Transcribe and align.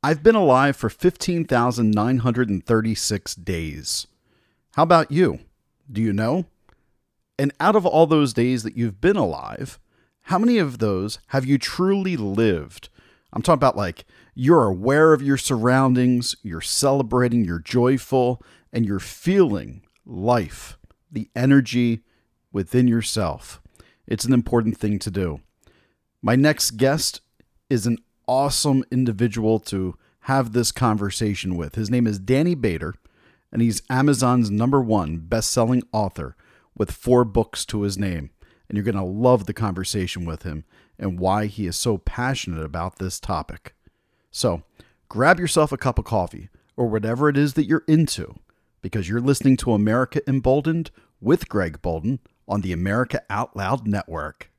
I've 0.00 0.22
been 0.22 0.36
alive 0.36 0.76
for 0.76 0.88
15,936 0.88 3.34
days. 3.34 4.06
How 4.74 4.84
about 4.84 5.10
you? 5.10 5.40
Do 5.90 6.00
you 6.00 6.12
know? 6.12 6.44
And 7.36 7.52
out 7.58 7.74
of 7.74 7.84
all 7.84 8.06
those 8.06 8.32
days 8.32 8.62
that 8.62 8.76
you've 8.76 9.00
been 9.00 9.16
alive, 9.16 9.80
how 10.22 10.38
many 10.38 10.58
of 10.58 10.78
those 10.78 11.18
have 11.28 11.44
you 11.44 11.58
truly 11.58 12.16
lived? 12.16 12.90
I'm 13.32 13.42
talking 13.42 13.58
about 13.58 13.76
like 13.76 14.04
you're 14.34 14.66
aware 14.66 15.12
of 15.12 15.22
your 15.22 15.36
surroundings, 15.36 16.36
you're 16.44 16.60
celebrating, 16.60 17.44
you're 17.44 17.58
joyful, 17.58 18.40
and 18.72 18.86
you're 18.86 19.00
feeling 19.00 19.82
life, 20.06 20.78
the 21.10 21.28
energy 21.34 22.04
within 22.52 22.86
yourself. 22.86 23.60
It's 24.06 24.24
an 24.24 24.32
important 24.32 24.78
thing 24.78 25.00
to 25.00 25.10
do. 25.10 25.40
My 26.22 26.36
next 26.36 26.76
guest 26.76 27.20
is 27.68 27.84
an 27.84 27.98
awesome 28.28 28.84
individual 28.92 29.58
to 29.58 29.96
have 30.20 30.52
this 30.52 30.70
conversation 30.70 31.56
with. 31.56 31.74
His 31.74 31.90
name 31.90 32.06
is 32.06 32.18
Danny 32.18 32.54
Bader, 32.54 32.94
and 33.50 33.62
he's 33.62 33.82
Amazon's 33.90 34.50
number 34.50 34.80
one 34.80 35.16
best 35.16 35.50
selling 35.50 35.82
author 35.90 36.36
with 36.76 36.92
four 36.92 37.24
books 37.24 37.64
to 37.64 37.82
his 37.82 37.98
name. 37.98 38.30
And 38.68 38.76
you're 38.76 38.84
going 38.84 38.94
to 38.94 39.02
love 39.02 39.46
the 39.46 39.54
conversation 39.54 40.26
with 40.26 40.42
him 40.42 40.64
and 40.98 41.18
why 41.18 41.46
he 41.46 41.66
is 41.66 41.76
so 41.76 41.96
passionate 41.96 42.62
about 42.62 42.98
this 42.98 43.18
topic. 43.18 43.74
So 44.30 44.62
grab 45.08 45.40
yourself 45.40 45.72
a 45.72 45.78
cup 45.78 45.98
of 45.98 46.04
coffee 46.04 46.50
or 46.76 46.86
whatever 46.86 47.30
it 47.30 47.38
is 47.38 47.54
that 47.54 47.64
you're 47.64 47.84
into 47.88 48.34
because 48.82 49.08
you're 49.08 49.20
listening 49.20 49.56
to 49.58 49.72
America 49.72 50.20
Emboldened 50.28 50.90
with 51.20 51.48
Greg 51.48 51.80
Boulden 51.80 52.20
on 52.46 52.60
the 52.60 52.72
America 52.72 53.22
Out 53.30 53.56
Loud 53.56 53.86
Network. 53.86 54.50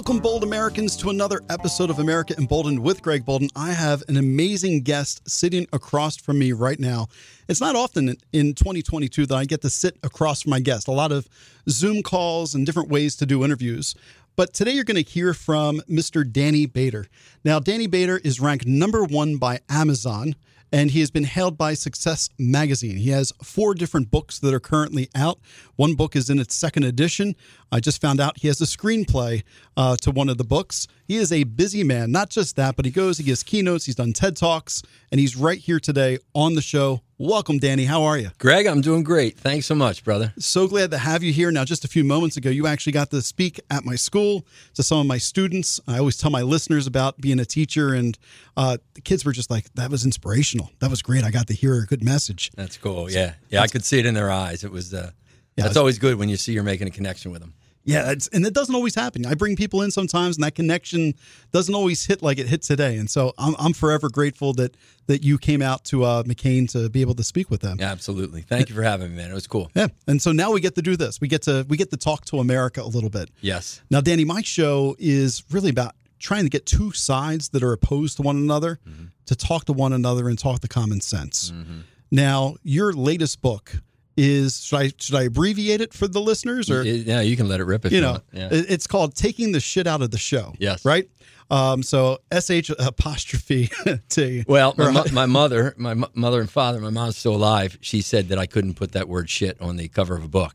Welcome, 0.00 0.20
bold 0.20 0.44
Americans, 0.44 0.96
to 0.96 1.10
another 1.10 1.42
episode 1.50 1.90
of 1.90 1.98
America 1.98 2.34
Emboldened 2.38 2.78
with 2.78 3.02
Greg 3.02 3.26
Boulden. 3.26 3.50
I 3.54 3.72
have 3.72 4.02
an 4.08 4.16
amazing 4.16 4.80
guest 4.80 5.20
sitting 5.28 5.66
across 5.74 6.16
from 6.16 6.38
me 6.38 6.52
right 6.52 6.80
now. 6.80 7.08
It's 7.50 7.60
not 7.60 7.76
often 7.76 8.16
in 8.32 8.54
2022 8.54 9.26
that 9.26 9.34
I 9.34 9.44
get 9.44 9.60
to 9.60 9.68
sit 9.68 9.98
across 10.02 10.40
from 10.40 10.50
my 10.52 10.60
guest. 10.60 10.88
A 10.88 10.92
lot 10.92 11.12
of 11.12 11.28
Zoom 11.68 12.02
calls 12.02 12.54
and 12.54 12.64
different 12.64 12.88
ways 12.88 13.14
to 13.16 13.26
do 13.26 13.44
interviews. 13.44 13.94
But 14.36 14.54
today 14.54 14.70
you're 14.70 14.84
going 14.84 15.04
to 15.04 15.10
hear 15.10 15.34
from 15.34 15.82
Mr. 15.82 16.24
Danny 16.26 16.64
Bader. 16.64 17.06
Now, 17.44 17.60
Danny 17.60 17.86
Bader 17.86 18.22
is 18.24 18.40
ranked 18.40 18.66
number 18.66 19.04
one 19.04 19.36
by 19.36 19.60
Amazon 19.68 20.34
and 20.72 20.90
he 20.90 21.00
has 21.00 21.10
been 21.10 21.24
hailed 21.24 21.58
by 21.58 21.74
Success 21.74 22.28
Magazine. 22.38 22.96
He 22.96 23.10
has 23.10 23.32
four 23.42 23.74
different 23.74 24.10
books 24.10 24.38
that 24.38 24.54
are 24.54 24.60
currently 24.60 25.08
out. 25.14 25.38
One 25.76 25.94
book 25.94 26.14
is 26.16 26.30
in 26.30 26.38
its 26.38 26.54
second 26.54 26.84
edition. 26.84 27.34
I 27.72 27.80
just 27.80 28.00
found 28.00 28.20
out 28.20 28.38
he 28.38 28.48
has 28.48 28.60
a 28.60 28.64
screenplay 28.64 29.42
uh, 29.76 29.96
to 29.96 30.10
one 30.10 30.28
of 30.28 30.38
the 30.38 30.44
books. 30.44 30.86
He 31.06 31.16
is 31.16 31.32
a 31.32 31.44
busy 31.44 31.84
man. 31.84 32.12
Not 32.12 32.30
just 32.30 32.56
that, 32.56 32.76
but 32.76 32.84
he 32.84 32.90
goes, 32.90 33.18
he 33.18 33.24
gives 33.24 33.42
keynotes, 33.42 33.86
he's 33.86 33.96
done 33.96 34.12
TED 34.12 34.36
Talks, 34.36 34.82
and 35.10 35.20
he's 35.20 35.36
right 35.36 35.58
here 35.58 35.80
today 35.80 36.18
on 36.34 36.54
the 36.54 36.62
show. 36.62 37.02
Welcome, 37.22 37.58
Danny. 37.58 37.84
How 37.84 38.04
are 38.04 38.16
you? 38.16 38.30
Greg, 38.38 38.66
I'm 38.66 38.80
doing 38.80 39.02
great. 39.02 39.36
Thanks 39.38 39.66
so 39.66 39.74
much, 39.74 40.04
brother. 40.04 40.32
So 40.38 40.66
glad 40.66 40.90
to 40.92 40.96
have 40.96 41.22
you 41.22 41.34
here. 41.34 41.50
Now, 41.50 41.66
just 41.66 41.84
a 41.84 41.88
few 41.88 42.02
moments 42.02 42.38
ago, 42.38 42.48
you 42.48 42.66
actually 42.66 42.94
got 42.94 43.10
to 43.10 43.20
speak 43.20 43.60
at 43.70 43.84
my 43.84 43.94
school 43.94 44.46
to 44.72 44.82
some 44.82 45.00
of 45.00 45.06
my 45.06 45.18
students. 45.18 45.78
I 45.86 45.98
always 45.98 46.16
tell 46.16 46.30
my 46.30 46.40
listeners 46.40 46.86
about 46.86 47.20
being 47.20 47.38
a 47.38 47.44
teacher, 47.44 47.92
and 47.92 48.16
uh, 48.56 48.78
the 48.94 49.02
kids 49.02 49.26
were 49.26 49.32
just 49.32 49.50
like, 49.50 49.70
that 49.74 49.90
was 49.90 50.06
inspirational. 50.06 50.70
That 50.78 50.88
was 50.88 51.02
great. 51.02 51.22
I 51.22 51.30
got 51.30 51.46
to 51.48 51.52
hear 51.52 51.74
a 51.74 51.84
good 51.84 52.02
message. 52.02 52.52
That's 52.56 52.78
cool. 52.78 53.10
Yeah. 53.10 53.34
Yeah. 53.50 53.60
I 53.60 53.66
could 53.66 53.84
see 53.84 53.98
it 53.98 54.06
in 54.06 54.14
their 54.14 54.30
eyes. 54.30 54.64
It 54.64 54.72
was, 54.72 54.94
uh, 54.94 55.10
yeah, 55.56 55.64
that's 55.64 55.76
always 55.76 55.98
good 55.98 56.16
when 56.16 56.30
you 56.30 56.38
see 56.38 56.54
you're 56.54 56.62
making 56.62 56.88
a 56.88 56.90
connection 56.90 57.32
with 57.32 57.42
them. 57.42 57.52
Yeah, 57.90 58.14
and 58.32 58.46
it 58.46 58.54
doesn't 58.54 58.74
always 58.74 58.94
happen. 58.94 59.26
I 59.26 59.34
bring 59.34 59.56
people 59.56 59.82
in 59.82 59.90
sometimes, 59.90 60.36
and 60.36 60.44
that 60.44 60.54
connection 60.54 61.14
doesn't 61.52 61.74
always 61.74 62.06
hit 62.06 62.22
like 62.22 62.38
it 62.38 62.46
hit 62.46 62.62
today. 62.62 62.96
And 62.96 63.08
so 63.08 63.32
I'm, 63.38 63.54
I'm 63.58 63.72
forever 63.72 64.08
grateful 64.08 64.52
that 64.54 64.76
that 65.06 65.24
you 65.24 65.38
came 65.38 65.60
out 65.60 65.84
to 65.86 66.04
uh, 66.04 66.22
McCain 66.22 66.70
to 66.72 66.88
be 66.88 67.00
able 67.00 67.14
to 67.14 67.24
speak 67.24 67.50
with 67.50 67.60
them. 67.60 67.78
Yeah, 67.80 67.90
absolutely. 67.90 68.42
Thank 68.42 68.68
you 68.68 68.74
for 68.74 68.82
having 68.82 69.10
me, 69.10 69.16
man. 69.16 69.30
It 69.30 69.34
was 69.34 69.46
cool. 69.46 69.70
Yeah, 69.74 69.88
and 70.06 70.22
so 70.22 70.32
now 70.32 70.52
we 70.52 70.60
get 70.60 70.74
to 70.76 70.82
do 70.82 70.96
this. 70.96 71.20
We 71.20 71.28
get 71.28 71.42
to 71.42 71.66
we 71.68 71.76
get 71.76 71.90
to 71.90 71.96
talk 71.96 72.24
to 72.26 72.38
America 72.38 72.82
a 72.82 72.84
little 72.84 73.10
bit. 73.10 73.30
Yes. 73.40 73.80
Now, 73.90 74.00
Danny, 74.00 74.24
my 74.24 74.42
show 74.42 74.96
is 74.98 75.42
really 75.50 75.70
about 75.70 75.94
trying 76.18 76.44
to 76.44 76.50
get 76.50 76.66
two 76.66 76.92
sides 76.92 77.48
that 77.48 77.62
are 77.62 77.72
opposed 77.72 78.16
to 78.16 78.22
one 78.22 78.36
another 78.36 78.78
mm-hmm. 78.86 79.06
to 79.26 79.34
talk 79.34 79.64
to 79.64 79.72
one 79.72 79.92
another 79.92 80.28
and 80.28 80.38
talk 80.38 80.60
the 80.60 80.68
common 80.68 81.00
sense. 81.00 81.50
Mm-hmm. 81.50 81.80
Now, 82.10 82.56
your 82.62 82.92
latest 82.92 83.40
book 83.40 83.72
is 84.20 84.62
should 84.62 84.78
I 84.78 84.92
should 84.98 85.14
I 85.14 85.22
abbreviate 85.22 85.80
it 85.80 85.94
for 85.94 86.06
the 86.06 86.20
listeners 86.20 86.70
or? 86.70 86.82
Yeah 86.82 87.20
you 87.20 87.36
can 87.36 87.48
let 87.48 87.60
it 87.60 87.64
rip 87.64 87.84
if 87.86 87.92
you, 87.92 87.98
you 87.98 88.02
know 88.02 88.20
yeah. 88.32 88.48
it's 88.52 88.86
called 88.86 89.14
taking 89.14 89.52
the 89.52 89.60
shit 89.60 89.86
out 89.86 90.02
of 90.02 90.10
the 90.10 90.18
show 90.18 90.54
yes. 90.58 90.84
right? 90.84 91.08
Um, 91.50 91.82
so 91.82 92.18
sh 92.32 92.70
apostrophe 92.78 93.70
t. 94.08 94.44
Well 94.46 94.74
my, 94.76 95.04
my 95.12 95.26
mother 95.26 95.74
my 95.76 95.94
mother 96.14 96.40
and 96.40 96.50
father 96.50 96.80
my 96.80 96.90
mom's 96.90 97.16
still 97.16 97.34
alive. 97.34 97.78
She 97.80 98.02
said 98.02 98.28
that 98.28 98.38
I 98.38 98.46
couldn't 98.46 98.74
put 98.74 98.92
that 98.92 99.08
word 99.08 99.30
shit 99.30 99.60
on 99.60 99.76
the 99.76 99.88
cover 99.88 100.16
of 100.16 100.22
a 100.22 100.28
book. 100.28 100.54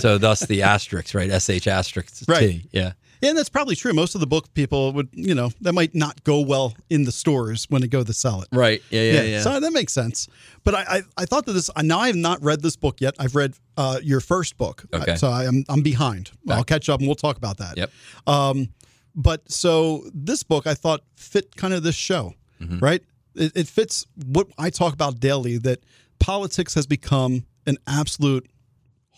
So 0.00 0.18
thus 0.18 0.40
the 0.40 0.62
asterisk 0.74 1.14
right? 1.14 1.30
Sh 1.30 1.66
asterisk 1.66 2.24
right. 2.28 2.62
yeah 2.72 2.92
yeah, 3.22 3.28
and 3.30 3.38
that's 3.38 3.48
probably 3.48 3.76
true. 3.76 3.92
Most 3.92 4.16
of 4.16 4.20
the 4.20 4.26
book 4.26 4.52
people 4.52 4.92
would, 4.94 5.08
you 5.12 5.34
know, 5.34 5.50
that 5.60 5.72
might 5.72 5.94
not 5.94 6.24
go 6.24 6.40
well 6.40 6.74
in 6.90 7.04
the 7.04 7.12
stores 7.12 7.66
when 7.70 7.80
they 7.80 7.86
go 7.86 8.02
to 8.02 8.12
sell 8.12 8.42
it. 8.42 8.48
Right. 8.50 8.82
Yeah, 8.90 9.02
yeah, 9.02 9.12
yeah. 9.12 9.22
yeah. 9.22 9.40
So 9.42 9.60
that 9.60 9.72
makes 9.72 9.92
sense. 9.92 10.28
But 10.64 10.74
I, 10.74 10.80
I, 10.88 11.02
I, 11.18 11.24
thought 11.24 11.46
that 11.46 11.52
this. 11.52 11.70
Now 11.80 12.00
I 12.00 12.08
have 12.08 12.16
not 12.16 12.42
read 12.42 12.62
this 12.62 12.74
book 12.74 13.00
yet. 13.00 13.14
I've 13.20 13.36
read 13.36 13.54
uh, 13.76 14.00
your 14.02 14.18
first 14.18 14.58
book. 14.58 14.84
Okay. 14.92 15.14
So 15.14 15.28
I, 15.28 15.44
am 15.44 15.64
I'm 15.68 15.82
behind. 15.82 16.32
Back. 16.44 16.58
I'll 16.58 16.64
catch 16.64 16.88
up 16.88 16.98
and 16.98 17.08
we'll 17.08 17.14
talk 17.14 17.36
about 17.36 17.58
that. 17.58 17.76
Yep. 17.76 17.90
Um, 18.26 18.68
but 19.14 19.48
so 19.50 20.02
this 20.12 20.42
book 20.42 20.66
I 20.66 20.74
thought 20.74 21.02
fit 21.14 21.54
kind 21.54 21.72
of 21.74 21.84
this 21.84 21.94
show, 21.94 22.34
mm-hmm. 22.60 22.80
right? 22.80 23.04
It, 23.36 23.52
it 23.54 23.68
fits 23.68 24.04
what 24.26 24.48
I 24.58 24.70
talk 24.70 24.94
about 24.94 25.20
daily. 25.20 25.58
That 25.58 25.84
politics 26.18 26.74
has 26.74 26.88
become 26.88 27.46
an 27.66 27.76
absolute 27.86 28.50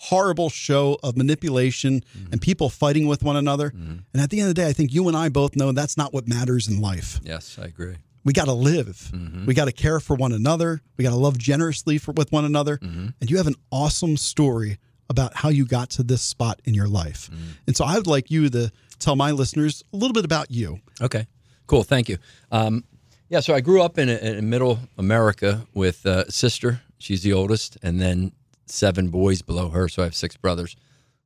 horrible 0.05 0.51
show 0.51 0.99
of 1.03 1.17
manipulation 1.17 2.01
mm-hmm. 2.01 2.33
and 2.33 2.41
people 2.41 2.69
fighting 2.69 3.07
with 3.07 3.23
one 3.23 3.37
another. 3.37 3.71
Mm-hmm. 3.71 3.99
And 4.13 4.23
at 4.23 4.31
the 4.31 4.41
end 4.41 4.49
of 4.49 4.55
the 4.55 4.61
day, 4.63 4.69
I 4.69 4.73
think 4.73 4.93
you 4.93 5.09
and 5.09 5.17
I 5.17 5.31
both 5.31 5.57
know 5.57 5.73
that's 5.73 5.97
not 5.97 6.13
what 6.13 6.29
matters 6.29 6.69
in 6.69 6.81
life. 6.81 7.21
Yes, 7.23 7.59
I 7.61 7.65
agree. 7.65 7.97
We 8.25 8.33
got 8.33 8.47
to 8.47 8.53
live. 8.53 9.11
Mm-hmm. 9.15 9.47
We 9.47 9.55
got 9.55 9.67
to 9.67 9.73
care 9.73 10.01
for 10.01 10.15
one 10.17 10.33
another. 10.33 10.83
We 10.97 11.05
got 11.05 11.11
to 11.11 11.17
love 11.17 11.39
generously 11.39 11.99
for, 11.99 12.13
with 12.13 12.33
one 12.33 12.45
another. 12.45 12.79
Mm-hmm. 12.79 13.09
And 13.21 13.31
you 13.31 13.37
have 13.39 13.47
an 13.47 13.57
awesome 13.71 14.17
story 14.17 14.79
about 15.09 15.35
how 15.37 15.49
you 15.49 15.67
got 15.67 15.91
to 15.91 16.03
this 16.03 16.23
spot 16.23 16.61
in 16.65 16.75
your 16.75 16.89
life. 16.89 17.31
Mm-hmm. 17.31 17.51
And 17.67 17.77
so 17.77 17.85
I 17.85 17.97
would 17.97 18.07
like 18.07 18.31
you 18.31 18.49
to 18.51 18.71
tell 18.99 19.17
my 19.17 19.31
listeners 19.31 19.83
a 19.93 19.97
little 19.97 20.15
bit 20.15 20.25
about 20.25 20.51
you. 20.51 20.81
Okay, 21.01 21.27
cool. 21.67 21.83
Thank 21.83 22.09
you. 22.09 22.19
Um, 22.51 22.85
yeah, 23.29 23.41
so 23.41 23.55
I 23.55 23.61
grew 23.61 23.83
up 23.83 23.99
in, 23.99 24.09
in 24.09 24.49
middle 24.49 24.79
America 24.99 25.67
with 25.75 26.05
a 26.07 26.31
sister. 26.31 26.83
She's 26.99 27.23
the 27.23 27.33
oldest, 27.33 27.77
and 27.83 28.01
then 28.01 28.33
seven 28.67 29.09
boys 29.09 29.43
below 29.43 29.71
her, 29.71 29.89
so 29.89 30.03
I 30.03 30.07
have 30.07 30.15
six 30.15 30.37
brothers. 30.37 30.77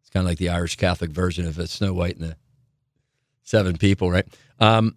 It's 0.01 0.11
kind 0.11 0.25
of 0.25 0.31
like 0.31 0.39
the 0.39 0.49
Irish 0.49 0.77
Catholic 0.77 1.11
version 1.11 1.47
of 1.47 1.59
it, 1.59 1.69
Snow 1.69 1.93
White 1.93 2.17
and 2.17 2.31
the 2.31 2.37
seven 3.43 3.77
people, 3.77 4.11
right? 4.11 4.27
Um, 4.59 4.97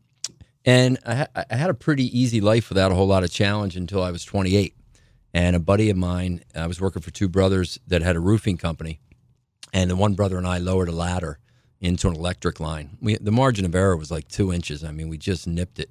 and 0.65 0.99
I, 1.05 1.15
ha- 1.15 1.45
I, 1.49 1.55
had 1.55 1.69
a 1.69 1.73
pretty 1.73 2.05
easy 2.17 2.39
life 2.39 2.69
without 2.69 2.91
a 2.91 2.95
whole 2.95 3.07
lot 3.07 3.23
of 3.23 3.31
challenge 3.31 3.75
until 3.75 4.03
I 4.03 4.11
was 4.11 4.23
28. 4.23 4.75
And 5.33 5.55
a 5.55 5.59
buddy 5.59 5.89
of 5.89 5.97
mine, 5.97 6.43
I 6.55 6.67
was 6.67 6.81
working 6.81 7.01
for 7.01 7.11
two 7.11 7.29
brothers 7.29 7.79
that 7.87 8.01
had 8.01 8.15
a 8.15 8.19
roofing 8.19 8.57
company, 8.57 8.99
and 9.73 9.89
the 9.89 9.95
one 9.95 10.13
brother 10.13 10.37
and 10.37 10.45
I 10.45 10.57
lowered 10.57 10.89
a 10.89 10.93
ladder 10.93 11.39
into 11.79 12.09
an 12.09 12.15
electric 12.15 12.59
line. 12.59 12.97
We, 13.01 13.15
the 13.15 13.31
margin 13.31 13.65
of 13.65 13.73
error 13.73 13.95
was 13.95 14.11
like 14.11 14.27
two 14.27 14.51
inches. 14.51 14.83
I 14.83 14.91
mean, 14.91 15.07
we 15.07 15.17
just 15.17 15.47
nipped 15.47 15.79
it, 15.79 15.89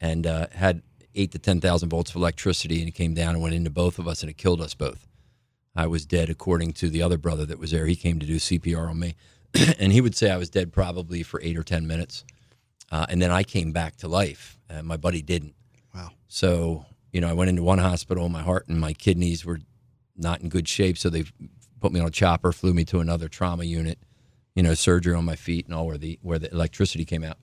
and 0.00 0.26
uh, 0.26 0.48
had 0.52 0.82
eight 1.14 1.30
to 1.32 1.38
ten 1.38 1.60
thousand 1.60 1.90
volts 1.90 2.10
of 2.10 2.16
electricity, 2.16 2.80
and 2.80 2.88
it 2.88 2.92
came 2.92 3.14
down 3.14 3.34
and 3.34 3.42
went 3.42 3.54
into 3.54 3.70
both 3.70 4.00
of 4.00 4.08
us, 4.08 4.22
and 4.22 4.30
it 4.30 4.36
killed 4.36 4.60
us 4.60 4.74
both. 4.74 5.06
I 5.74 5.86
was 5.86 6.04
dead, 6.04 6.28
according 6.28 6.72
to 6.74 6.90
the 6.90 7.02
other 7.02 7.18
brother 7.18 7.46
that 7.46 7.58
was 7.58 7.70
there. 7.70 7.86
He 7.86 7.96
came 7.96 8.18
to 8.18 8.26
do 8.26 8.36
CPR 8.36 8.90
on 8.90 8.98
me, 8.98 9.14
and 9.78 9.92
he 9.92 10.00
would 10.00 10.14
say 10.14 10.30
I 10.30 10.36
was 10.36 10.50
dead 10.50 10.72
probably 10.72 11.22
for 11.22 11.40
eight 11.42 11.56
or 11.56 11.62
ten 11.62 11.86
minutes, 11.86 12.24
uh, 12.90 13.06
and 13.08 13.20
then 13.22 13.30
I 13.30 13.42
came 13.42 13.72
back 13.72 13.96
to 13.96 14.08
life. 14.08 14.58
And 14.68 14.86
my 14.86 14.96
buddy 14.96 15.22
didn't. 15.22 15.54
Wow. 15.94 16.10
So 16.28 16.86
you 17.12 17.20
know, 17.20 17.28
I 17.28 17.34
went 17.34 17.50
into 17.50 17.62
one 17.62 17.78
hospital. 17.78 18.28
My 18.28 18.42
heart 18.42 18.68
and 18.68 18.80
my 18.80 18.92
kidneys 18.92 19.44
were 19.44 19.60
not 20.16 20.40
in 20.40 20.48
good 20.48 20.68
shape, 20.68 20.98
so 20.98 21.10
they 21.10 21.24
put 21.80 21.92
me 21.92 22.00
on 22.00 22.06
a 22.06 22.10
chopper, 22.10 22.52
flew 22.52 22.74
me 22.74 22.84
to 22.86 23.00
another 23.00 23.28
trauma 23.28 23.64
unit. 23.64 23.98
You 24.54 24.62
know, 24.62 24.74
surgery 24.74 25.14
on 25.14 25.24
my 25.24 25.36
feet 25.36 25.66
and 25.66 25.74
all 25.74 25.86
where 25.86 25.98
the 25.98 26.18
where 26.22 26.38
the 26.38 26.50
electricity 26.50 27.06
came 27.06 27.24
out, 27.24 27.38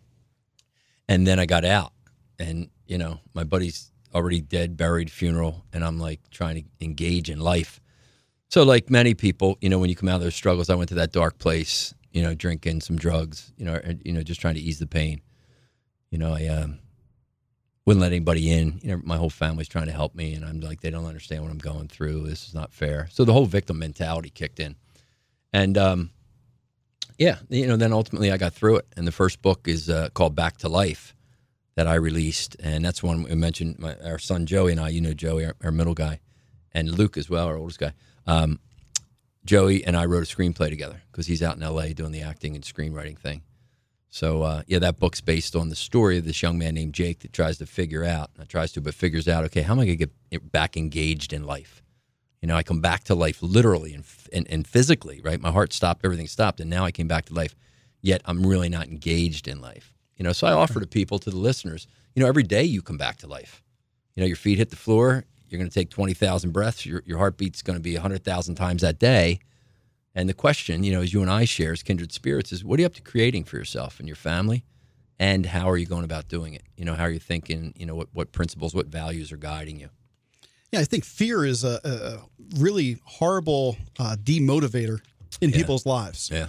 and 1.07 1.25
then 1.25 1.39
I 1.39 1.47
got 1.47 1.65
out, 1.65 1.93
and 2.37 2.69
you 2.85 2.99
know, 2.99 3.19
my 3.33 3.43
buddy's 3.43 3.91
already 4.13 4.41
dead, 4.41 4.77
buried, 4.77 5.11
funeral, 5.11 5.65
and 5.73 5.83
I'm 5.83 5.99
like 5.99 6.19
trying 6.29 6.55
to 6.55 6.85
engage 6.85 7.29
in 7.29 7.39
life 7.39 7.79
so, 8.49 8.63
like 8.63 8.89
many 8.89 9.13
people, 9.13 9.57
you 9.61 9.69
know, 9.69 9.77
when 9.77 9.89
you 9.89 9.95
come 9.95 10.09
out 10.09 10.15
of 10.15 10.21
those 10.21 10.35
struggles, 10.35 10.69
I 10.69 10.75
went 10.75 10.89
to 10.89 10.95
that 10.95 11.11
dark 11.11 11.37
place, 11.37 11.93
you 12.11 12.23
know, 12.23 12.33
drinking 12.33 12.81
some 12.81 12.97
drugs, 12.97 13.53
you 13.57 13.65
know, 13.65 13.79
and, 13.83 14.01
you 14.03 14.11
know, 14.11 14.23
just 14.23 14.41
trying 14.41 14.55
to 14.55 14.61
ease 14.61 14.79
the 14.79 14.87
pain. 14.87 15.21
You 16.09 16.17
know, 16.17 16.33
I 16.33 16.47
um, 16.47 16.79
wouldn't 17.85 18.01
let 18.01 18.11
anybody 18.11 18.51
in. 18.51 18.79
You 18.81 18.91
know, 18.91 19.01
my 19.03 19.17
whole 19.17 19.29
family's 19.29 19.67
trying 19.67 19.85
to 19.85 19.91
help 19.91 20.15
me, 20.15 20.33
and 20.33 20.43
I'm 20.43 20.61
like, 20.61 20.81
they 20.81 20.89
don't 20.89 21.05
understand 21.05 21.43
what 21.43 21.51
I'm 21.51 21.59
going 21.59 21.87
through. 21.87 22.27
This 22.27 22.47
is 22.47 22.55
not 22.55 22.73
fair. 22.73 23.07
So 23.11 23.23
the 23.23 23.33
whole 23.33 23.45
victim 23.45 23.77
mentality 23.77 24.31
kicked 24.31 24.59
in, 24.59 24.75
and 25.53 25.77
um, 25.77 26.09
yeah, 27.19 27.37
you 27.49 27.67
know, 27.67 27.77
then 27.77 27.93
ultimately 27.93 28.31
I 28.31 28.37
got 28.37 28.53
through 28.53 28.77
it. 28.77 28.87
And 28.97 29.05
the 29.05 29.11
first 29.11 29.43
book 29.43 29.67
is 29.67 29.89
uh, 29.89 30.09
called 30.15 30.35
Back 30.35 30.57
to 30.59 30.69
Life 30.69 31.13
that 31.75 31.85
I 31.85 31.95
released, 31.95 32.55
and 32.59 32.83
that's 32.83 33.03
one 33.03 33.23
we 33.23 33.35
mentioned. 33.35 33.77
My, 33.77 33.95
our 34.03 34.17
son 34.17 34.47
Joey 34.47 34.71
and 34.71 34.81
I, 34.81 34.89
you 34.89 35.01
know, 35.01 35.13
Joey, 35.13 35.45
our, 35.45 35.55
our 35.63 35.71
middle 35.71 35.93
guy, 35.93 36.19
and 36.73 36.89
Luke 36.89 37.15
as 37.15 37.29
well, 37.29 37.45
our 37.45 37.57
oldest 37.57 37.79
guy. 37.79 37.93
Um, 38.29 38.59
Joey 39.43 39.83
and 39.83 39.97
I 39.97 40.05
wrote 40.05 40.31
a 40.31 40.35
screenplay 40.35 40.69
together 40.69 41.01
because 41.11 41.25
he's 41.25 41.41
out 41.41 41.55
in 41.55 41.63
L.A. 41.63 41.93
doing 41.93 42.11
the 42.11 42.21
acting 42.21 42.53
and 42.53 42.63
screenwriting 42.63 43.17
thing. 43.17 43.41
So 44.09 44.43
uh, 44.43 44.61
yeah, 44.67 44.77
that 44.79 44.99
book's 44.99 45.19
based 45.19 45.55
on 45.55 45.69
the 45.69 45.75
story 45.75 46.19
of 46.19 46.25
this 46.25 46.41
young 46.43 46.57
man 46.57 46.75
named 46.75 46.93
Jake 46.93 47.19
that 47.19 47.33
tries 47.33 47.57
to 47.57 47.65
figure 47.65 48.03
out, 48.03 48.29
not 48.37 48.47
tries 48.47 48.71
to, 48.73 48.81
but 48.81 48.93
figures 48.93 49.27
out, 49.27 49.45
okay, 49.45 49.61
how 49.63 49.73
am 49.73 49.79
I 49.79 49.85
going 49.85 49.97
to 49.97 50.07
get 50.29 50.51
back 50.51 50.77
engaged 50.77 51.33
in 51.33 51.43
life? 51.45 51.81
You 52.41 52.47
know, 52.47 52.55
I 52.55 52.61
come 52.61 52.81
back 52.81 53.03
to 53.05 53.15
life 53.15 53.41
literally 53.41 53.95
and, 53.95 54.05
and, 54.31 54.47
and 54.47 54.67
physically, 54.67 55.21
right? 55.23 55.41
My 55.41 55.51
heart 55.51 55.73
stopped, 55.73 56.05
everything 56.05 56.27
stopped, 56.27 56.59
and 56.59 56.69
now 56.69 56.85
I 56.85 56.91
came 56.91 57.07
back 57.07 57.25
to 57.25 57.33
life. 57.33 57.55
Yet 58.01 58.21
I'm 58.25 58.45
really 58.45 58.69
not 58.69 58.87
engaged 58.87 59.47
in 59.47 59.59
life. 59.59 59.93
You 60.17 60.23
know, 60.23 60.33
so 60.33 60.45
I 60.45 60.53
offer 60.53 60.79
to 60.79 60.87
people, 60.87 61.17
to 61.19 61.31
the 61.31 61.37
listeners, 61.37 61.87
you 62.13 62.21
know, 62.21 62.29
every 62.29 62.43
day 62.43 62.63
you 62.63 62.81
come 62.81 62.97
back 62.97 63.17
to 63.17 63.27
life. 63.27 63.63
You 64.15 64.21
know, 64.21 64.27
your 64.27 64.37
feet 64.37 64.57
hit 64.57 64.69
the 64.69 64.75
floor, 64.75 65.25
you're 65.51 65.59
going 65.59 65.69
to 65.69 65.73
take 65.73 65.89
20,000 65.89 66.51
breaths, 66.51 66.85
your, 66.85 67.03
your 67.05 67.17
heartbeat's 67.17 67.61
going 67.61 67.77
to 67.77 67.83
be 67.83 67.93
100,000 67.93 68.55
times 68.55 68.81
that 68.81 68.99
day 68.99 69.39
and 70.15 70.27
the 70.27 70.33
question, 70.33 70.83
you 70.83 70.91
know, 70.91 71.01
as 71.01 71.13
you 71.13 71.21
and 71.21 71.29
I 71.29 71.45
share 71.45 71.71
as 71.71 71.83
kindred 71.83 72.11
spirits, 72.11 72.51
is 72.51 72.63
what 72.65 72.79
are 72.79 72.81
you 72.81 72.85
up 72.87 72.95
to 72.95 73.01
creating 73.01 73.43
for 73.43 73.57
yourself 73.57 73.99
and 73.99 74.07
your 74.07 74.15
family? 74.15 74.65
And 75.19 75.45
how 75.45 75.69
are 75.69 75.77
you 75.77 75.85
going 75.85 76.03
about 76.03 76.27
doing 76.27 76.53
it? 76.55 76.63
You 76.77 76.83
know, 76.85 76.95
how 76.95 77.03
are 77.03 77.11
you 77.11 77.19
thinking? 77.19 77.73
You 77.77 77.85
know, 77.85 77.95
what, 77.95 78.07
what 78.13 78.31
principles, 78.31 78.73
what 78.73 78.87
values 78.87 79.31
are 79.31 79.37
guiding 79.37 79.79
you? 79.79 79.89
Yeah, 80.71 80.79
I 80.79 80.83
think 80.85 81.05
fear 81.05 81.45
is 81.45 81.63
a, 81.63 81.79
a 81.83 82.57
really 82.59 82.97
horrible 83.05 83.77
uh, 83.99 84.15
demotivator 84.21 84.99
in 85.41 85.51
Yeah. 85.51 85.57
people's 85.57 85.85
lives. 85.85 86.29
Yeah. 86.33 86.47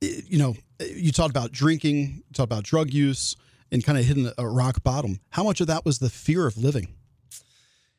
You 0.00 0.38
know, 0.38 0.56
you 0.80 1.12
talked 1.12 1.30
about 1.30 1.50
drinking, 1.50 1.98
you 1.98 2.32
talked 2.32 2.50
about 2.52 2.62
drug 2.64 2.92
use, 2.92 3.36
and 3.72 3.82
kind 3.82 3.98
of 3.98 4.04
hitting 4.04 4.30
a 4.38 4.46
rock 4.48 4.82
bottom. 4.82 5.18
How 5.30 5.42
much 5.42 5.60
of 5.60 5.66
that 5.66 5.84
was 5.84 5.98
the 5.98 6.10
fear 6.10 6.46
of 6.46 6.56
living? 6.56 6.88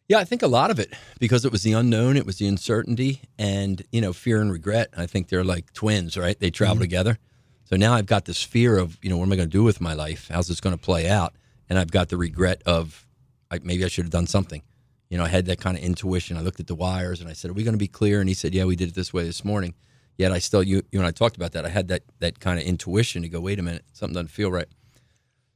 Yeah, 0.07 0.19
I 0.19 0.23
think 0.23 0.43
a 0.43 0.47
lot 0.47 0.69
of 0.69 0.79
it 0.79 0.93
because 1.19 1.45
it 1.45 1.51
was 1.51 1.63
the 1.63 1.73
unknown, 1.73 2.15
it 2.15 2.25
was 2.25 2.37
the 2.37 2.47
uncertainty, 2.47 3.21
and 3.39 3.81
you 3.91 4.01
know, 4.01 4.13
fear 4.13 4.39
and 4.39 4.51
regret. 4.51 4.93
I 4.95 5.07
think 5.07 5.29
they're 5.29 5.43
like 5.43 5.73
twins, 5.73 6.15
right? 6.15 6.39
They 6.39 6.51
travel 6.51 6.79
together. 6.79 7.17
So 7.63 7.75
now 7.75 7.93
I've 7.95 8.05
got 8.05 8.25
this 8.25 8.43
fear 8.43 8.77
of, 8.77 8.99
you 9.01 9.09
know, 9.09 9.17
what 9.17 9.25
am 9.25 9.33
I 9.33 9.35
going 9.37 9.49
to 9.49 9.57
do 9.57 9.63
with 9.63 9.81
my 9.81 9.93
life? 9.93 10.29
How's 10.31 10.47
this 10.47 10.61
going 10.61 10.77
to 10.77 10.81
play 10.81 11.09
out? 11.09 11.33
And 11.67 11.79
I've 11.79 11.89
got 11.89 12.09
the 12.09 12.17
regret 12.17 12.61
of, 12.67 13.07
I, 13.49 13.59
maybe 13.63 13.83
I 13.83 13.87
should 13.87 14.05
have 14.05 14.11
done 14.11 14.27
something. 14.27 14.61
You 15.09 15.17
know, 15.17 15.23
I 15.23 15.29
had 15.29 15.47
that 15.47 15.59
kind 15.59 15.75
of 15.75 15.83
intuition. 15.83 16.37
I 16.37 16.41
looked 16.41 16.59
at 16.59 16.67
the 16.67 16.75
wires 16.75 17.21
and 17.21 17.29
I 17.29 17.33
said, 17.33 17.49
"Are 17.49 17.53
we 17.53 17.63
going 17.63 17.73
to 17.73 17.79
be 17.79 17.87
clear?" 17.87 18.19
And 18.19 18.29
he 18.29 18.35
said, 18.35 18.53
"Yeah, 18.53 18.65
we 18.65 18.75
did 18.75 18.89
it 18.89 18.95
this 18.95 19.13
way 19.13 19.23
this 19.23 19.43
morning." 19.43 19.73
Yet 20.17 20.31
I 20.31 20.39
still, 20.39 20.63
you, 20.63 20.83
you 20.91 20.99
and 20.99 21.07
I 21.07 21.11
talked 21.11 21.35
about 21.35 21.51
that. 21.53 21.65
I 21.65 21.69
had 21.69 21.87
that 21.89 22.03
that 22.19 22.39
kind 22.39 22.59
of 22.59 22.65
intuition 22.65 23.21
to 23.21 23.29
go, 23.29 23.39
"Wait 23.39 23.59
a 23.59 23.63
minute, 23.63 23.85
something 23.93 24.13
doesn't 24.13 24.29
feel 24.29 24.51
right." 24.51 24.67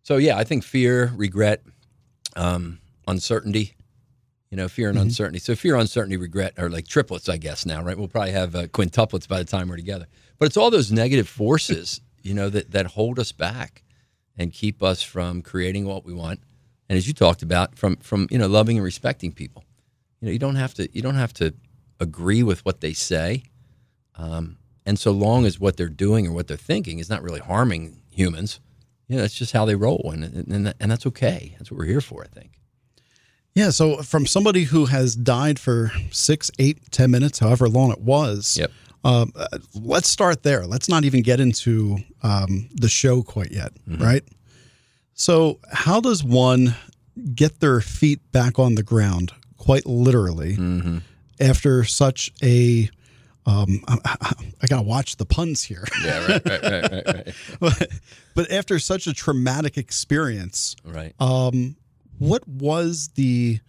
So 0.03 0.17
yeah, 0.17 0.37
I 0.37 0.43
think 0.43 0.63
fear, 0.63 1.11
regret, 1.15 1.63
um, 2.35 2.79
uncertainty. 3.07 3.75
You 4.51 4.57
know, 4.57 4.67
fear 4.67 4.89
and 4.89 4.97
uncertainty. 4.97 5.39
So 5.39 5.55
fear, 5.55 5.75
uncertainty, 5.75 6.17
regret 6.17 6.53
are 6.57 6.69
like 6.69 6.87
triplets, 6.87 7.29
I 7.29 7.37
guess. 7.37 7.67
Now, 7.67 7.83
right? 7.83 7.97
We'll 7.97 8.07
probably 8.07 8.31
have 8.31 8.55
uh, 8.55 8.67
quintuplets 8.67 9.27
by 9.27 9.37
the 9.37 9.45
time 9.45 9.69
we're 9.69 9.75
together. 9.75 10.07
But 10.39 10.47
it's 10.47 10.57
all 10.57 10.71
those 10.71 10.91
negative 10.91 11.29
forces, 11.29 12.01
you 12.23 12.33
know, 12.33 12.49
that 12.49 12.71
that 12.71 12.87
hold 12.87 13.19
us 13.19 13.31
back 13.31 13.83
and 14.37 14.51
keep 14.51 14.81
us 14.81 15.03
from 15.03 15.43
creating 15.43 15.85
what 15.85 16.03
we 16.03 16.13
want. 16.13 16.39
And 16.87 16.97
as 16.97 17.07
you 17.07 17.13
talked 17.13 17.43
about, 17.43 17.77
from 17.77 17.97
from 17.97 18.27
you 18.31 18.39
know, 18.39 18.47
loving 18.47 18.77
and 18.77 18.83
respecting 18.83 19.31
people. 19.31 19.63
You 20.19 20.27
know, 20.27 20.31
you 20.31 20.39
don't 20.39 20.55
have 20.55 20.73
to 20.75 20.89
you 20.93 21.01
don't 21.01 21.15
have 21.15 21.33
to 21.33 21.53
agree 21.99 22.41
with 22.41 22.65
what 22.65 22.81
they 22.81 22.93
say. 22.93 23.43
Um, 24.15 24.57
and 24.85 24.97
so 24.97 25.11
long 25.11 25.45
as 25.45 25.59
what 25.59 25.77
they're 25.77 25.87
doing 25.87 26.27
or 26.27 26.31
what 26.31 26.47
they're 26.47 26.57
thinking 26.57 26.99
is 26.99 27.09
not 27.09 27.21
really 27.21 27.39
harming 27.39 28.01
humans, 28.09 28.59
you 29.07 29.15
know, 29.15 29.21
that's 29.21 29.35
just 29.35 29.53
how 29.53 29.65
they 29.65 29.75
roll, 29.75 30.09
and 30.11 30.23
and, 30.23 30.73
and 30.79 30.91
that's 30.91 31.05
okay. 31.05 31.55
That's 31.57 31.71
what 31.71 31.77
we're 31.77 31.85
here 31.85 32.01
for, 32.01 32.23
I 32.23 32.27
think. 32.27 32.58
Yeah. 33.55 33.71
So, 33.71 33.97
from 33.97 34.25
somebody 34.25 34.63
who 34.63 34.85
has 34.85 35.15
died 35.15 35.59
for 35.59 35.91
six, 36.11 36.49
eight, 36.59 36.91
ten 36.91 37.11
minutes, 37.11 37.39
however 37.39 37.67
long 37.67 37.91
it 37.91 38.01
was, 38.01 38.57
Yep. 38.57 38.71
um, 39.03 39.31
uh, 39.35 39.47
let's 39.73 40.07
start 40.09 40.43
there. 40.43 40.65
Let's 40.65 40.87
not 40.89 41.03
even 41.03 41.21
get 41.23 41.39
into 41.39 41.97
um, 42.23 42.69
the 42.73 42.89
show 42.89 43.21
quite 43.23 43.51
yet, 43.51 43.71
Mm-hmm. 43.87 44.03
right? 44.03 44.23
So, 45.13 45.59
how 45.71 45.99
does 45.99 46.23
one 46.23 46.75
get 47.35 47.59
their 47.59 47.81
feet 47.81 48.19
back 48.31 48.57
on 48.59 48.75
the 48.75 48.83
ground, 48.83 49.33
quite 49.57 49.85
literally, 49.85 50.55
Mm-hmm. 50.55 50.97
after 51.41 51.83
such 51.83 52.31
a 52.41 52.89
um, 53.45 53.83
I, 53.87 53.97
I, 54.05 54.33
I 54.61 54.67
gotta 54.67 54.83
watch 54.83 55.15
the 55.17 55.25
puns 55.25 55.63
here. 55.63 55.83
Yeah, 56.03 56.25
right, 56.27 56.41
right, 56.45 56.61
right, 56.61 56.91
right, 56.91 57.05
right. 57.07 57.35
but, 57.59 57.87
but 58.35 58.51
after 58.51 58.77
such 58.79 59.07
a 59.07 59.13
traumatic 59.13 59.77
experience, 59.77 60.75
right. 60.85 61.13
um, 61.19 61.75
what 62.19 62.48
was 62.48 63.10
the 63.16 63.60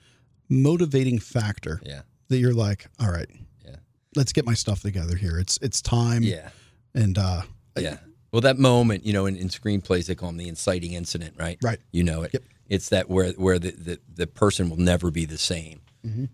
motivating 0.48 1.18
factor 1.18 1.80
Yeah, 1.84 2.02
that 2.28 2.38
you're 2.38 2.54
like, 2.54 2.86
all 3.00 3.10
right, 3.10 3.28
yeah, 3.64 3.76
let's 4.16 4.32
get 4.32 4.44
my 4.44 4.54
stuff 4.54 4.82
together 4.82 5.16
here. 5.16 5.38
It's 5.38 5.58
it's 5.62 5.80
time. 5.80 6.22
yeah, 6.22 6.50
And 6.94 7.16
uh, 7.18 7.42
yeah. 7.78 7.98
Well, 8.32 8.42
that 8.42 8.58
moment, 8.58 9.04
you 9.04 9.12
know, 9.12 9.26
in, 9.26 9.36
in 9.36 9.48
screenplays 9.48 10.06
they 10.06 10.14
call 10.14 10.28
them 10.28 10.36
the 10.36 10.46
inciting 10.48 10.92
incident, 10.92 11.34
right? 11.36 11.58
Right. 11.62 11.80
You 11.90 12.04
know 12.04 12.22
it. 12.22 12.32
Yep. 12.34 12.42
It's 12.68 12.88
that 12.90 13.10
where 13.10 13.32
where 13.32 13.58
the, 13.58 13.72
the 13.72 13.98
the 14.14 14.26
person 14.26 14.70
will 14.70 14.76
never 14.76 15.10
be 15.10 15.24
the 15.24 15.38
same 15.38 15.80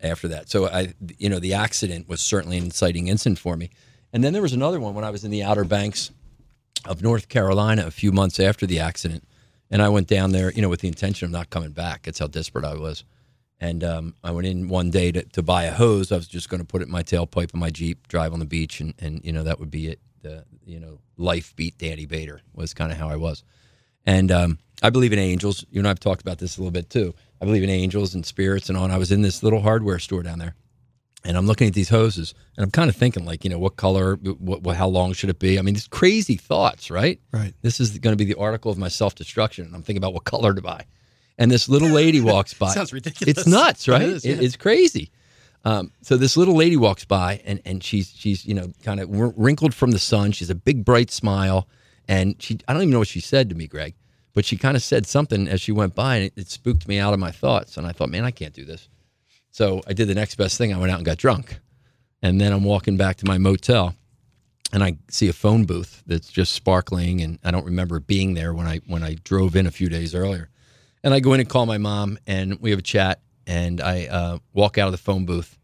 after 0.00 0.28
that. 0.28 0.48
So 0.48 0.68
I, 0.68 0.94
you 1.18 1.28
know, 1.28 1.40
the 1.40 1.54
accident 1.54 2.08
was 2.08 2.20
certainly 2.20 2.56
an 2.58 2.64
inciting 2.64 3.08
incident 3.08 3.38
for 3.40 3.56
me. 3.56 3.70
And 4.12 4.22
then 4.22 4.32
there 4.32 4.42
was 4.42 4.52
another 4.52 4.78
one 4.78 4.94
when 4.94 5.04
I 5.04 5.10
was 5.10 5.24
in 5.24 5.30
the 5.32 5.42
Outer 5.42 5.64
Banks 5.64 6.12
of 6.84 7.02
North 7.02 7.28
Carolina 7.28 7.84
a 7.86 7.90
few 7.90 8.12
months 8.12 8.38
after 8.38 8.64
the 8.64 8.78
accident, 8.78 9.24
and 9.70 9.82
I 9.82 9.88
went 9.88 10.08
down 10.08 10.32
there, 10.32 10.52
you 10.52 10.62
know, 10.62 10.68
with 10.68 10.80
the 10.80 10.88
intention 10.88 11.26
of 11.26 11.32
not 11.32 11.50
coming 11.50 11.70
back. 11.70 12.02
That's 12.02 12.18
how 12.18 12.26
desperate 12.26 12.64
I 12.64 12.74
was. 12.74 13.04
And 13.58 13.82
um, 13.82 14.14
I 14.22 14.32
went 14.32 14.46
in 14.46 14.68
one 14.68 14.90
day 14.90 15.12
to, 15.12 15.22
to 15.22 15.42
buy 15.42 15.64
a 15.64 15.72
hose. 15.72 16.12
I 16.12 16.16
was 16.16 16.28
just 16.28 16.48
going 16.48 16.60
to 16.60 16.66
put 16.66 16.82
it 16.82 16.86
in 16.86 16.90
my 16.90 17.02
tailpipe 17.02 17.54
in 17.54 17.60
my 17.60 17.70
Jeep, 17.70 18.06
drive 18.08 18.32
on 18.32 18.38
the 18.38 18.44
beach, 18.46 18.80
and, 18.80 18.94
and 18.98 19.24
you 19.24 19.32
know 19.32 19.44
that 19.44 19.58
would 19.58 19.70
be 19.70 19.88
it. 19.88 20.00
The 20.22 20.44
you 20.64 20.78
know 20.78 20.98
life 21.16 21.56
beat 21.56 21.78
Danny 21.78 22.06
Bader 22.06 22.40
was 22.54 22.74
kind 22.74 22.92
of 22.92 22.98
how 22.98 23.08
I 23.08 23.16
was. 23.16 23.44
And 24.04 24.30
um, 24.30 24.58
I 24.82 24.90
believe 24.90 25.12
in 25.12 25.18
angels. 25.18 25.64
You 25.70 25.80
and 25.80 25.88
I 25.88 25.90
have 25.90 26.00
talked 26.00 26.20
about 26.20 26.38
this 26.38 26.56
a 26.56 26.60
little 26.60 26.70
bit 26.70 26.90
too. 26.90 27.14
I 27.40 27.44
believe 27.44 27.62
in 27.62 27.70
angels 27.70 28.14
and 28.14 28.24
spirits 28.24 28.68
and 28.68 28.76
on. 28.76 28.90
I 28.90 28.98
was 28.98 29.10
in 29.10 29.22
this 29.22 29.42
little 29.42 29.60
hardware 29.60 29.98
store 29.98 30.22
down 30.22 30.38
there, 30.38 30.54
and 31.26 31.36
I'm 31.36 31.46
looking 31.46 31.66
at 31.68 31.74
these 31.74 31.88
hoses, 31.88 32.34
and 32.56 32.64
I'm 32.64 32.70
kind 32.70 32.88
of 32.88 32.96
thinking 32.96 33.24
like, 33.24 33.44
you 33.44 33.50
know, 33.50 33.58
what 33.58 33.76
color, 33.76 34.16
what, 34.16 34.62
what 34.62 34.76
how 34.76 34.88
long 34.88 35.12
should 35.12 35.30
it 35.30 35.38
be? 35.38 35.58
I 35.58 35.62
mean, 35.62 35.74
these 35.74 35.88
crazy 35.88 36.36
thoughts, 36.36 36.90
right? 36.90 37.20
Right. 37.32 37.52
This 37.62 37.80
is 37.80 37.98
going 37.98 38.12
to 38.12 38.24
be 38.24 38.30
the 38.30 38.38
article 38.38 38.70
of 38.70 38.78
my 38.78 38.88
self 38.88 39.14
destruction, 39.14 39.66
and 39.66 39.74
I'm 39.74 39.82
thinking 39.82 39.98
about 40.02 40.14
what 40.14 40.24
color 40.24 40.54
to 40.54 40.62
buy. 40.62 40.84
And 41.38 41.50
this 41.50 41.68
little 41.68 41.88
lady 41.90 42.20
walks 42.20 42.54
by. 42.58 42.72
Sounds 42.72 42.92
ridiculous. 42.92 43.36
It's 43.38 43.46
nuts, 43.46 43.86
It 43.88 43.90
right? 43.92 44.02
is, 44.02 44.24
It- 44.24 44.42
it's 44.42 44.56
crazy. 44.56 45.10
Um, 45.64 45.90
so 46.00 46.16
this 46.16 46.36
little 46.36 46.54
lady 46.54 46.76
walks 46.76 47.04
by, 47.04 47.40
and 47.44 47.60
and 47.64 47.82
she's 47.82 48.12
she's 48.14 48.46
you 48.46 48.54
know 48.54 48.72
kind 48.84 49.00
of 49.00 49.08
wrinkled 49.36 49.74
from 49.74 49.90
the 49.90 49.98
sun. 49.98 50.30
She's 50.32 50.48
a 50.50 50.54
big 50.54 50.84
bright 50.84 51.10
smile, 51.10 51.66
and 52.06 52.40
she 52.40 52.58
I 52.68 52.72
don't 52.72 52.82
even 52.82 52.92
know 52.92 53.00
what 53.00 53.08
she 53.08 53.18
said 53.20 53.48
to 53.48 53.56
me, 53.56 53.66
Greg, 53.66 53.94
but 54.32 54.44
she 54.44 54.56
kind 54.56 54.76
of 54.76 54.82
said 54.84 55.06
something 55.06 55.48
as 55.48 55.60
she 55.60 55.72
went 55.72 55.96
by, 55.96 56.16
and 56.16 56.24
it, 56.26 56.32
it 56.36 56.48
spooked 56.50 56.86
me 56.86 57.00
out 57.00 57.14
of 57.14 57.18
my 57.18 57.32
thoughts. 57.32 57.76
And 57.76 57.84
I 57.84 57.90
thought, 57.90 58.10
man, 58.10 58.22
I 58.24 58.30
can't 58.30 58.54
do 58.54 58.64
this. 58.64 58.88
So 59.56 59.80
I 59.86 59.94
did 59.94 60.06
the 60.06 60.14
next 60.14 60.34
best 60.34 60.58
thing. 60.58 60.74
I 60.74 60.76
went 60.76 60.92
out 60.92 60.98
and 60.98 61.06
got 61.06 61.16
drunk, 61.16 61.60
and 62.20 62.38
then 62.38 62.52
I'm 62.52 62.62
walking 62.62 62.98
back 62.98 63.16
to 63.16 63.24
my 63.24 63.38
motel, 63.38 63.94
and 64.70 64.84
I 64.84 64.98
see 65.08 65.30
a 65.30 65.32
phone 65.32 65.64
booth 65.64 66.02
that's 66.06 66.28
just 66.28 66.52
sparkling, 66.52 67.22
and 67.22 67.38
I 67.42 67.52
don't 67.52 67.64
remember 67.64 67.98
being 67.98 68.34
there 68.34 68.52
when 68.52 68.66
I 68.66 68.80
when 68.86 69.02
I 69.02 69.14
drove 69.24 69.56
in 69.56 69.66
a 69.66 69.70
few 69.70 69.88
days 69.88 70.14
earlier. 70.14 70.50
And 71.02 71.14
I 71.14 71.20
go 71.20 71.32
in 71.32 71.40
and 71.40 71.48
call 71.48 71.64
my 71.64 71.78
mom, 71.78 72.18
and 72.26 72.60
we 72.60 72.68
have 72.68 72.80
a 72.80 72.82
chat. 72.82 73.22
And 73.46 73.80
I 73.80 74.08
uh, 74.08 74.38
walk 74.52 74.76
out 74.76 74.88
of 74.88 74.92
the 74.92 74.98
phone 74.98 75.24
booth, 75.24 75.56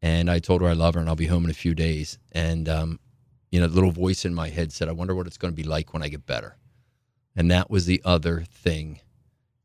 and 0.00 0.30
I 0.30 0.38
told 0.38 0.60
her 0.60 0.68
I 0.68 0.74
love 0.74 0.94
her, 0.94 1.00
and 1.00 1.08
I'll 1.08 1.16
be 1.16 1.26
home 1.26 1.42
in 1.42 1.50
a 1.50 1.54
few 1.64 1.74
days. 1.74 2.20
And 2.30 2.68
um, 2.68 3.00
you 3.50 3.58
know, 3.58 3.66
the 3.66 3.74
little 3.74 3.90
voice 3.90 4.24
in 4.24 4.34
my 4.34 4.50
head 4.50 4.70
said, 4.70 4.88
"I 4.88 4.92
wonder 4.92 5.16
what 5.16 5.26
it's 5.26 5.36
going 5.36 5.52
to 5.52 5.60
be 5.60 5.68
like 5.68 5.92
when 5.92 6.04
I 6.04 6.06
get 6.06 6.26
better." 6.26 6.54
And 7.34 7.50
that 7.50 7.70
was 7.70 7.86
the 7.86 8.02
other 8.04 8.42
thing, 8.42 9.00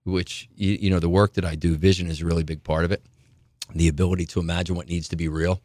which 0.03 0.49
you, 0.55 0.71
you 0.81 0.89
know, 0.89 0.99
the 0.99 1.09
work 1.09 1.33
that 1.33 1.45
I 1.45 1.53
do, 1.53 1.75
vision 1.75 2.07
is 2.07 2.23
a 2.23 2.25
really 2.25 2.43
big 2.43 2.63
part 2.63 2.83
of 2.83 2.91
it. 2.91 3.03
The 3.73 3.87
ability 3.87 4.25
to 4.27 4.39
imagine 4.39 4.75
what 4.75 4.87
needs 4.87 5.07
to 5.09 5.15
be 5.15 5.27
real. 5.27 5.61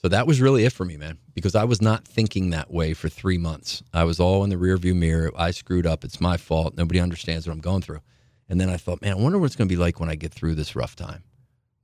So 0.00 0.08
that 0.08 0.26
was 0.26 0.40
really 0.40 0.64
it 0.64 0.72
for 0.72 0.84
me, 0.84 0.96
man, 0.96 1.18
because 1.34 1.56
I 1.56 1.64
was 1.64 1.82
not 1.82 2.06
thinking 2.06 2.50
that 2.50 2.70
way 2.70 2.94
for 2.94 3.08
three 3.08 3.38
months. 3.38 3.82
I 3.92 4.04
was 4.04 4.20
all 4.20 4.44
in 4.44 4.50
the 4.50 4.56
rearview 4.56 4.94
mirror. 4.94 5.32
I 5.36 5.50
screwed 5.50 5.86
up. 5.86 6.04
It's 6.04 6.20
my 6.20 6.36
fault. 6.36 6.76
Nobody 6.76 7.00
understands 7.00 7.46
what 7.46 7.52
I'm 7.52 7.60
going 7.60 7.82
through. 7.82 8.00
And 8.48 8.60
then 8.60 8.70
I 8.70 8.76
thought, 8.76 9.02
man, 9.02 9.12
I 9.12 9.16
wonder 9.16 9.38
what 9.38 9.46
it's 9.46 9.56
going 9.56 9.68
to 9.68 9.72
be 9.72 9.80
like 9.80 9.98
when 9.98 10.08
I 10.08 10.14
get 10.14 10.32
through 10.32 10.54
this 10.54 10.76
rough 10.76 10.94
time. 10.94 11.24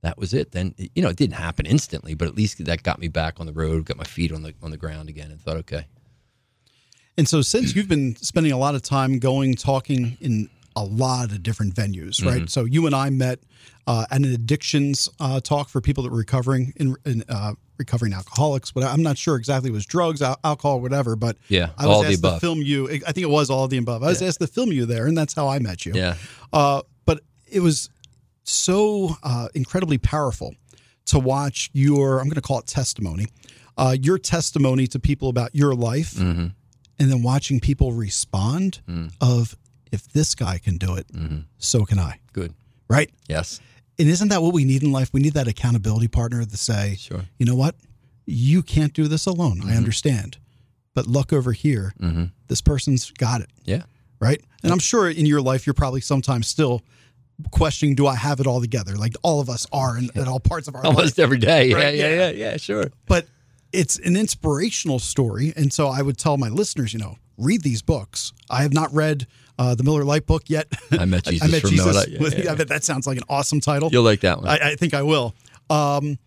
That 0.01 0.17
was 0.17 0.33
it. 0.33 0.51
Then 0.51 0.75
you 0.77 1.01
know, 1.01 1.09
it 1.09 1.17
didn't 1.17 1.35
happen 1.35 1.65
instantly, 1.65 2.13
but 2.13 2.27
at 2.27 2.35
least 2.35 2.63
that 2.63 2.83
got 2.83 2.99
me 2.99 3.07
back 3.07 3.39
on 3.39 3.47
the 3.47 3.53
road, 3.53 3.85
got 3.85 3.97
my 3.97 4.03
feet 4.03 4.31
on 4.31 4.43
the 4.43 4.53
on 4.61 4.71
the 4.71 4.77
ground 4.77 5.09
again, 5.09 5.31
and 5.31 5.41
thought, 5.41 5.57
okay, 5.57 5.87
and 7.17 7.27
so 7.27 7.41
since 7.41 7.75
you've 7.75 7.87
been 7.87 8.15
spending 8.17 8.51
a 8.51 8.57
lot 8.57 8.75
of 8.75 8.81
time 8.81 9.19
going, 9.19 9.55
talking 9.55 10.17
in 10.19 10.49
a 10.75 10.83
lot 10.83 11.31
of 11.31 11.41
different 11.43 11.73
venues, 11.75 12.23
right? 12.25 12.49
So 12.49 12.65
you 12.65 12.85
and 12.85 12.93
I 12.95 13.09
met 13.09 13.39
uh, 13.87 14.05
at 14.11 14.17
an 14.17 14.25
addictions 14.33 15.07
uh, 15.19 15.39
talk 15.39 15.69
for 15.69 15.79
people 15.81 16.03
that 16.03 16.11
were 16.11 16.17
recovering 16.17 16.73
in, 16.75 16.95
in 17.05 17.23
uh, 17.29 17.53
recovering 17.77 18.13
alcoholics. 18.13 18.71
But 18.71 18.83
I'm 18.83 19.01
not 19.03 19.17
sure 19.17 19.35
exactly 19.37 19.69
it 19.69 19.73
was 19.73 19.85
drugs, 19.85 20.21
al- 20.21 20.39
alcohol, 20.43 20.81
whatever. 20.81 21.15
But 21.15 21.37
Yeah, 21.49 21.69
I 21.77 21.87
was 21.87 22.05
asked 22.05 22.23
to 22.23 22.39
film 22.39 22.61
you. 22.61 22.89
I 22.89 22.97
think 23.11 23.19
it 23.19 23.29
was 23.29 23.49
all 23.49 23.63
of 23.63 23.69
the 23.69 23.77
above. 23.77 24.03
I 24.03 24.07
was 24.07 24.21
asked 24.21 24.39
to 24.41 24.47
film 24.47 24.71
you 24.71 24.85
there, 24.85 25.05
and 25.07 25.17
that's 25.17 25.33
how 25.33 25.47
I 25.47 25.59
met 25.59 25.85
you. 25.85 25.93
Yeah. 25.93 26.15
Uh, 26.51 26.81
but 27.05 27.21
it 27.47 27.59
was 27.61 27.89
so 28.43 29.15
uh, 29.23 29.47
incredibly 29.55 29.97
powerful 29.97 30.55
to 31.07 31.19
watch 31.19 31.69
your, 31.73 32.17
I'm 32.19 32.25
going 32.25 32.35
to 32.35 32.41
call 32.41 32.59
it 32.59 32.67
testimony, 32.67 33.27
uh, 33.77 33.95
your 33.99 34.17
testimony 34.17 34.87
to 34.87 34.99
people 34.99 35.29
about 35.29 35.53
your 35.55 35.75
life, 35.75 36.13
Mm-hmm. 36.15 36.47
and 36.99 37.11
then 37.11 37.21
watching 37.23 37.59
people 37.59 37.91
respond 37.93 38.81
Mm. 38.89 39.11
of, 39.21 39.55
if 39.91 40.07
this 40.11 40.35
guy 40.35 40.57
can 40.57 40.77
do 40.77 40.95
it, 40.95 41.07
Mm-hmm. 41.09 41.39
so 41.57 41.85
can 41.85 41.99
I. 41.99 42.19
Good. 42.33 42.53
Right? 42.89 43.09
Yes. 43.27 43.59
And 43.97 44.09
isn't 44.09 44.27
that 44.29 44.41
what 44.41 44.53
we 44.53 44.65
need 44.65 44.83
in 44.83 44.91
life? 44.91 45.11
We 45.13 45.21
need 45.21 45.33
that 45.33 45.47
accountability 45.47 46.07
partner 46.07 46.43
to 46.45 46.57
say, 46.57 46.95
Sure. 46.99 47.21
you 47.37 47.45
know 47.45 47.55
what? 47.55 47.75
You 48.25 48.61
can't 48.63 48.93
do 48.93 49.07
this 49.07 49.25
alone. 49.25 49.59
Mm-hmm. 49.59 49.69
I 49.69 49.75
understand. 49.77 50.37
But 50.93 51.07
look 51.07 51.31
over 51.33 51.51
here. 51.51 51.93
This 52.47 52.61
person's 52.61 53.11
got 53.11 53.41
it 53.41 53.49
Yeah. 53.65 53.83
right? 54.19 54.41
And 54.63 54.71
I'm 54.71 54.79
sure 54.79 55.09
in 55.09 55.25
your 55.25 55.41
life, 55.41 55.65
you're 55.67 55.73
probably 55.73 56.01
sometimes 56.01 56.47
still 56.47 56.81
questioning, 57.51 57.95
do 57.95 58.07
I 58.07 58.15
have 58.15 58.39
it 58.39 58.47
all 58.47 58.61
together? 58.61 58.95
Like 58.95 59.13
all 59.21 59.39
of 59.41 59.49
us 59.49 59.67
are 59.73 59.97
in, 59.97 60.09
in 60.15 60.27
all 60.27 60.39
parts 60.39 60.67
of 60.67 60.75
our 60.75 60.83
life. 60.83 60.95
Almost 60.95 61.19
every 61.19 61.37
day. 61.37 61.67
Yeah, 61.69 61.75
Right, 61.75 61.95
yeah, 61.95 62.07
yeah. 62.09 62.15
yeah, 62.15 62.29
yeah, 62.51 62.57
Sure. 62.57 62.85
But 63.07 63.27
it's 63.73 63.99
an 63.99 64.15
inspirational 64.15 64.99
story. 64.99 65.51
And 65.57 65.73
so 65.73 65.87
I 65.89 66.01
would 66.01 66.17
tell 66.17 66.37
my 66.37 66.47
listeners, 66.49 66.93
you 66.93 66.99
know, 66.99 67.17
read 67.37 67.61
these 67.61 67.81
books. 67.81 68.31
I 68.49 68.61
have 68.61 68.73
not 68.73 68.93
read 68.93 69.27
uh, 69.57 69.75
the 69.75 69.83
Miller 69.83 70.03
Lite 70.03 70.25
book 70.25 70.43
yet. 70.47 70.67
I 70.91 71.05
met 71.05 71.23
Jesus 71.25 71.41
I 71.47 71.51
met 71.51 71.61
from 71.61 71.69
Jesus. 71.71 71.85
Miller 71.85 71.99
Lite. 71.99 72.09
Yeah, 72.09 72.19
with- 72.19 72.37
yeah, 72.45 72.51
I 72.51 72.55
bet 72.55 72.67
that 72.69 72.83
sounds 72.83 73.07
like 73.07 73.17
an 73.17 73.23
awesome 73.29 73.59
title. 73.61 73.89
You'll 73.91 74.03
like 74.03 74.21
that 74.21 74.39
one. 74.39 74.47
I, 74.47 74.71
I 74.71 74.75
think 74.75 74.93
I 74.93 75.03
will. 75.03 75.33
Um, 75.69 76.17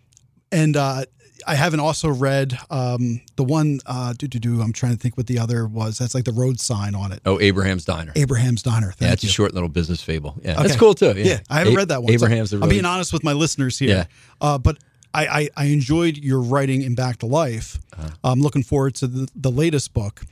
and 0.51 0.77
uh, 0.77 1.05
I 1.47 1.55
haven't 1.55 1.81
also 1.81 2.09
read 2.09 2.59
um, 2.71 3.21
the 3.37 3.45
one. 3.45 3.81
Uh, 3.87 4.13
do 4.17 4.27
do 4.27 4.39
do. 4.39 4.61
I'm 4.61 4.73
trying 4.73 4.93
to 4.93 4.99
think 4.99 5.17
what 5.17 5.27
the 5.27 5.39
other 5.39 5.67
was. 5.67 5.99
That's 5.99 6.15
like 6.15 6.25
the 6.25 6.33
road 6.33 6.59
sign 6.59 6.95
on 6.95 7.13
it. 7.13 7.21
oh, 7.27 7.39
Abraham's 7.41 7.85
Diner. 7.85 8.13
Abraham's 8.17 8.63
Diner. 8.63 8.93
Thank 8.93 9.01
yeah, 9.09 9.13
it's 9.13 9.23
you. 9.25 9.29
a 9.29 9.33
short 9.33 9.55
little 9.55 9.69
business 9.69 10.03
fable. 10.03 10.37
Yeah, 10.43 10.55
Okay. 10.55 10.63
that's 10.63 10.77
cool 10.77 10.95
too. 10.95 11.13
Yeah, 11.17 11.25
Yeah, 11.25 11.39
I 11.51 11.59
haven't 11.59 11.75
A- 11.75 11.77
read 11.77 11.89
that 11.89 12.03
one. 12.03 12.09
So 12.09 12.15
Abraham's 12.15 12.51
the 12.51 12.61
I'm 12.63 12.69
being 12.69 12.85
honest 12.85 13.13
with 13.13 13.23
my 13.25 13.35
listeners 13.35 13.79
here. 13.79 13.89
Yeah. 13.89 14.05
Uh, 14.41 14.59
but 14.59 14.79
I, 15.15 15.27
I, 15.27 15.49
I 15.57 15.65
enjoyed 15.67 16.19
your 16.19 16.41
writing 16.41 16.83
in 16.83 16.95
Back 16.95 17.19
to 17.19 17.27
Life. 17.27 17.79
Uh-huh. 17.97 18.09
I'm 18.25 18.41
looking 18.41 18.63
forward 18.63 18.95
to 18.97 19.07
the, 19.07 19.29
the 19.37 19.51
latest 19.51 19.95
book. 19.95 20.23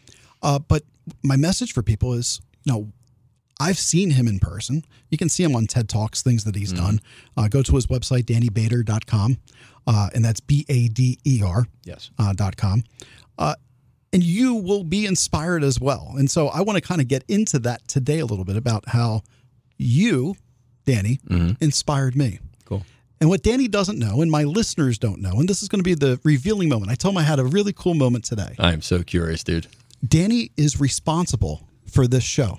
Uh, 0.42 0.58
but 0.58 0.82
my 1.22 1.36
message 1.36 1.72
for 1.72 1.82
people 1.82 2.12
is, 2.14 2.40
know, 2.66 2.92
I've 3.58 3.78
seen 3.78 4.10
him 4.10 4.28
in 4.28 4.38
person. 4.38 4.84
You 5.10 5.16
can 5.16 5.28
see 5.30 5.42
him 5.42 5.56
on 5.56 5.66
TED 5.66 5.88
Talks, 5.88 6.22
things 6.22 6.44
that 6.44 6.54
he's 6.56 6.72
Mm-hmm. 6.74 6.84
done. 6.84 7.00
Uh, 7.36 7.48
go 7.48 7.62
to 7.62 7.74
his 7.74 7.86
website, 7.86 8.24
dannybader.com. 8.24 9.38
Uh, 9.86 10.10
and 10.14 10.24
that's 10.24 10.40
B 10.40 10.66
A 10.68 10.88
D 10.88 11.18
E 11.24 11.42
R 11.44 11.66
Yes. 11.84 12.10
uh, 12.18 12.32
dot 12.32 12.56
com. 12.56 12.82
Uh, 13.38 13.54
and 14.12 14.22
you 14.22 14.54
will 14.54 14.82
be 14.84 15.06
inspired 15.06 15.62
as 15.62 15.80
well. 15.80 16.14
And 16.18 16.30
so 16.30 16.48
I 16.48 16.60
want 16.62 16.76
to 16.76 16.80
kind 16.80 17.00
of 17.00 17.08
get 17.08 17.24
into 17.28 17.58
that 17.60 17.86
today 17.86 18.18
a 18.18 18.26
little 18.26 18.44
bit 18.44 18.56
about 18.56 18.88
how 18.88 19.22
you, 19.78 20.36
Danny, 20.86 21.20
inspired 21.60 22.16
me. 22.16 22.38
Cool. 22.64 22.84
And 23.20 23.28
what 23.30 23.42
Danny 23.42 23.68
doesn't 23.68 23.98
know, 23.98 24.22
and 24.22 24.30
my 24.30 24.44
listeners 24.44 24.98
don't 24.98 25.20
know, 25.20 25.32
and 25.38 25.48
this 25.48 25.62
is 25.62 25.68
going 25.68 25.80
to 25.80 25.84
be 25.84 25.94
the 25.94 26.18
revealing 26.24 26.68
moment. 26.68 26.90
I 26.90 26.94
told 26.94 27.14
him 27.14 27.18
I 27.18 27.22
had 27.24 27.38
a 27.38 27.44
really 27.44 27.72
cool 27.72 27.94
moment 27.94 28.24
today. 28.24 28.54
I 28.58 28.72
am 28.72 28.82
so 28.82 29.02
curious, 29.02 29.44
dude. 29.44 29.66
Danny 30.06 30.50
is 30.56 30.80
responsible 30.80 31.68
for 31.90 32.06
this 32.06 32.24
show. 32.24 32.58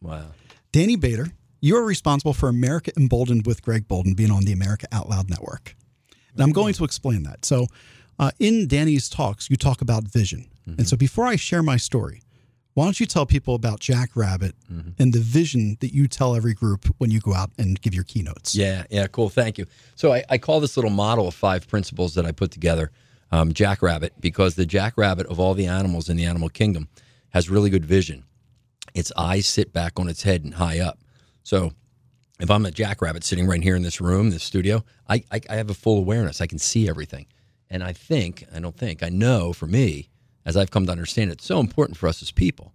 Wow. 0.00 0.26
Danny 0.72 0.96
Bader, 0.96 1.28
you 1.60 1.76
are 1.76 1.84
responsible 1.84 2.32
for 2.32 2.48
America 2.48 2.92
Emboldened 2.96 3.46
with 3.46 3.62
Greg 3.62 3.88
Boulden 3.88 4.14
being 4.14 4.30
on 4.30 4.44
the 4.44 4.52
America 4.52 4.86
Out 4.92 5.08
Loud 5.08 5.28
Network. 5.28 5.74
And 6.34 6.42
I'm 6.42 6.52
going 6.52 6.74
to 6.74 6.84
explain 6.84 7.24
that. 7.24 7.44
So, 7.44 7.66
uh, 8.18 8.30
in 8.38 8.66
Danny's 8.66 9.08
talks, 9.08 9.48
you 9.50 9.56
talk 9.56 9.80
about 9.80 10.04
vision. 10.04 10.48
And 10.66 10.86
so, 10.86 10.96
before 10.96 11.24
I 11.24 11.36
share 11.36 11.62
my 11.62 11.78
story, 11.78 12.20
why 12.74 12.84
don't 12.84 13.00
you 13.00 13.06
tell 13.06 13.26
people 13.26 13.54
about 13.56 13.80
Jack 13.80 14.10
Rabbit 14.14 14.54
and 14.98 15.12
the 15.12 15.18
vision 15.18 15.78
that 15.80 15.92
you 15.92 16.06
tell 16.06 16.36
every 16.36 16.54
group 16.54 16.94
when 16.98 17.10
you 17.10 17.18
go 17.18 17.34
out 17.34 17.50
and 17.58 17.80
give 17.80 17.92
your 17.92 18.04
keynotes? 18.04 18.54
Yeah, 18.54 18.84
yeah, 18.90 19.08
cool. 19.08 19.30
Thank 19.30 19.58
you. 19.58 19.66
So 19.96 20.12
I, 20.12 20.22
I 20.28 20.38
call 20.38 20.60
this 20.60 20.76
little 20.76 20.90
model 20.90 21.26
of 21.26 21.34
five 21.34 21.66
principles 21.66 22.14
that 22.14 22.24
I 22.24 22.30
put 22.30 22.52
together 22.52 22.92
um, 23.32 23.52
Jackrabbit 23.52 24.20
because 24.20 24.54
the 24.54 24.64
jackrabbit 24.64 25.26
of 25.26 25.40
all 25.40 25.54
the 25.54 25.66
animals 25.66 26.08
in 26.08 26.16
the 26.16 26.24
animal 26.24 26.48
kingdom 26.48 26.88
has 27.30 27.50
really 27.50 27.70
good 27.70 27.84
vision. 27.84 28.24
Its 28.98 29.12
eyes 29.16 29.46
sit 29.46 29.72
back 29.72 29.98
on 29.98 30.08
its 30.08 30.22
head 30.22 30.44
and 30.44 30.54
high 30.54 30.80
up. 30.80 30.98
So 31.42 31.72
if 32.40 32.50
I'm 32.50 32.66
a 32.66 32.70
jackrabbit 32.70 33.24
sitting 33.24 33.46
right 33.46 33.62
here 33.62 33.76
in 33.76 33.82
this 33.82 34.00
room, 34.00 34.30
this 34.30 34.42
studio, 34.42 34.84
I, 35.08 35.24
I, 35.30 35.40
I 35.48 35.56
have 35.56 35.70
a 35.70 35.74
full 35.74 35.98
awareness. 35.98 36.40
I 36.40 36.46
can 36.46 36.58
see 36.58 36.88
everything. 36.88 37.26
And 37.70 37.82
I 37.82 37.92
think, 37.92 38.44
I 38.54 38.60
don't 38.60 38.76
think, 38.76 39.02
I 39.02 39.08
know 39.08 39.52
for 39.52 39.66
me, 39.66 40.08
as 40.44 40.56
I've 40.56 40.70
come 40.70 40.86
to 40.86 40.92
understand 40.92 41.30
it, 41.30 41.34
it's 41.34 41.46
so 41.46 41.60
important 41.60 41.98
for 41.98 42.08
us 42.08 42.22
as 42.22 42.30
people 42.30 42.72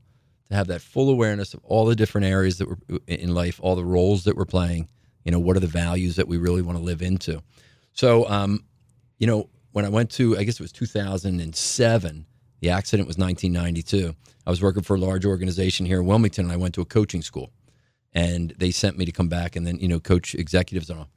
to 0.50 0.56
have 0.56 0.68
that 0.68 0.82
full 0.82 1.10
awareness 1.10 1.54
of 1.54 1.62
all 1.64 1.86
the 1.86 1.96
different 1.96 2.28
areas 2.28 2.58
that 2.60 2.68
we're 2.68 3.00
in 3.08 3.34
life, 3.34 3.60
all 3.62 3.76
the 3.76 3.86
roles 3.86 4.26
that 4.26 4.36
we're 4.36 4.46
playing. 4.46 4.90
You 5.26 5.32
know, 5.32 5.40
what 5.40 5.56
are 5.58 5.62
the 5.62 5.68
values 5.68 6.18
that 6.18 6.28
we 6.28 6.38
really 6.38 6.62
want 6.62 6.78
to 6.78 6.84
live 6.84 7.02
into? 7.02 7.42
So, 7.94 8.28
um, 8.30 8.66
you 9.18 9.28
know, 9.28 9.50
when 9.72 9.86
I 9.86 9.90
went 9.90 10.12
to, 10.12 10.38
I 10.38 10.44
guess 10.44 10.56
it 10.56 10.62
was 10.62 10.72
2007, 10.72 12.26
the 12.64 12.70
accident 12.70 13.08
was 13.08 13.18
1992. 13.18 14.16
I 14.48 14.50
was 14.50 14.62
working 14.62 14.84
for 14.84 14.96
a 14.96 15.00
large 15.00 15.26
organization 15.26 15.86
here 15.86 16.00
in 16.00 16.06
Wilmington, 16.06 16.46
and 16.46 16.54
I 16.54 16.56
went 16.56 16.74
to 16.76 16.82
a 16.82 16.86
coaching 16.86 17.22
school, 17.22 17.52
and 18.14 18.54
they 18.58 18.72
sent 18.72 18.98
me 18.98 19.04
to 19.04 19.12
come 19.12 19.28
back 19.28 19.58
and 19.58 19.68
then, 19.68 19.80
you 19.80 19.90
know, 19.90 20.00
coach 20.00 20.34
executives 20.34 20.90
and 20.90 21.00
all. 21.00 21.10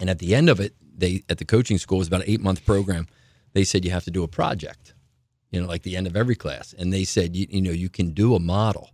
And 0.00 0.10
at 0.10 0.18
the 0.18 0.34
end 0.34 0.50
of 0.50 0.60
it, 0.60 0.74
they 0.94 1.22
at 1.30 1.38
the 1.38 1.46
coaching 1.46 1.78
school 1.78 1.96
was 1.96 2.08
about 2.08 2.20
an 2.20 2.28
eight 2.28 2.42
month 2.42 2.66
program. 2.66 3.06
They 3.54 3.64
said 3.64 3.86
you 3.86 3.90
have 3.90 4.04
to 4.04 4.10
do 4.10 4.22
a 4.22 4.28
project, 4.28 4.92
you 5.50 5.58
know, 5.58 5.66
like 5.66 5.82
the 5.82 5.96
end 5.96 6.06
of 6.06 6.14
every 6.14 6.36
class. 6.36 6.74
And 6.74 6.92
they 6.92 7.04
said, 7.04 7.34
you, 7.34 7.46
you 7.48 7.62
know, 7.62 7.70
you 7.70 7.88
can 7.88 8.10
do 8.10 8.34
a 8.34 8.38
model. 8.38 8.90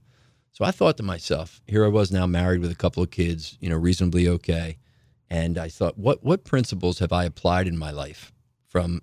So 0.53 0.65
I 0.65 0.71
thought 0.71 0.97
to 0.99 1.03
myself, 1.03 1.61
here 1.67 1.85
I 1.85 1.89
was 1.89 2.13
now 2.13 2.27
married 2.27 2.61
with 2.61 2.71
a 2.71 2.77
couple 2.77 3.03
of 3.03 3.11
kids, 3.11 3.59
you 3.61 3.69
know, 3.69 3.77
reasonably 3.77 4.29
okay. 4.29 4.79
And 5.29 5.59
I 5.59 5.69
thought, 5.69 5.99
what 5.99 6.23
what 6.23 6.45
principles 6.45 7.01
have 7.01 7.13
I 7.13 7.25
applied 7.25 7.67
in 7.67 7.77
my 7.77 7.91
life 7.91 8.33
from 8.69 9.03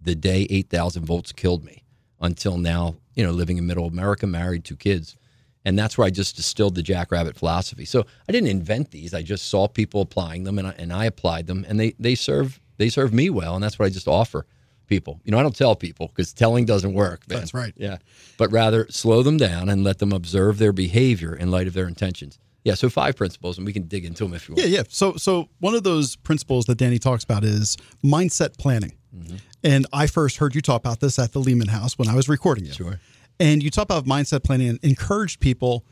the 0.00 0.16
day 0.16 0.48
8,000 0.50 1.04
volts 1.04 1.30
killed 1.30 1.64
me 1.64 1.79
until 2.20 2.58
now, 2.58 2.96
you 3.14 3.24
know, 3.24 3.30
living 3.32 3.58
in 3.58 3.66
middle 3.66 3.86
America, 3.86 4.26
married, 4.26 4.64
two 4.64 4.76
kids. 4.76 5.16
And 5.64 5.78
that's 5.78 5.98
where 5.98 6.06
I 6.06 6.10
just 6.10 6.36
distilled 6.36 6.74
the 6.74 6.82
Jackrabbit 6.82 7.36
philosophy. 7.36 7.84
So 7.84 8.06
I 8.28 8.32
didn't 8.32 8.48
invent 8.48 8.90
these. 8.90 9.12
I 9.12 9.22
just 9.22 9.48
saw 9.48 9.68
people 9.68 10.00
applying 10.00 10.44
them 10.44 10.58
and 10.58 10.68
I, 10.68 10.74
and 10.78 10.92
I 10.92 11.04
applied 11.04 11.46
them 11.46 11.66
and 11.68 11.78
they, 11.78 11.94
they 11.98 12.14
serve 12.14 12.60
they 12.78 12.88
serve 12.88 13.12
me 13.12 13.28
well. 13.28 13.54
And 13.54 13.62
that's 13.62 13.78
what 13.78 13.84
I 13.84 13.90
just 13.90 14.08
offer 14.08 14.46
people. 14.86 15.20
You 15.24 15.32
know, 15.32 15.38
I 15.38 15.42
don't 15.42 15.54
tell 15.54 15.76
people 15.76 16.08
because 16.08 16.32
telling 16.32 16.64
doesn't 16.64 16.94
work. 16.94 17.28
man. 17.28 17.38
That's 17.38 17.52
right. 17.52 17.74
Yeah. 17.76 17.98
But 18.38 18.50
rather 18.50 18.86
slow 18.88 19.22
them 19.22 19.36
down 19.36 19.68
and 19.68 19.84
let 19.84 19.98
them 19.98 20.12
observe 20.12 20.56
their 20.56 20.72
behavior 20.72 21.34
in 21.34 21.50
light 21.50 21.66
of 21.66 21.74
their 21.74 21.86
intentions. 21.86 22.38
Yeah. 22.64 22.74
So 22.74 22.88
five 22.88 23.16
principles 23.16 23.58
and 23.58 23.66
we 23.66 23.74
can 23.74 23.82
dig 23.82 24.06
into 24.06 24.24
them 24.24 24.32
if 24.32 24.48
you 24.48 24.54
want. 24.54 24.66
Yeah, 24.66 24.78
yeah. 24.78 24.82
So, 24.88 25.16
so 25.16 25.50
one 25.58 25.74
of 25.74 25.82
those 25.82 26.16
principles 26.16 26.64
that 26.66 26.76
Danny 26.76 26.98
talks 26.98 27.22
about 27.22 27.44
is 27.44 27.76
mindset 28.02 28.56
planning. 28.56 28.92
Mm-hmm. 29.14 29.36
And 29.62 29.86
I 29.92 30.06
first 30.06 30.38
heard 30.38 30.54
you 30.54 30.60
talk 30.60 30.80
about 30.80 31.00
this 31.00 31.18
at 31.18 31.32
the 31.32 31.38
Lehman 31.38 31.68
House 31.68 31.98
when 31.98 32.08
I 32.08 32.14
was 32.14 32.28
recording 32.28 32.64
you. 32.64 32.72
Sure. 32.72 33.00
And 33.38 33.62
you 33.62 33.70
talk 33.70 33.84
about 33.84 34.04
mindset 34.04 34.44
planning 34.44 34.68
and 34.68 34.78
encourage 34.82 35.40
people 35.40 35.84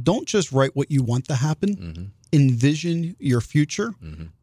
don't 0.00 0.26
just 0.28 0.52
write 0.52 0.76
what 0.76 0.90
you 0.90 1.02
want 1.02 1.26
to 1.28 1.34
happen, 1.34 2.12
envision 2.32 3.16
your 3.18 3.40
future 3.40 3.94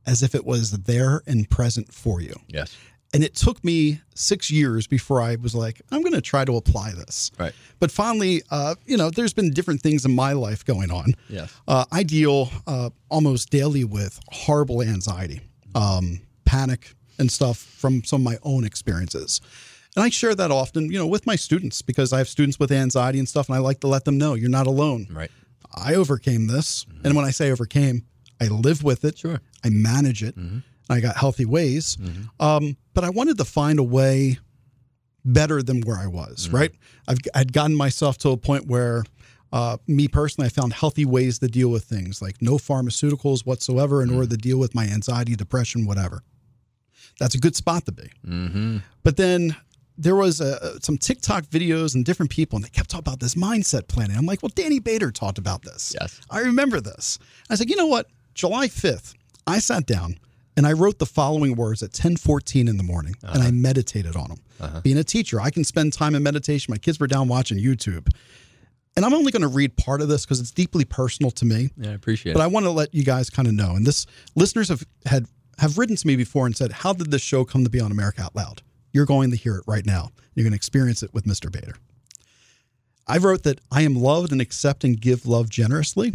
as 0.06 0.24
if 0.24 0.36
it 0.36 0.46
was 0.46 0.72
there 0.72 1.22
and 1.28 1.50
present 1.50 1.94
for 1.94 2.22
you. 2.22 2.34
Yes. 2.48 2.76
And 3.14 3.24
it 3.24 3.36
took 3.36 3.64
me 3.64 4.02
six 4.14 4.52
years 4.52 4.88
before 4.88 5.22
I 5.22 5.38
was 5.38 5.56
like, 5.56 5.82
I'm 5.92 6.02
going 6.02 6.14
to 6.14 6.22
try 6.22 6.44
to 6.44 6.58
apply 6.58 6.92
this. 6.92 7.32
Right. 7.40 7.54
But 7.80 7.92
finally, 7.92 8.42
uh, 8.52 8.76
you 8.86 8.98
know, 8.98 9.10
there's 9.10 9.34
been 9.34 9.52
different 9.52 9.82
things 9.82 10.04
in 10.04 10.14
my 10.14 10.34
life 10.34 10.66
going 10.66 10.92
on. 10.92 11.14
Yes. 11.30 11.54
Uh, 11.68 11.86
I 11.92 12.04
deal 12.04 12.50
uh, 12.68 12.90
almost 13.10 13.52
daily 13.52 13.86
with 13.86 14.20
horrible 14.30 14.82
anxiety, 14.82 15.42
um, 15.76 16.20
panic, 16.44 16.94
and 17.18 17.32
stuff 17.32 17.58
from 17.58 18.04
some 18.04 18.22
of 18.22 18.26
my 18.26 18.38
own 18.44 18.64
experiences. 18.64 19.42
And 19.96 20.04
I 20.04 20.10
share 20.10 20.36
that 20.36 20.52
often, 20.52 20.92
you 20.92 20.98
know, 20.98 21.08
with 21.08 21.26
my 21.26 21.36
students 21.36 21.82
because 21.82 22.12
I 22.12 22.18
have 22.18 22.28
students 22.28 22.60
with 22.60 22.72
anxiety 22.72 23.20
and 23.20 23.30
stuff, 23.30 23.48
and 23.48 23.56
I 23.56 23.60
like 23.60 23.80
to 23.82 23.88
let 23.88 24.06
them 24.06 24.18
know 24.18 24.34
you're 24.34 24.50
not 24.50 24.68
alone. 24.68 25.08
Right. 25.12 25.32
I 25.74 25.96
overcame 25.96 26.48
this. 26.48 26.86
And 27.04 27.16
when 27.16 27.26
I 27.26 27.32
say 27.32 27.52
overcame, 27.52 28.06
I 28.42 28.48
live 28.48 28.84
with 28.84 29.06
it. 29.06 29.18
Sure. 29.18 29.40
I 29.64 29.70
manage 29.70 30.24
it. 30.24 30.36
I 30.90 31.00
got 31.00 31.16
healthy 31.16 31.46
ways. 31.46 31.98
Um, 32.40 32.78
but 32.94 33.04
I 33.04 33.10
wanted 33.10 33.38
to 33.38 33.46
find 33.46 33.80
a 33.80 33.84
way 33.84 34.40
better 35.24 35.64
than 35.64 35.82
where 35.82 35.98
I 35.98 36.08
was, 36.08 36.50
right? 36.50 36.72
I've 37.08 37.18
I'd 37.34 37.54
gotten 37.54 37.76
myself 37.76 38.18
to 38.20 38.30
a 38.30 38.38
point 38.38 38.68
where 38.68 39.04
uh, 39.52 39.78
me 39.88 40.08
personally, 40.08 40.48
I 40.48 40.50
found 40.50 40.74
healthy 40.74 41.06
ways 41.06 41.40
to 41.40 41.48
deal 41.48 41.70
with 41.70 41.86
things 41.86 42.22
like 42.22 42.42
no 42.42 42.58
pharmaceuticals 42.58 43.46
whatsoever 43.46 44.04
in 44.04 44.14
order 44.14 44.28
to 44.28 44.38
deal 44.38 44.60
with 44.60 44.76
my 44.76 44.86
anxiety, 44.86 45.36
depression, 45.36 45.86
whatever. 45.86 46.24
That's 47.20 47.36
a 47.36 47.40
good 47.40 47.56
spot 47.56 47.86
to 47.86 47.92
be. 47.92 48.10
Mm-hmm. 48.28 48.78
But 49.04 49.18
then 49.18 49.56
there 49.98 50.16
was 50.16 50.42
uh, 50.42 50.80
some 50.82 50.98
TikTok 50.98 51.46
videos 51.46 51.96
and 51.96 52.04
different 52.04 52.32
people, 52.32 52.58
and 52.58 52.66
they 52.66 52.70
kept 52.70 52.90
talking 52.90 53.04
about 53.08 53.20
this 53.20 53.36
mindset 53.36 53.88
planning. 53.88 54.18
I'm 54.18 54.26
like, 54.26 54.44
well, 54.44 54.52
Danny 54.54 54.80
Bader 54.80 55.12
talked 55.12 55.38
about 55.38 55.62
this. 55.62 55.96
Yes. 56.00 56.20
I 56.30 56.40
remember 56.40 56.82
this. 56.82 57.18
I 57.50 57.56
said, 57.56 57.62
like, 57.66 57.70
you 57.70 57.78
know 57.78 57.88
what? 57.88 58.08
July 58.34 58.68
5th, 58.68 59.14
I 59.48 59.60
sat 59.60 59.86
down 59.86 60.20
and 60.58 60.66
I 60.68 60.74
wrote 60.74 61.00
the 61.00 61.06
following 61.06 61.56
words 61.56 61.84
at 61.84 61.92
10:14 61.92 62.68
in 62.70 62.78
the 62.78 62.84
morning, 62.84 63.16
and 63.24 63.44
I 63.44 63.52
meditated 63.52 64.16
on 64.16 64.30
them. 64.30 64.82
Being 64.84 64.98
a 64.98 65.04
teacher, 65.04 65.42
I 65.42 65.50
can 65.50 65.64
spend 65.64 65.94
time 65.94 66.16
in 66.16 66.24
meditation. 66.24 66.72
My 66.72 66.78
kids 66.78 67.00
were 67.00 67.08
down 67.08 67.28
watching 67.28 67.58
YouTube, 67.58 68.08
and 68.96 69.06
I'm 69.06 69.14
only 69.14 69.32
going 69.32 69.42
to 69.42 69.50
read 69.50 69.76
part 69.76 70.02
of 70.02 70.08
this 70.08 70.26
because 70.26 70.40
it's 70.40 70.52
deeply 70.52 70.86
personal 70.86 71.32
to 71.32 71.46
me. 71.46 71.72
Yeah, 71.78 71.92
I 71.92 71.94
appreciate 71.94 72.34
But 72.34 72.40
it. 72.40 72.42
But 72.42 72.44
I 72.46 72.48
want 72.48 72.66
to 72.66 72.72
let 72.72 72.94
you 72.94 73.04
guys 73.04 73.30
kind 73.30 73.48
of 73.48 73.54
know. 73.54 73.76
And 73.76 73.86
this 73.86 74.06
listeners 74.36 74.70
have 74.70 74.84
had 75.06 75.28
have 75.60 75.78
written 75.78 75.96
to 75.96 76.08
me 76.08 76.16
before 76.16 76.46
and 76.46 76.56
said, 76.56 76.72
"How 76.72 76.94
did 76.94 77.12
this 77.12 77.22
show 77.22 77.46
come 77.46 77.64
to 77.64 77.70
be 77.70 77.80
on 77.80 77.92
America 77.92 78.22
Out 78.24 78.36
Loud?" 78.36 78.62
You're 78.92 79.06
going 79.06 79.30
to 79.32 79.38
hear 79.38 79.58
it 79.58 79.64
right 79.68 79.86
now. 79.86 80.12
You're 80.34 80.46
going 80.46 80.54
to 80.54 80.58
experience 80.58 81.04
it 81.04 81.14
with 81.14 81.26
Mr. 81.26 81.52
Bader. 81.52 81.76
I 83.08 83.18
wrote 83.18 83.44
that 83.44 83.60
I 83.72 83.82
am 83.82 83.96
loved 83.96 84.32
and 84.32 84.42
accept 84.42 84.84
and 84.84 85.00
give 85.00 85.26
love 85.26 85.50
generously. 85.50 86.14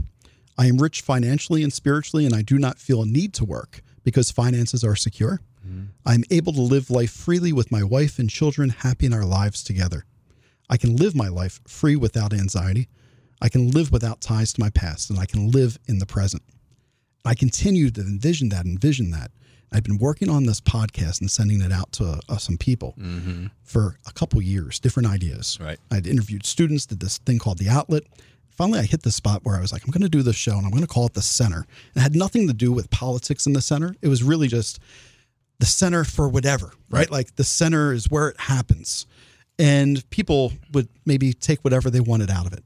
I 0.58 0.66
am 0.66 0.78
rich 0.78 1.02
financially 1.02 1.62
and 1.62 1.72
spiritually, 1.72 2.26
and 2.26 2.34
I 2.34 2.42
do 2.42 2.58
not 2.58 2.78
feel 2.78 3.02
a 3.02 3.06
need 3.06 3.34
to 3.34 3.44
work 3.44 3.82
because 4.02 4.30
finances 4.30 4.82
are 4.82 4.96
secure. 4.96 5.40
Mm-hmm. 5.66 5.84
I 6.04 6.14
am 6.14 6.24
able 6.30 6.52
to 6.54 6.60
live 6.60 6.90
life 6.90 7.10
freely 7.10 7.52
with 7.52 7.70
my 7.70 7.82
wife 7.82 8.18
and 8.18 8.28
children, 8.28 8.70
happy 8.70 9.06
in 9.06 9.12
our 9.12 9.24
lives 9.24 9.62
together. 9.62 10.04
I 10.68 10.76
can 10.76 10.96
live 10.96 11.14
my 11.14 11.28
life 11.28 11.60
free 11.66 11.96
without 11.96 12.32
anxiety. 12.32 12.88
I 13.42 13.48
can 13.48 13.70
live 13.70 13.90
without 13.90 14.20
ties 14.20 14.52
to 14.54 14.60
my 14.60 14.70
past, 14.70 15.10
and 15.10 15.18
I 15.18 15.26
can 15.26 15.50
live 15.50 15.78
in 15.86 15.98
the 15.98 16.06
present. 16.06 16.42
I 17.24 17.34
continue 17.34 17.90
to 17.90 18.00
envision 18.00 18.48
that, 18.50 18.66
envision 18.66 19.10
that. 19.10 19.30
I've 19.72 19.84
been 19.84 19.98
working 19.98 20.28
on 20.28 20.46
this 20.46 20.60
podcast 20.60 21.20
and 21.20 21.30
sending 21.30 21.60
it 21.60 21.70
out 21.70 21.92
to 21.92 22.20
uh, 22.28 22.36
some 22.38 22.56
people 22.56 22.96
for 23.62 23.96
a 24.06 24.12
couple 24.12 24.42
years, 24.42 24.80
different 24.80 25.08
ideas. 25.08 25.58
Right. 25.60 25.78
I'd 25.92 26.06
interviewed 26.06 26.44
students, 26.44 26.86
did 26.86 27.00
this 27.00 27.18
thing 27.18 27.38
called 27.38 27.58
The 27.58 27.68
Outlet. 27.68 28.02
Finally, 28.48 28.80
I 28.80 28.82
hit 28.82 29.02
the 29.02 29.12
spot 29.12 29.44
where 29.44 29.56
I 29.56 29.60
was 29.60 29.72
like, 29.72 29.84
I'm 29.84 29.90
going 29.90 30.02
to 30.02 30.08
do 30.08 30.22
this 30.22 30.36
show 30.36 30.56
and 30.56 30.64
I'm 30.64 30.70
going 30.70 30.82
to 30.82 30.88
call 30.88 31.06
it 31.06 31.14
The 31.14 31.22
Center. 31.22 31.66
It 31.94 32.00
had 32.00 32.16
nothing 32.16 32.48
to 32.48 32.52
do 32.52 32.72
with 32.72 32.90
politics 32.90 33.46
in 33.46 33.52
the 33.52 33.62
center. 33.62 33.94
It 34.02 34.08
was 34.08 34.22
really 34.22 34.48
just 34.48 34.80
the 35.60 35.66
center 35.66 36.04
for 36.04 36.28
whatever, 36.28 36.72
right? 36.90 37.10
Like 37.10 37.36
the 37.36 37.44
center 37.44 37.92
is 37.92 38.10
where 38.10 38.28
it 38.28 38.40
happens. 38.40 39.06
And 39.58 40.08
people 40.10 40.52
would 40.72 40.88
maybe 41.06 41.32
take 41.32 41.60
whatever 41.60 41.90
they 41.90 42.00
wanted 42.00 42.30
out 42.30 42.46
of 42.46 42.52
it. 42.54 42.64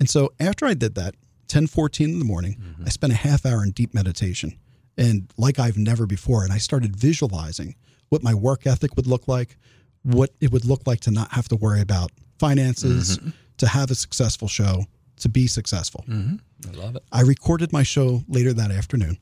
And 0.00 0.08
so 0.08 0.32
after 0.40 0.64
I 0.64 0.74
did 0.74 0.94
that, 0.94 1.14
10, 1.48 1.66
14 1.66 2.10
in 2.10 2.18
the 2.18 2.24
morning, 2.24 2.54
mm-hmm. 2.54 2.84
I 2.86 2.88
spent 2.90 3.12
a 3.12 3.16
half 3.16 3.44
hour 3.44 3.62
in 3.62 3.70
deep 3.72 3.94
meditation. 3.94 4.58
And 4.96 5.32
like 5.36 5.58
I've 5.58 5.78
never 5.78 6.06
before, 6.06 6.44
and 6.44 6.52
I 6.52 6.58
started 6.58 6.96
visualizing 6.96 7.76
what 8.08 8.22
my 8.22 8.34
work 8.34 8.66
ethic 8.66 8.96
would 8.96 9.06
look 9.06 9.28
like, 9.28 9.56
what 10.02 10.30
it 10.40 10.52
would 10.52 10.64
look 10.64 10.86
like 10.86 11.00
to 11.00 11.10
not 11.10 11.32
have 11.32 11.48
to 11.48 11.56
worry 11.56 11.80
about 11.80 12.10
finances, 12.38 13.18
mm-hmm. 13.18 13.30
to 13.58 13.68
have 13.68 13.90
a 13.90 13.94
successful 13.94 14.48
show, 14.48 14.86
to 15.20 15.28
be 15.28 15.46
successful. 15.46 16.04
Mm-hmm. 16.08 16.36
I 16.68 16.76
love 16.76 16.96
it. 16.96 17.02
I 17.12 17.22
recorded 17.22 17.72
my 17.72 17.82
show 17.82 18.22
later 18.28 18.52
that 18.52 18.70
afternoon. 18.70 19.18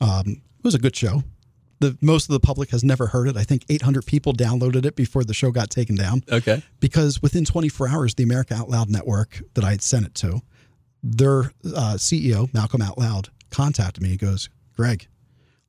Um, 0.00 0.42
it 0.58 0.64
was 0.64 0.74
a 0.74 0.78
good 0.78 0.96
show. 0.96 1.22
The 1.78 1.96
most 2.02 2.28
of 2.28 2.34
the 2.34 2.40
public 2.40 2.70
has 2.70 2.84
never 2.84 3.06
heard 3.06 3.28
it. 3.28 3.38
I 3.38 3.44
think 3.44 3.64
800 3.70 4.04
people 4.04 4.34
downloaded 4.34 4.84
it 4.84 4.96
before 4.96 5.24
the 5.24 5.32
show 5.32 5.50
got 5.50 5.70
taken 5.70 5.96
down 5.96 6.22
Okay. 6.30 6.62
because 6.78 7.22
within 7.22 7.46
24 7.46 7.88
hours, 7.88 8.14
the 8.14 8.22
America 8.22 8.54
Out 8.54 8.68
Loud 8.68 8.90
network 8.90 9.40
that 9.54 9.64
I 9.64 9.70
had 9.70 9.82
sent 9.82 10.04
it 10.04 10.14
to, 10.16 10.42
their 11.02 11.52
uh, 11.64 11.94
CEO 11.96 12.52
Malcolm 12.52 12.82
Out 12.82 12.98
Loud 12.98 13.28
contacted 13.50 14.02
me. 14.02 14.10
He 14.10 14.16
goes, 14.16 14.48
"Greg, 14.76 15.08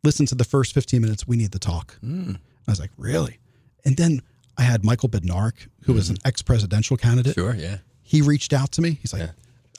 listen 0.03 0.25
to 0.27 0.35
the 0.35 0.43
first 0.43 0.73
15 0.73 1.01
minutes. 1.01 1.27
We 1.27 1.37
need 1.37 1.51
to 1.53 1.59
talk." 1.59 1.97
I 2.03 2.37
was 2.67 2.79
like, 2.79 2.91
"Really?" 2.97 3.39
And 3.85 3.97
then 3.97 4.21
I 4.57 4.63
had 4.63 4.83
Michael 4.83 5.09
Badnarik, 5.09 5.67
who 5.83 5.93
was 5.93 6.09
an 6.09 6.17
ex-presidential 6.25 6.97
candidate. 6.97 7.33
Sure. 7.35 7.55
Yeah. 7.55 7.77
He 8.03 8.21
reached 8.21 8.53
out 8.53 8.71
to 8.73 8.81
me. 8.81 8.99
He's 9.01 9.13
like, 9.13 9.29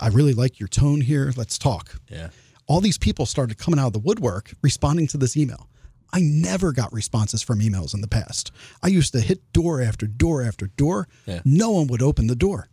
"I 0.00 0.08
really 0.08 0.32
like 0.34 0.58
your 0.58 0.68
tone 0.68 1.00
here. 1.02 1.32
Let's 1.36 1.58
talk." 1.58 1.96
Yeah. 2.08 2.28
all 2.68 2.80
these 2.80 2.96
people 2.98 3.26
started 3.26 3.58
coming 3.58 3.78
out 3.78 3.88
of 3.88 3.92
the 3.92 3.98
woodwork 3.98 4.54
responding 4.62 5.06
to 5.08 5.18
this 5.18 5.36
email. 5.36 5.68
I 6.14 6.20
never 6.20 6.72
got 6.72 6.92
responses 6.92 7.42
from 7.42 7.58
emails 7.60 7.92
in 7.94 8.00
the 8.02 8.08
past. 8.08 8.50
I 8.82 8.88
used 8.88 9.12
to 9.14 9.20
hit 9.20 9.40
door 9.52 9.80
after 9.82 10.06
door 10.06 10.42
after 10.42 10.66
door. 10.68 11.08
Yeah. 11.26 11.40
No 11.44 11.70
one 11.72 11.86
would 11.88 12.02
open 12.02 12.26
the 12.28 12.36
door. 12.36 12.68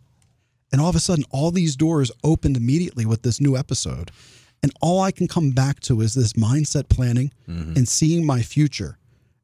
And 0.72 0.80
all 0.80 0.88
of 0.88 0.96
a 0.96 1.00
sudden, 1.00 1.24
all 1.30 1.50
these 1.50 1.76
doors 1.76 2.10
opened 2.22 2.56
immediately 2.56 3.04
with 3.06 3.22
this 3.22 3.40
new 3.40 3.56
episode. 3.56 4.10
And 4.62 4.72
all 4.80 5.00
I 5.00 5.10
can 5.10 5.26
come 5.26 5.50
back 5.50 5.80
to 5.80 6.00
is 6.00 6.14
this 6.14 6.34
mindset 6.34 6.88
planning 6.88 7.32
and 7.46 7.88
seeing 7.88 8.24
my 8.24 8.42
future 8.42 8.98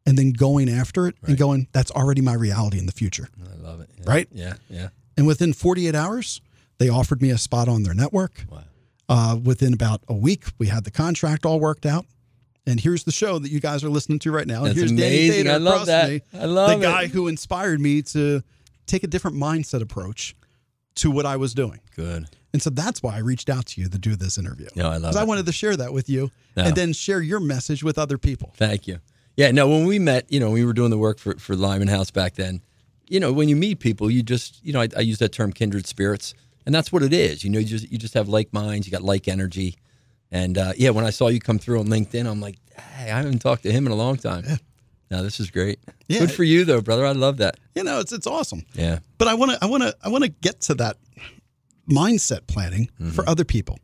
and 0.04 0.16
then 0.16 0.30
going 0.30 0.68
after 0.68 1.08
it 1.08 1.16
and 1.26 1.36
going, 1.36 1.66
that's 1.72 1.90
already 1.90 2.20
my 2.20 2.34
reality 2.34 2.78
in 2.78 2.86
the 2.86 2.92
future. 2.92 3.28
I 3.52 3.60
love 3.60 3.80
it. 3.80 3.88
Yeah. 3.98 4.04
Right? 4.06 4.28
Yeah. 4.30 4.54
Yeah. 4.70 4.88
And 5.16 5.26
within 5.26 5.52
48 5.52 5.94
hours, 5.94 6.40
they 6.78 6.88
offered 6.88 7.20
me 7.22 7.30
a 7.30 7.38
spot 7.38 7.68
on 7.68 7.82
their 7.82 7.94
network. 7.94 8.44
Wow. 8.50 8.64
Uh, 9.08 9.36
within 9.42 9.72
about 9.72 10.02
a 10.08 10.14
week, 10.14 10.44
we 10.58 10.66
had 10.66 10.84
the 10.84 10.90
contract 10.90 11.46
all 11.46 11.58
worked 11.58 11.86
out. 11.86 12.04
And 12.66 12.80
here's 12.80 13.04
the 13.04 13.12
show 13.12 13.38
that 13.38 13.50
you 13.50 13.60
guys 13.60 13.84
are 13.84 13.88
listening 13.88 14.18
to 14.20 14.32
right 14.32 14.46
now. 14.46 14.58
And 14.58 14.66
That's 14.66 14.78
here's 14.78 14.90
Danny 14.92 15.28
amazing. 15.28 15.48
I 15.48 15.56
love 15.56 15.86
that. 15.86 16.10
me, 16.10 16.20
I 16.34 16.44
love 16.46 16.70
the 16.70 16.78
it. 16.78 16.82
guy 16.82 17.06
who 17.06 17.28
inspired 17.28 17.80
me 17.80 18.02
to 18.02 18.42
take 18.86 19.04
a 19.04 19.06
different 19.06 19.36
mindset 19.36 19.82
approach 19.82 20.34
to 20.96 21.10
what 21.10 21.26
I 21.26 21.36
was 21.36 21.54
doing. 21.54 21.80
Good. 21.94 22.26
And 22.52 22.62
so 22.62 22.70
that's 22.70 23.02
why 23.02 23.16
I 23.16 23.18
reached 23.18 23.50
out 23.50 23.66
to 23.66 23.80
you 23.80 23.88
to 23.88 23.98
do 23.98 24.16
this 24.16 24.38
interview. 24.38 24.68
No, 24.74 24.86
I 24.86 24.92
love 24.92 25.02
Because 25.02 25.16
I 25.16 25.24
wanted 25.24 25.46
to 25.46 25.52
share 25.52 25.76
that 25.76 25.92
with 25.92 26.08
you 26.08 26.30
No. 26.56 26.64
and 26.64 26.74
then 26.74 26.92
share 26.92 27.20
your 27.20 27.40
message 27.40 27.82
with 27.84 27.98
other 27.98 28.16
people. 28.18 28.52
Thank 28.56 28.86
you. 28.86 28.98
Yeah, 29.36 29.50
no, 29.50 29.68
when 29.68 29.84
we 29.86 29.98
met, 29.98 30.24
you 30.32 30.40
know, 30.40 30.50
we 30.50 30.64
were 30.64 30.72
doing 30.72 30.90
the 30.90 30.96
work 30.98 31.18
for, 31.18 31.34
for 31.38 31.54
Lyman 31.54 31.88
House 31.88 32.10
back 32.10 32.34
then, 32.34 32.62
you 33.08 33.20
know, 33.20 33.32
when 33.32 33.48
you 33.50 33.56
meet 33.56 33.78
people, 33.80 34.10
you 34.10 34.22
just, 34.22 34.64
you 34.64 34.72
know, 34.72 34.80
I, 34.80 34.88
I 34.96 35.00
use 35.00 35.18
that 35.18 35.32
term 35.32 35.52
kindred 35.52 35.86
spirits, 35.86 36.32
and 36.64 36.74
that's 36.74 36.90
what 36.90 37.02
it 37.02 37.12
is. 37.12 37.44
You 37.44 37.50
know, 37.50 37.58
you 37.58 37.66
just 37.66 37.92
you 37.92 37.98
just 37.98 38.14
have 38.14 38.28
like 38.28 38.52
minds, 38.52 38.86
you 38.86 38.90
got 38.90 39.02
like 39.02 39.28
energy. 39.28 39.76
And 40.32 40.58
uh, 40.58 40.72
yeah, 40.76 40.90
when 40.90 41.04
I 41.04 41.10
saw 41.10 41.28
you 41.28 41.38
come 41.38 41.58
through 41.58 41.78
on 41.80 41.86
LinkedIn, 41.86 42.26
I'm 42.26 42.40
like, 42.40 42.56
hey, 42.76 43.10
I 43.12 43.18
haven't 43.18 43.38
talked 43.40 43.62
to 43.62 43.70
him 43.70 43.86
in 43.86 43.92
a 43.92 43.94
long 43.96 44.16
time. 44.16 44.44
No, 45.10 45.22
this 45.22 45.38
is 45.40 45.50
great. 45.50 45.78
Yeah. 46.08 46.20
Good 46.20 46.32
for 46.32 46.44
you 46.44 46.64
though, 46.64 46.80
brother. 46.80 47.06
I 47.06 47.12
love 47.12 47.36
that. 47.38 47.58
You 47.74 47.84
know, 47.84 48.00
it's 48.00 48.12
it's 48.12 48.26
awesome. 48.26 48.62
Yeah. 48.74 48.98
But 49.18 49.28
I 49.28 49.34
want 49.34 49.52
to 49.52 49.58
I 49.62 49.66
want 49.66 49.82
to 49.84 49.94
I 50.02 50.08
want 50.08 50.24
to 50.24 50.30
get 50.30 50.60
to 50.62 50.74
that 50.74 50.96
mindset 51.88 52.46
planning 52.46 52.88
Mm-hmm. 53.00 53.10
for 53.10 53.28
other 53.28 53.44
people. 53.44 53.78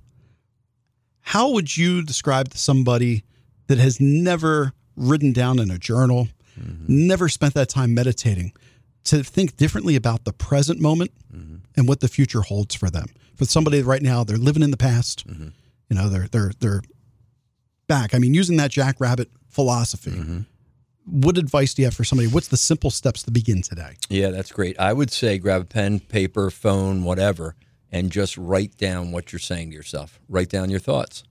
How 1.20 1.50
would 1.50 1.76
you 1.76 2.02
describe 2.02 2.48
to 2.50 2.58
somebody 2.58 3.22
that 3.68 3.78
has 3.78 4.00
never 4.00 4.72
written 4.96 5.32
down 5.32 5.58
in 5.58 5.70
a 5.70 5.78
journal, 5.78 6.28
Mm-hmm. 6.60 7.06
never 7.06 7.28
spent 7.30 7.54
that 7.54 7.70
time 7.70 7.94
meditating, 7.94 8.52
to 9.04 9.22
think 9.24 9.56
differently 9.56 9.96
about 9.96 10.24
the 10.24 10.32
present 10.34 10.80
moment 10.80 11.12
Mm-hmm. 11.34 11.56
and 11.76 11.88
what 11.88 12.00
the 12.00 12.08
future 12.08 12.42
holds 12.42 12.74
for 12.74 12.90
them? 12.90 13.06
For 13.36 13.46
somebody 13.46 13.80
right 13.82 14.02
now, 14.02 14.22
they're 14.24 14.36
living 14.36 14.62
in 14.62 14.70
the 14.70 14.76
past. 14.76 15.26
Mm-hmm. 15.26 15.48
You 15.88 15.96
know, 15.96 16.08
they're 16.08 16.26
they're 16.28 16.52
they're 16.60 16.82
back. 17.86 18.14
I 18.14 18.18
mean, 18.18 18.34
using 18.34 18.56
that 18.58 18.70
Jackrabbit 18.70 19.30
philosophy. 19.48 20.44
What 21.04 21.36
advice 21.36 21.74
do 21.74 21.82
you 21.82 21.86
have 21.86 21.94
for 21.94 22.04
somebody? 22.04 22.28
What's 22.28 22.48
the 22.48 22.56
simple 22.56 22.90
steps 22.90 23.22
to 23.24 23.30
begin 23.30 23.62
today? 23.62 23.96
Yeah, 24.08 24.30
that's 24.30 24.52
great. 24.52 24.78
I 24.78 24.92
would 24.92 25.10
say 25.10 25.38
grab 25.38 25.62
a 25.62 25.64
pen, 25.64 25.98
paper, 26.00 26.50
phone, 26.50 27.02
whatever, 27.02 27.56
and 27.90 28.10
just 28.10 28.38
write 28.38 28.76
down 28.76 29.10
what 29.10 29.32
you're 29.32 29.40
saying 29.40 29.70
to 29.70 29.76
yourself. 29.76 30.20
Write 30.28 30.48
down 30.48 30.70
your 30.70 30.80
thoughts. 30.80 31.24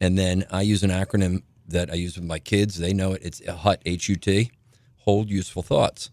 And 0.00 0.18
then 0.18 0.44
I 0.50 0.62
use 0.62 0.82
an 0.82 0.90
acronym 0.90 1.42
that 1.68 1.90
I 1.90 1.94
use 1.94 2.16
with 2.16 2.26
my 2.26 2.38
kids. 2.38 2.78
They 2.78 2.92
know 2.92 3.12
it. 3.12 3.22
It's 3.24 3.46
HUT, 3.46 3.80
H 3.86 4.08
U 4.08 4.16
T, 4.16 4.50
hold 4.98 5.30
useful 5.30 5.62
thoughts. 5.62 6.10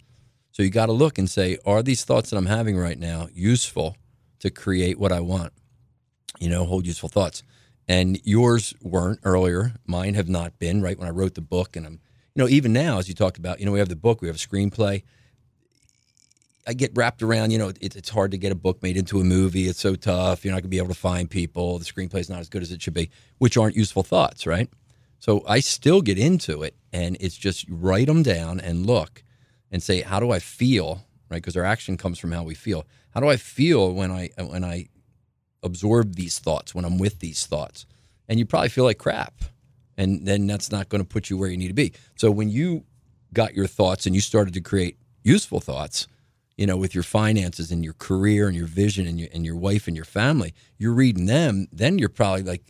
So 0.52 0.64
you 0.64 0.70
got 0.70 0.86
to 0.88 0.94
look 0.94 1.18
and 1.18 1.30
say, 1.30 1.58
are 1.66 1.84
these 1.84 2.06
thoughts 2.06 2.30
that 2.30 2.38
I'm 2.38 2.46
having 2.46 2.78
right 2.78 2.98
now 2.98 3.28
useful 3.34 3.98
to 4.40 4.50
create 4.50 5.00
what 5.00 5.12
I 5.12 5.20
want? 5.20 5.54
You 6.40 6.50
know, 6.50 6.66
hold 6.66 6.86
useful 6.86 7.10
thoughts. 7.10 7.44
And 7.88 8.20
yours 8.24 8.74
weren't 8.82 9.20
earlier. 9.24 9.74
Mine 9.86 10.14
have 10.14 10.30
not 10.30 10.60
been, 10.60 10.82
right? 10.82 10.98
When 10.98 11.08
I 11.08 11.12
wrote 11.12 11.34
the 11.34 11.42
book, 11.42 11.76
and 11.76 11.86
I'm, 11.86 12.00
know, 12.40 12.48
even 12.48 12.74
now, 12.74 13.00
as 13.00 13.08
you 13.08 13.14
talked 13.14 13.38
about, 13.38 13.60
you 13.60 13.66
know, 13.66 13.72
we 13.72 13.80
have 13.80 13.90
the 13.90 13.96
book, 13.96 14.22
we 14.22 14.28
have 14.28 14.36
a 14.36 14.40
screenplay. 14.40 15.04
I 16.68 16.74
get 16.74 16.92
wrapped 16.96 17.24
around, 17.24 17.52
you 17.52 17.58
know, 17.58 17.70
it, 17.70 17.96
it's 17.96 18.10
hard 18.10 18.32
to 18.32 18.38
get 18.38 18.52
a 18.52 18.56
book 18.56 18.84
made 18.84 18.98
into 18.98 19.20
a 19.20 19.24
movie. 19.24 19.68
It's 19.68 19.80
so 19.80 19.96
tough. 19.96 20.46
You're 20.46 20.52
not 20.52 20.58
going 20.58 20.64
to 20.64 20.70
be 20.70 20.78
able 20.78 20.90
to 20.90 20.94
find 20.94 21.30
people. 21.30 21.80
The 21.80 21.86
screenplay's 21.86 22.30
not 22.30 22.40
as 22.40 22.50
good 22.50 22.62
as 22.62 22.72
it 22.72 22.82
should 22.82 22.94
be, 22.94 23.10
which 23.40 23.58
aren't 23.58 23.76
useful 23.76 24.04
thoughts, 24.04 24.46
right? 24.46 24.70
So 25.20 25.44
I 25.48 25.60
still 25.60 26.02
get 26.02 26.18
into 26.18 26.64
it, 26.64 26.76
and 26.94 27.18
it's 27.20 27.36
just 27.36 27.66
write 27.70 28.08
them 28.08 28.24
down 28.24 28.60
and 28.60 28.86
look 28.86 29.24
and 29.72 29.84
say, 29.84 30.02
how 30.02 30.20
do 30.20 30.32
I 30.32 30.40
feel, 30.40 31.06
right? 31.30 31.38
Because 31.42 31.58
our 31.58 31.66
action 31.66 31.98
comes 31.98 32.20
from 32.20 32.32
how 32.32 32.44
we 32.44 32.56
feel. 32.56 32.86
How 33.14 33.20
do 33.20 33.28
I 33.28 33.38
feel 33.38 33.94
when 33.94 34.12
I 34.12 34.30
when 34.38 34.64
I 34.64 34.88
absorb 35.62 36.16
these 36.16 36.40
thoughts, 36.40 36.74
when 36.74 36.86
I'm 36.86 36.98
with 36.98 37.20
these 37.20 37.46
thoughts? 37.46 37.86
And 38.28 38.40
you 38.40 38.46
probably 38.46 38.70
feel 38.70 38.84
like 38.84 39.00
crap, 39.00 39.34
and 40.00 40.26
then 40.26 40.48
that's 40.48 40.72
not 40.72 40.90
going 40.90 41.02
to 41.04 41.08
put 41.08 41.30
you 41.30 41.38
where 41.38 41.50
you 41.50 41.58
need 41.58 41.68
to 41.68 41.74
be. 41.74 41.94
So 42.16 42.32
when 42.32 42.50
you 42.50 42.86
got 43.34 43.54
your 43.54 43.68
thoughts 43.68 44.06
and 44.08 44.16
you 44.16 44.22
started 44.22 44.54
to 44.56 44.62
create 44.62 44.98
useful 45.24 45.60
thoughts, 45.60 46.08
you 46.58 46.66
know, 46.66 46.78
with 46.78 46.96
your 46.96 47.04
finances 47.04 47.72
and 47.72 47.84
your 47.84 47.94
career 47.94 48.48
and 48.48 48.56
your 48.56 48.66
vision 48.68 49.06
and 49.08 49.20
your 49.20 49.30
and 49.34 49.46
your 49.46 49.56
wife 49.56 49.88
and 49.88 49.96
your 49.96 50.06
family, 50.06 50.54
you're 50.78 50.94
reading 50.94 51.26
them. 51.28 51.68
Then 51.72 52.00
you're 52.00 52.10
probably 52.10 52.44
like 52.44 52.64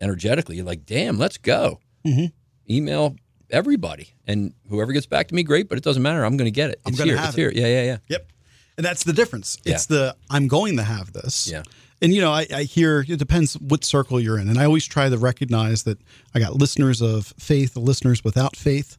energetically, 0.00 0.56
you're 0.56 0.64
like, 0.64 0.86
damn, 0.86 1.18
let's 1.18 1.38
go. 1.38 1.80
Mm-hmm. 2.04 2.26
Email 2.72 3.16
everybody. 3.50 4.14
And 4.26 4.52
whoever 4.68 4.92
gets 4.92 5.06
back 5.06 5.28
to 5.28 5.34
me, 5.34 5.42
great. 5.42 5.68
But 5.68 5.78
it 5.78 5.84
doesn't 5.84 6.02
matter. 6.02 6.24
I'm 6.24 6.36
going 6.36 6.46
to 6.46 6.50
get 6.62 6.70
it. 6.70 6.80
I'm 6.84 6.90
It's 6.90 6.98
gonna 6.98 7.10
here. 7.12 7.18
have 7.18 7.28
It's 7.30 7.38
it. 7.38 7.40
here. 7.40 7.52
Yeah, 7.54 7.66
yeah, 7.66 7.82
yeah. 7.84 7.98
Yep. 8.08 8.32
And 8.78 8.84
that's 8.84 9.04
the 9.04 9.12
difference. 9.12 9.58
Yeah. 9.64 9.74
It's 9.74 9.86
the 9.86 10.16
I'm 10.30 10.48
going 10.48 10.76
to 10.76 10.82
have 10.82 11.12
this. 11.12 11.48
Yeah. 11.50 11.62
And 12.02 12.12
you 12.12 12.20
know, 12.20 12.30
I, 12.32 12.46
I 12.54 12.62
hear 12.64 13.04
it 13.08 13.18
depends 13.18 13.54
what 13.54 13.84
circle 13.84 14.20
you're 14.20 14.38
in, 14.38 14.48
and 14.48 14.58
I 14.58 14.64
always 14.64 14.86
try 14.86 15.08
to 15.08 15.16
recognize 15.18 15.84
that 15.84 15.98
I 16.34 16.38
got 16.40 16.54
listeners 16.54 17.00
of 17.00 17.32
faith, 17.38 17.76
listeners 17.76 18.22
without 18.22 18.54
faith. 18.56 18.96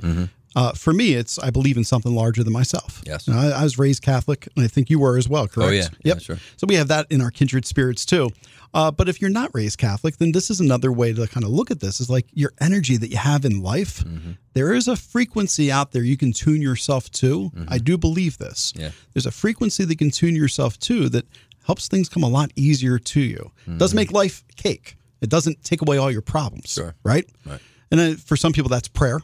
Uh, 0.56 0.72
for 0.72 0.92
me, 0.92 1.14
it's 1.14 1.38
I 1.38 1.52
believe 1.52 1.78
in 1.78 1.84
something 1.84 2.16
larger 2.16 2.44
than 2.44 2.52
myself. 2.54 2.96
Mm-hmm. 3.02 3.10
Yes. 3.10 3.28
You 3.28 3.34
know, 3.34 3.40
I, 3.40 3.60
I 3.60 3.64
was 3.64 3.78
raised 3.78 4.02
Catholic, 4.02 4.48
and 4.56 4.66
I 4.66 4.68
think 4.68 4.90
you 4.90 4.98
were 4.98 5.16
as 5.18 5.30
well. 5.30 5.48
Correct? 5.48 5.70
Oh, 5.70 5.72
yeah. 5.72 5.88
Yeah, 6.04 6.14
Yep. 6.14 6.22
sure. 6.22 6.38
So 6.56 6.66
we 6.68 6.74
have 6.76 6.88
that 6.88 7.06
in 7.12 7.22
our 7.22 7.30
kindred 7.30 7.66
spirits 7.68 8.06
too. 8.06 8.32
Uh, 8.74 8.90
but 8.92 9.08
if 9.08 9.22
you're 9.22 9.30
not 9.30 9.52
raised 9.54 9.78
Catholic, 9.78 10.18
then 10.18 10.32
this 10.32 10.50
is 10.50 10.60
another 10.60 10.92
way 10.92 11.14
to 11.14 11.28
kind 11.28 11.44
of 11.44 11.52
look 11.52 11.70
at 11.70 11.80
this. 11.80 12.00
Is 12.00 12.10
like 12.10 12.26
your 12.34 12.54
energy 12.60 12.98
that 12.98 13.10
you 13.12 13.18
have 13.18 13.46
in 13.46 13.62
life. 13.62 14.04
Mm-hmm. 14.04 14.32
there 14.54 14.74
is 14.74 14.88
a 14.88 14.96
frequency 14.96 15.72
out 15.72 15.92
there 15.92 16.04
you 16.04 16.18
can 16.18 16.34
tune 16.34 16.62
yourself 16.62 17.12
to. 17.12 17.52
I 17.68 17.78
do 17.78 17.96
believe 17.98 18.40
this. 18.40 18.72
Mm-hmm. 18.72 18.82
Yeah. 18.82 18.92
There's 19.14 19.28
a 19.28 19.32
frequency 19.32 19.84
that 19.86 19.92
you 19.94 19.98
can 19.98 20.12
tune 20.12 20.36
yourself 20.36 20.80
to 20.80 21.08
that 21.10 21.26
helps 21.68 21.88
things 21.88 22.10
come 22.10 22.24
a 22.24 22.30
lot 22.30 22.52
easier 22.56 22.98
to 22.98 23.20
you. 23.20 23.52
Doesn't 23.78 23.96
make 23.96 24.12
life 24.12 24.44
cake. 24.56 24.96
It 25.22 25.30
doesn't 25.30 25.64
take 25.64 25.82
away 25.82 25.98
all 25.98 26.10
your 26.10 26.22
problems. 26.22 26.68
Mm-hmm. 26.68 26.82
Sure. 26.82 26.96
Right. 27.04 27.26
Right. 27.46 27.60
And 27.92 28.00
then 28.00 28.16
for 28.16 28.36
some 28.36 28.54
people, 28.54 28.70
that's 28.70 28.88
prayer. 28.88 29.22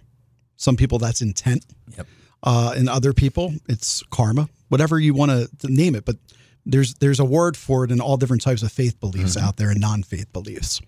Some 0.58 0.76
people, 0.76 1.00
that's 1.00 1.22
intent. 1.22 1.66
Yep. 1.98 2.08
Uh, 2.44 2.74
and 2.76 2.90
other 2.90 3.14
people, 3.14 3.54
it's 3.70 4.04
karma. 4.12 4.50
Whatever 4.68 5.00
you 5.00 5.14
want 5.14 5.32
to 5.32 5.68
name 5.68 5.96
it, 5.96 6.04
but 6.06 6.18
there's 6.66 6.96
there's 6.96 7.20
a 7.20 7.26
word 7.26 7.56
for 7.58 7.84
it 7.84 7.92
in 7.92 8.02
all 8.02 8.18
different 8.18 8.42
types 8.42 8.64
of 8.64 8.72
faith 8.72 9.00
beliefs 9.00 9.38
out 9.38 9.58
there 9.58 9.70
and 9.70 9.80
non-faith 9.80 10.32
beliefs. 10.34 10.82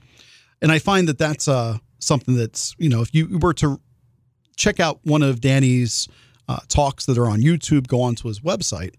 And 0.61 0.71
I 0.71 0.79
find 0.79 1.07
that 1.07 1.17
that's 1.17 1.47
uh, 1.47 1.77
something 1.99 2.35
that's 2.35 2.75
you 2.77 2.89
know 2.89 3.01
if 3.01 3.13
you 3.13 3.37
were 3.39 3.53
to 3.55 3.79
check 4.55 4.79
out 4.79 4.99
one 5.03 5.21
of 5.21 5.39
Danny's 5.41 6.07
uh, 6.47 6.59
talks 6.67 7.05
that 7.05 7.17
are 7.17 7.27
on 7.27 7.41
YouTube, 7.41 7.87
go 7.87 8.01
onto 8.01 8.27
his 8.27 8.39
website. 8.39 8.95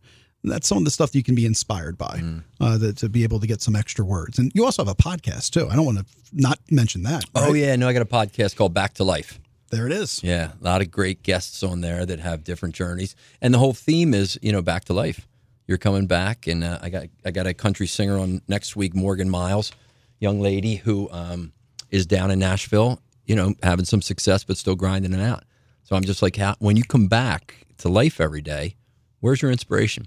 That's 0.46 0.66
some 0.66 0.78
of 0.78 0.84
the 0.84 0.90
stuff 0.90 1.12
that 1.12 1.18
you 1.18 1.24
can 1.24 1.34
be 1.34 1.44
inspired 1.44 1.98
by 1.98 2.22
uh, 2.60 2.78
that, 2.78 2.96
to 2.98 3.08
be 3.08 3.24
able 3.24 3.40
to 3.40 3.46
get 3.46 3.60
some 3.60 3.76
extra 3.76 4.04
words. 4.04 4.38
And 4.38 4.52
you 4.54 4.64
also 4.64 4.84
have 4.84 4.92
a 4.92 4.94
podcast 4.94 5.50
too. 5.50 5.68
I 5.68 5.76
don't 5.76 5.84
want 5.84 5.98
to 5.98 6.06
not 6.32 6.58
mention 6.70 7.02
that. 7.02 7.24
Oh, 7.34 7.52
yeah. 7.52 7.74
No, 7.76 7.88
I 7.88 7.92
got 7.92 8.02
a 8.02 8.04
podcast 8.04 8.56
called 8.56 8.72
Back 8.72 8.94
to 8.94 9.04
Life. 9.04 9.40
There 9.70 9.86
it 9.86 9.92
is. 9.92 10.22
Yeah, 10.22 10.52
a 10.60 10.64
lot 10.64 10.80
of 10.80 10.90
great 10.90 11.22
guests 11.24 11.62
on 11.62 11.80
there 11.80 12.06
that 12.06 12.20
have 12.20 12.44
different 12.44 12.74
journeys, 12.74 13.16
and 13.42 13.52
the 13.52 13.58
whole 13.58 13.74
theme 13.74 14.14
is 14.14 14.38
you 14.40 14.52
know 14.52 14.62
back 14.62 14.84
to 14.84 14.92
life. 14.92 15.26
You're 15.66 15.76
coming 15.76 16.06
back, 16.06 16.46
and 16.46 16.62
uh, 16.62 16.78
I 16.80 16.88
got 16.88 17.06
I 17.24 17.32
got 17.32 17.48
a 17.48 17.52
country 17.52 17.88
singer 17.88 18.16
on 18.16 18.42
next 18.46 18.76
week, 18.76 18.94
Morgan 18.94 19.28
Miles, 19.28 19.72
young 20.20 20.40
lady 20.40 20.76
who 20.76 21.10
um, 21.10 21.52
is 21.90 22.06
down 22.06 22.30
in 22.30 22.38
Nashville, 22.38 23.00
you 23.24 23.34
know, 23.34 23.54
having 23.62 23.84
some 23.84 24.02
success 24.02 24.44
but 24.44 24.56
still 24.56 24.76
grinding 24.76 25.12
it 25.12 25.20
out. 25.20 25.44
So 25.82 25.96
I'm 25.96 26.04
just 26.04 26.22
like, 26.22 26.36
how, 26.36 26.54
when 26.58 26.76
you 26.76 26.84
come 26.84 27.08
back 27.08 27.66
to 27.78 27.88
life 27.88 28.20
every 28.20 28.42
day, 28.42 28.76
where's 29.20 29.42
your 29.42 29.50
inspiration? 29.50 30.06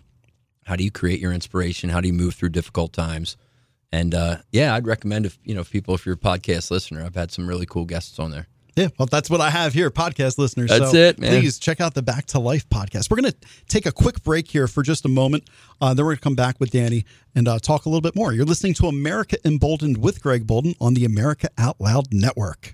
How 0.69 0.75
do 0.75 0.83
you 0.83 0.91
create 0.91 1.19
your 1.19 1.33
inspiration? 1.33 1.89
How 1.89 1.99
do 1.99 2.07
you 2.07 2.13
move 2.13 2.35
through 2.35 2.49
difficult 2.49 2.93
times? 2.93 3.37
And 3.91 4.13
uh, 4.13 4.37
yeah, 4.51 4.75
I'd 4.75 4.85
recommend 4.85 5.25
if 5.25 5.39
you 5.43 5.55
know 5.55 5.61
if 5.61 5.71
people 5.71 5.95
if 5.95 6.05
you're 6.05 6.13
a 6.13 6.17
podcast 6.17 6.69
listener, 6.69 7.03
I've 7.03 7.15
had 7.15 7.31
some 7.31 7.47
really 7.47 7.65
cool 7.65 7.85
guests 7.85 8.19
on 8.19 8.29
there. 8.29 8.45
Yeah, 8.75 8.89
well, 8.99 9.07
that's 9.07 9.31
what 9.31 9.41
I 9.41 9.49
have 9.49 9.73
here, 9.73 9.89
podcast 9.89 10.37
listeners. 10.37 10.69
That's 10.69 10.91
so 10.91 10.97
it, 10.97 11.19
man. 11.19 11.31
Please 11.31 11.57
check 11.57 11.81
out 11.81 11.95
the 11.95 12.03
Back 12.03 12.27
to 12.27 12.39
Life 12.39 12.69
podcast. 12.69 13.09
We're 13.09 13.19
going 13.19 13.31
to 13.31 13.37
take 13.67 13.87
a 13.87 13.91
quick 13.91 14.21
break 14.21 14.47
here 14.47 14.67
for 14.67 14.83
just 14.83 15.05
a 15.05 15.09
moment. 15.09 15.49
Uh, 15.81 15.95
then 15.95 16.05
we're 16.05 16.11
going 16.11 16.17
to 16.17 16.23
come 16.23 16.35
back 16.35 16.59
with 16.59 16.69
Danny 16.69 17.03
and 17.33 17.47
uh, 17.47 17.57
talk 17.57 17.87
a 17.87 17.89
little 17.89 17.99
bit 17.99 18.15
more. 18.15 18.31
You're 18.31 18.45
listening 18.45 18.75
to 18.75 18.85
America 18.85 19.37
Emboldened 19.43 19.97
with 19.97 20.21
Greg 20.21 20.45
Boulden 20.45 20.75
on 20.79 20.93
the 20.93 21.03
America 21.03 21.49
Out 21.57 21.81
Loud 21.81 22.13
Network. 22.13 22.73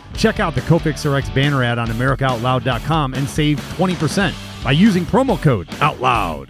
Check 0.15 0.39
out 0.39 0.55
the 0.55 0.61
Cofix 0.61 1.05
RX 1.05 1.29
banner 1.31 1.63
ad 1.63 1.79
on 1.79 1.87
AmericaOutloud.com 1.87 3.13
and 3.13 3.27
save 3.27 3.59
20% 3.59 4.63
by 4.63 4.71
using 4.71 5.05
promo 5.05 5.41
code 5.41 5.67
OUTLOUD. 5.81 6.49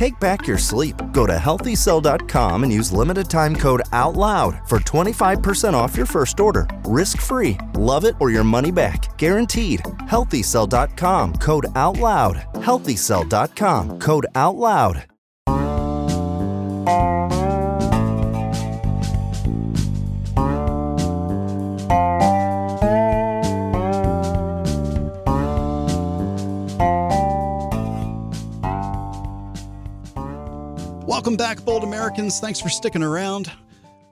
Take 0.00 0.18
back 0.18 0.46
your 0.46 0.56
sleep. 0.56 0.96
Go 1.12 1.26
to 1.26 1.34
healthycell.com 1.34 2.62
and 2.62 2.72
use 2.72 2.90
limited 2.90 3.28
time 3.28 3.54
code 3.54 3.82
OUTLOUD 3.92 4.66
for 4.66 4.78
25% 4.78 5.74
off 5.74 5.94
your 5.94 6.06
first 6.06 6.40
order. 6.40 6.66
Risk 6.86 7.18
free. 7.18 7.58
Love 7.74 8.06
it 8.06 8.14
or 8.18 8.30
your 8.30 8.42
money 8.42 8.70
back. 8.70 9.14
Guaranteed. 9.18 9.80
Healthycell.com 10.08 11.34
code 11.34 11.66
OUTLOUD. 11.74 12.36
Healthycell.com 12.54 13.98
code 13.98 14.26
OUTLOUD. 14.34 15.09
Welcome 31.30 31.46
back, 31.46 31.64
bold 31.64 31.84
Americans. 31.84 32.40
Thanks 32.40 32.58
for 32.58 32.68
sticking 32.68 33.04
around. 33.04 33.52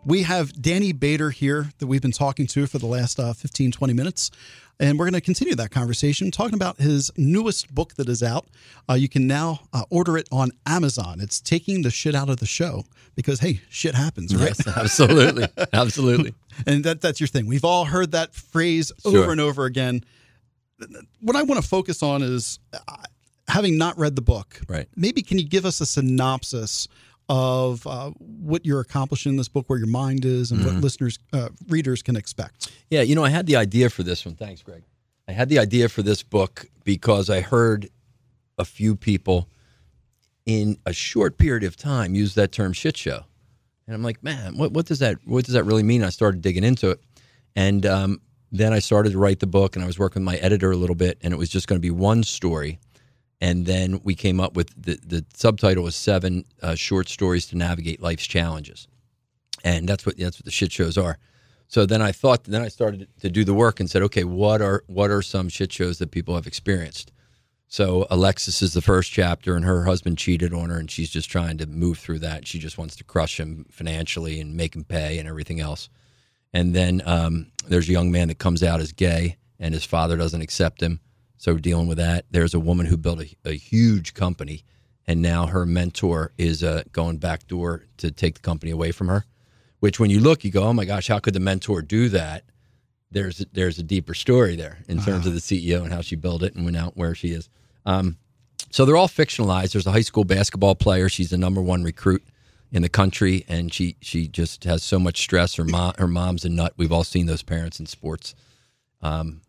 We 0.04 0.22
have 0.22 0.52
Danny 0.62 0.92
Bader 0.92 1.30
here 1.30 1.72
that 1.80 1.88
we've 1.88 2.00
been 2.00 2.12
talking 2.12 2.46
to 2.46 2.68
for 2.68 2.78
the 2.78 2.86
last 2.86 3.18
uh, 3.18 3.32
15, 3.32 3.72
20 3.72 3.92
minutes. 3.92 4.30
And 4.78 4.96
we're 4.96 5.06
going 5.06 5.14
to 5.14 5.20
continue 5.20 5.56
that 5.56 5.72
conversation 5.72 6.30
talking 6.30 6.54
about 6.54 6.76
his 6.76 7.10
newest 7.16 7.74
book 7.74 7.94
that 7.94 8.08
is 8.08 8.22
out. 8.22 8.46
Uh, 8.88 8.94
you 8.94 9.08
can 9.08 9.26
now 9.26 9.62
uh, 9.72 9.82
order 9.90 10.16
it 10.16 10.28
on 10.30 10.52
Amazon. 10.64 11.18
It's 11.20 11.40
taking 11.40 11.82
the 11.82 11.90
shit 11.90 12.14
out 12.14 12.28
of 12.28 12.36
the 12.36 12.46
show 12.46 12.84
because, 13.16 13.40
hey, 13.40 13.62
shit 13.68 13.96
happens, 13.96 14.36
right? 14.36 14.54
Yes, 14.56 14.76
absolutely, 14.76 15.48
absolutely. 15.72 16.34
And 16.68 16.84
that, 16.84 17.00
that's 17.00 17.18
your 17.18 17.26
thing. 17.26 17.48
We've 17.48 17.64
all 17.64 17.84
heard 17.86 18.12
that 18.12 18.32
phrase 18.32 18.92
Sure. 19.02 19.22
over 19.22 19.32
and 19.32 19.40
over 19.40 19.64
again. 19.64 20.04
What 21.20 21.34
I 21.34 21.42
want 21.42 21.60
to 21.60 21.68
focus 21.68 22.00
on 22.00 22.22
is 22.22 22.60
uh, 22.72 22.78
having 23.48 23.76
not 23.76 23.98
read 23.98 24.14
the 24.14 24.22
book. 24.22 24.60
Right. 24.68 24.86
Maybe 24.94 25.22
can 25.22 25.38
you 25.38 25.48
give 25.48 25.64
us 25.66 25.80
a 25.80 25.86
synopsis 25.86 26.86
of 27.28 27.86
uh, 27.86 28.10
what 28.18 28.64
you're 28.64 28.80
accomplishing 28.80 29.30
in 29.32 29.36
this 29.36 29.48
book, 29.48 29.68
where 29.68 29.78
your 29.78 29.88
mind 29.88 30.24
is, 30.24 30.50
and 30.50 30.60
Mm-hmm. 30.60 30.74
what 30.74 30.82
listeners, 30.82 31.18
uh, 31.32 31.48
readers 31.68 32.02
can 32.02 32.16
expect? 32.16 32.70
Yeah, 32.90 33.02
you 33.02 33.14
know, 33.14 33.24
I 33.24 33.28
had 33.28 33.46
the 33.46 33.56
idea 33.56 33.90
for 33.90 34.02
this 34.02 34.24
one. 34.24 34.34
Thanks, 34.34 34.62
Greg. 34.62 34.82
I 35.28 35.32
had 35.32 35.48
the 35.50 35.58
idea 35.58 35.88
for 35.90 36.02
this 36.02 36.22
book 36.22 36.66
because 36.84 37.28
I 37.28 37.40
heard 37.42 37.88
a 38.56 38.64
few 38.64 38.96
people 38.96 39.48
in 40.46 40.78
a 40.86 40.92
short 40.94 41.36
period 41.36 41.64
of 41.64 41.76
time 41.76 42.14
use 42.14 42.34
that 42.34 42.50
term 42.52 42.72
shit 42.72 42.96
show. 42.96 43.24
And 43.86 43.94
I'm 43.94 44.02
like, 44.02 44.22
man, 44.22 44.56
what, 44.56 44.72
what 44.72 44.86
does 44.86 44.98
that 45.00 45.18
what 45.26 45.44
does 45.44 45.54
that 45.54 45.64
really 45.64 45.82
mean? 45.82 46.02
I 46.02 46.08
started 46.08 46.40
digging 46.40 46.64
into 46.64 46.90
it. 46.90 47.00
And 47.54 47.84
um, 47.84 48.20
then 48.50 48.72
I 48.72 48.78
started 48.78 49.12
to 49.12 49.18
write 49.18 49.40
the 49.40 49.46
book 49.46 49.76
and 49.76 49.82
I 49.82 49.86
was 49.86 49.98
working 49.98 50.22
with 50.22 50.26
my 50.26 50.36
editor 50.36 50.70
a 50.70 50.76
little 50.76 50.96
bit 50.96 51.18
and 51.22 51.34
it 51.34 51.36
was 51.36 51.50
just 51.50 51.68
going 51.68 51.78
to 51.78 51.82
be 51.82 51.90
one 51.90 52.22
story. 52.22 52.78
And 53.40 53.66
then 53.66 54.00
we 54.02 54.14
came 54.14 54.40
up 54.40 54.54
with 54.54 54.70
the, 54.76 54.98
the 55.06 55.24
subtitle 55.34 55.84
was 55.84 55.94
seven 55.94 56.44
uh, 56.62 56.74
short 56.74 57.08
stories 57.08 57.46
to 57.46 57.56
navigate 57.56 58.02
life's 58.02 58.26
challenges. 58.26 58.88
And 59.64 59.88
that's 59.88 60.04
what 60.04 60.16
that's 60.16 60.38
what 60.38 60.44
the 60.44 60.50
shit 60.50 60.72
shows 60.72 60.98
are. 60.98 61.18
So 61.68 61.84
then 61.84 62.00
I 62.00 62.12
thought, 62.12 62.44
then 62.44 62.62
I 62.62 62.68
started 62.68 63.08
to 63.20 63.28
do 63.28 63.44
the 63.44 63.52
work 63.54 63.78
and 63.78 63.90
said, 63.90 64.02
okay, 64.02 64.24
what 64.24 64.62
are 64.62 64.82
what 64.86 65.10
are 65.10 65.22
some 65.22 65.48
shit 65.48 65.72
shows 65.72 65.98
that 65.98 66.10
people 66.10 66.34
have 66.34 66.46
experienced? 66.46 67.12
So 67.70 68.06
Alexis 68.10 68.62
is 68.62 68.72
the 68.72 68.80
first 68.80 69.12
chapter, 69.12 69.54
and 69.54 69.64
her 69.66 69.84
husband 69.84 70.16
cheated 70.16 70.54
on 70.54 70.70
her, 70.70 70.78
and 70.78 70.90
she's 70.90 71.10
just 71.10 71.30
trying 71.30 71.58
to 71.58 71.66
move 71.66 71.98
through 71.98 72.20
that. 72.20 72.46
She 72.46 72.58
just 72.58 72.78
wants 72.78 72.96
to 72.96 73.04
crush 73.04 73.38
him 73.38 73.66
financially 73.70 74.40
and 74.40 74.56
make 74.56 74.74
him 74.74 74.84
pay 74.84 75.18
and 75.18 75.28
everything 75.28 75.60
else. 75.60 75.90
And 76.54 76.74
then 76.74 77.02
um, 77.04 77.48
there's 77.66 77.90
a 77.90 77.92
young 77.92 78.10
man 78.10 78.28
that 78.28 78.38
comes 78.38 78.62
out 78.62 78.80
as 78.80 78.92
gay, 78.92 79.36
and 79.60 79.74
his 79.74 79.84
father 79.84 80.16
doesn't 80.16 80.40
accept 80.40 80.82
him. 80.82 81.00
So 81.38 81.52
we're 81.52 81.60
dealing 81.60 81.86
with 81.86 81.98
that. 81.98 82.26
There's 82.30 82.52
a 82.52 82.60
woman 82.60 82.86
who 82.86 82.96
built 82.96 83.20
a, 83.20 83.36
a 83.44 83.56
huge 83.56 84.12
company, 84.12 84.64
and 85.06 85.22
now 85.22 85.46
her 85.46 85.64
mentor 85.64 86.32
is 86.36 86.62
uh, 86.62 86.82
going 86.92 87.18
back 87.18 87.46
door 87.46 87.86
to 87.98 88.10
take 88.10 88.34
the 88.34 88.40
company 88.40 88.72
away 88.72 88.92
from 88.92 89.08
her. 89.08 89.24
Which, 89.80 90.00
when 90.00 90.10
you 90.10 90.18
look, 90.18 90.44
you 90.44 90.50
go, 90.50 90.64
"Oh 90.64 90.72
my 90.72 90.84
gosh, 90.84 91.06
how 91.08 91.20
could 91.20 91.34
the 91.34 91.40
mentor 91.40 91.80
do 91.80 92.08
that?" 92.10 92.44
There's 93.10 93.38
there's 93.52 93.78
a 93.78 93.84
deeper 93.84 94.12
story 94.12 94.56
there 94.56 94.78
in 94.88 95.00
terms 95.00 95.26
of 95.26 95.32
the 95.32 95.40
CEO 95.40 95.82
and 95.82 95.92
how 95.92 96.02
she 96.02 96.16
built 96.16 96.42
it 96.42 96.54
and 96.54 96.64
went 96.64 96.76
out 96.76 96.96
where 96.96 97.14
she 97.14 97.28
is. 97.28 97.48
Um, 97.86 98.18
so 98.70 98.84
they're 98.84 98.96
all 98.96 99.08
fictionalized. 99.08 99.72
There's 99.72 99.86
a 99.86 99.92
high 99.92 100.02
school 100.02 100.24
basketball 100.24 100.74
player. 100.74 101.08
She's 101.08 101.30
the 101.30 101.38
number 101.38 101.62
one 101.62 101.84
recruit 101.84 102.22
in 102.70 102.82
the 102.82 102.88
country, 102.88 103.44
and 103.48 103.72
she 103.72 103.96
she 104.00 104.28
just 104.28 104.64
has 104.64 104.82
so 104.82 104.98
much 104.98 105.20
stress. 105.20 105.54
Her 105.54 105.64
mom 105.64 105.94
her 105.98 106.08
mom's 106.08 106.44
a 106.44 106.48
nut. 106.48 106.74
We've 106.76 106.92
all 106.92 107.04
seen 107.04 107.26
those 107.26 107.42
parents 107.42 107.80
in 107.80 107.86
sports. 107.86 108.34
Um, 109.00 109.40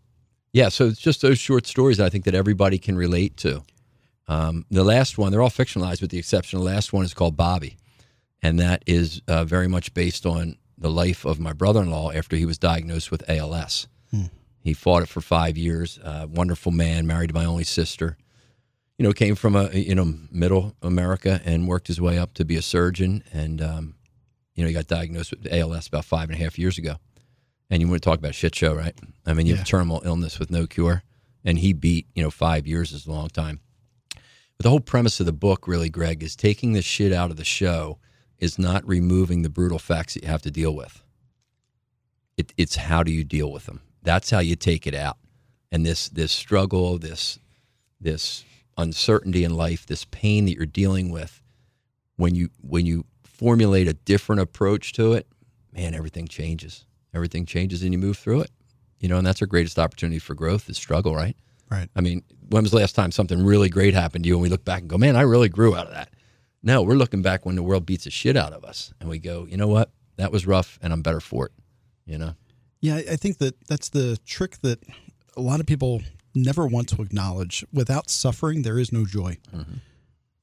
yeah, 0.52 0.70
so 0.70 0.88
it's 0.88 1.00
just 1.00 1.22
those 1.22 1.40
short 1.40 1.68
stories 1.68 2.00
I 2.00 2.10
think 2.10 2.26
that 2.26 2.36
everybody 2.36 2.78
can 2.78 2.96
relate 2.96 3.38
to. 3.38 3.64
Um, 4.28 4.66
the 4.70 4.84
last 4.84 5.18
one, 5.18 5.32
they're 5.32 5.42
all 5.42 5.50
fictionalized 5.50 6.02
with 6.02 6.12
the 6.12 6.20
exception. 6.20 6.60
The 6.60 6.66
last 6.66 6.94
one 6.94 7.04
is 7.06 7.14
called 7.14 7.36
Bobby, 7.36 7.78
and 8.42 8.60
that 8.60 8.84
is 8.86 9.22
uh, 9.28 9.44
very 9.44 9.68
much 9.68 9.94
based 9.94 10.26
on 10.26 10.56
the 10.78 10.90
life 10.90 11.26
of 11.26 11.40
my 11.40 11.54
brother-in-law 11.54 12.12
after 12.12 12.36
he 12.36 12.46
was 12.46 12.58
diagnosed 12.58 13.12
with 13.12 13.28
ALS. 13.30 13.88
He 14.62 14.74
fought 14.74 15.04
it 15.04 15.10
for 15.10 15.22
five 15.22 15.58
years. 15.58 16.00
Uh, 16.04 16.28
wonderful 16.30 16.72
man, 16.72 17.08
married 17.08 17.30
to 17.30 17.34
my 17.34 17.46
only 17.46 17.64
sister. 17.64 18.18
You 18.98 19.04
know, 19.04 19.14
came 19.14 19.36
from 19.36 19.56
a 19.56 19.70
you 19.72 19.96
know 19.96 20.14
middle 20.32 20.76
America 20.82 21.42
and 21.46 21.68
worked 21.68 21.88
his 21.88 22.02
way 22.02 22.18
up 22.20 22.34
to 22.36 22.46
be 22.46 22.56
a 22.56 22.62
surgeon. 22.62 23.24
And 23.32 23.62
um, 23.62 23.96
you 24.56 24.64
know, 24.64 24.68
he 24.68 24.74
got 24.74 24.88
diagnosed 24.88 25.32
with 25.32 25.52
ALS 25.52 25.88
about 25.88 26.06
five 26.06 26.30
and 26.30 26.38
a 26.38 26.44
half 26.44 26.60
years 26.60 26.78
ago. 26.78 26.96
And 27.70 27.82
you 27.82 27.88
want 27.88 28.02
to 28.02 28.10
talk 28.10 28.18
about 28.18 28.36
shit 28.36 28.56
show, 28.56 28.74
right? 28.74 28.98
I 29.26 29.34
mean, 29.34 29.46
you 29.46 29.56
have 29.56 29.66
terminal 29.66 30.02
illness 30.04 30.40
with 30.40 30.50
no 30.50 30.66
cure, 30.66 31.04
and 31.46 31.60
he 31.60 31.74
beat 31.74 32.08
you 32.16 32.24
know 32.24 32.32
five 32.32 32.66
years 32.66 32.92
is 32.92 33.06
a 33.06 33.12
long 33.12 33.30
time. 33.30 33.60
But 34.58 34.64
the 34.64 34.70
whole 34.70 34.80
premise 34.80 35.20
of 35.20 35.26
the 35.26 35.32
book, 35.32 35.68
really, 35.68 35.90
Greg, 35.90 36.22
is 36.24 36.36
taking 36.36 36.74
the 36.74 36.82
shit 36.82 37.14
out 37.14 37.32
of 37.32 37.38
the 37.38 37.46
show 37.46 38.00
is 38.40 38.58
not 38.58 38.88
removing 38.88 39.42
the 39.42 39.50
brutal 39.50 39.80
facts 39.80 40.16
that 40.16 40.24
you 40.24 40.30
have 40.30 40.42
to 40.42 40.52
deal 40.52 40.76
with. 40.76 41.04
It, 42.38 42.54
it's 42.58 42.76
how 42.76 43.04
do 43.04 43.12
you 43.12 43.24
deal 43.24 43.52
with 43.52 43.66
them? 43.66 43.82
That's 44.02 44.30
how 44.30 44.40
you 44.40 44.56
take 44.56 44.88
it 44.88 44.96
out. 44.96 45.18
And 45.72 45.86
this 45.86 46.10
this 46.10 46.32
struggle, 46.32 46.98
this 46.98 47.38
this 48.02 48.44
uncertainty 48.78 49.44
in 49.44 49.56
life, 49.56 49.86
this 49.86 50.06
pain 50.06 50.46
that 50.46 50.56
you're 50.56 50.66
dealing 50.66 51.12
with, 51.12 51.42
when 52.16 52.34
you 52.34 52.50
when 52.62 52.86
you 52.86 53.06
formulate 53.24 53.88
a 53.88 53.94
different 53.94 54.42
approach 54.42 54.94
to 54.94 55.14
it, 55.14 55.28
man, 55.74 55.94
everything 55.94 56.28
changes. 56.28 56.86
Everything 57.14 57.46
changes, 57.46 57.84
and 57.84 57.92
you 57.94 57.98
move 57.98 58.18
through 58.18 58.42
it. 58.42 58.52
You 59.00 59.08
know, 59.08 59.18
and 59.18 59.26
that's 59.26 59.42
our 59.42 59.48
greatest 59.48 59.80
opportunity 59.80 60.20
for 60.20 60.36
growth 60.36 60.70
is 60.70 60.78
struggle, 60.78 61.16
right? 61.16 61.36
Right. 61.70 61.88
I 61.96 62.02
mean, 62.02 62.24
when 62.50 62.64
was 62.64 62.72
the 62.72 62.78
last 62.78 62.96
time 62.96 63.12
something 63.12 63.46
really 63.46 63.70
great 63.70 63.94
happened 63.94 64.24
to 64.24 64.28
you 64.28 64.36
and 64.36 64.42
we 64.42 64.50
look 64.50 64.66
back 64.66 64.82
and 64.82 64.90
go, 64.90 64.98
man, 64.98 65.16
I 65.16 65.22
really 65.22 65.50
grew 65.50 65.76
out 65.76 65.88
of 65.88 65.94
that? 65.94 66.10
No, 66.64 66.82
we're 66.82 66.96
looking 66.96 67.22
back 67.22 67.46
when 67.46 67.56
the 67.56 67.64
world 67.64 67.86
beats 67.86 68.04
the 68.04 68.12
shit 68.12 68.36
out 68.36 68.54
of 68.54 68.66
us 68.66 68.92
and 69.00 69.10
we 69.10 69.20
go, 69.20 69.46
you 69.48 69.56
know 69.56 69.68
what? 69.68 69.92
That 70.18 70.32
was 70.32 70.46
rough 70.46 70.78
and 70.82 70.92
I'm 70.92 71.02
better 71.02 71.22
for 71.22 71.46
it. 71.46 71.52
You 72.06 72.18
know? 72.18 72.34
Yeah, 72.82 72.96
I 72.96 73.06
I 73.12 73.16
think 73.16 73.38
that 73.38 73.56
that's 73.68 73.90
the 73.90 74.18
trick 74.26 74.58
that 74.62 74.84
a 75.38 75.42
lot 75.42 75.60
of 75.60 75.66
people 75.66 76.02
never 76.34 76.66
want 76.66 76.90
to 76.90 77.02
acknowledge. 77.02 77.64
Without 77.72 78.10
suffering, 78.10 78.64
there 78.64 78.80
is 78.80 78.92
no 78.92 79.06
joy. 79.06 79.38
Mm-hmm. 79.54 79.76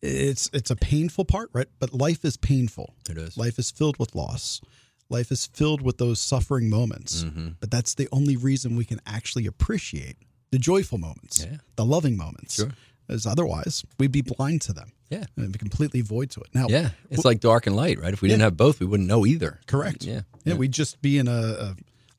It's 0.02 0.48
it's 0.52 0.70
a 0.70 0.76
painful 0.76 1.24
part, 1.24 1.50
right? 1.52 1.68
But 1.78 1.92
life 1.92 2.24
is 2.24 2.36
painful. 2.36 2.94
It 3.10 3.18
is. 3.18 3.36
Life 3.36 3.58
is 3.58 3.70
filled 3.70 3.98
with 3.98 4.14
loss. 4.14 4.60
Life 5.08 5.30
is 5.30 5.46
filled 5.46 5.82
with 5.82 5.98
those 5.98 6.18
suffering 6.20 6.68
moments. 6.68 7.22
Mm-hmm. 7.24 7.48
But 7.60 7.70
that's 7.70 7.94
the 7.94 8.08
only 8.12 8.36
reason 8.36 8.76
we 8.76 8.84
can 8.84 9.00
actually 9.06 9.46
appreciate 9.46 10.16
the 10.50 10.58
joyful 10.58 10.98
moments, 10.98 11.44
Yeah. 11.48 11.58
the 11.76 11.84
loving 11.84 12.16
moments. 12.16 12.54
Sure. 12.56 12.70
As 13.08 13.24
otherwise, 13.26 13.84
we'd 13.98 14.10
be 14.10 14.22
blind 14.22 14.62
to 14.62 14.72
them 14.72 14.90
Yeah. 15.10 15.24
and 15.36 15.52
be 15.52 15.58
completely 15.60 16.00
void 16.00 16.30
to 16.30 16.40
it. 16.40 16.48
Now, 16.54 16.66
Yeah. 16.68 16.90
It's 17.10 17.24
like 17.24 17.38
dark 17.40 17.66
and 17.68 17.76
light, 17.76 18.00
right? 18.00 18.12
If 18.12 18.20
we 18.20 18.28
didn't 18.28 18.42
have 18.42 18.56
both, 18.56 18.80
we 18.80 18.86
wouldn't 18.86 19.08
know 19.08 19.24
either. 19.24 19.60
correct. 19.66 20.04
Yeah. 20.04 20.22
Yeah, 20.44 20.54
we'd 20.54 20.72
just 20.72 21.00
be 21.02 21.18
in 21.18 21.28
a, 21.28 21.32
a 21.32 21.76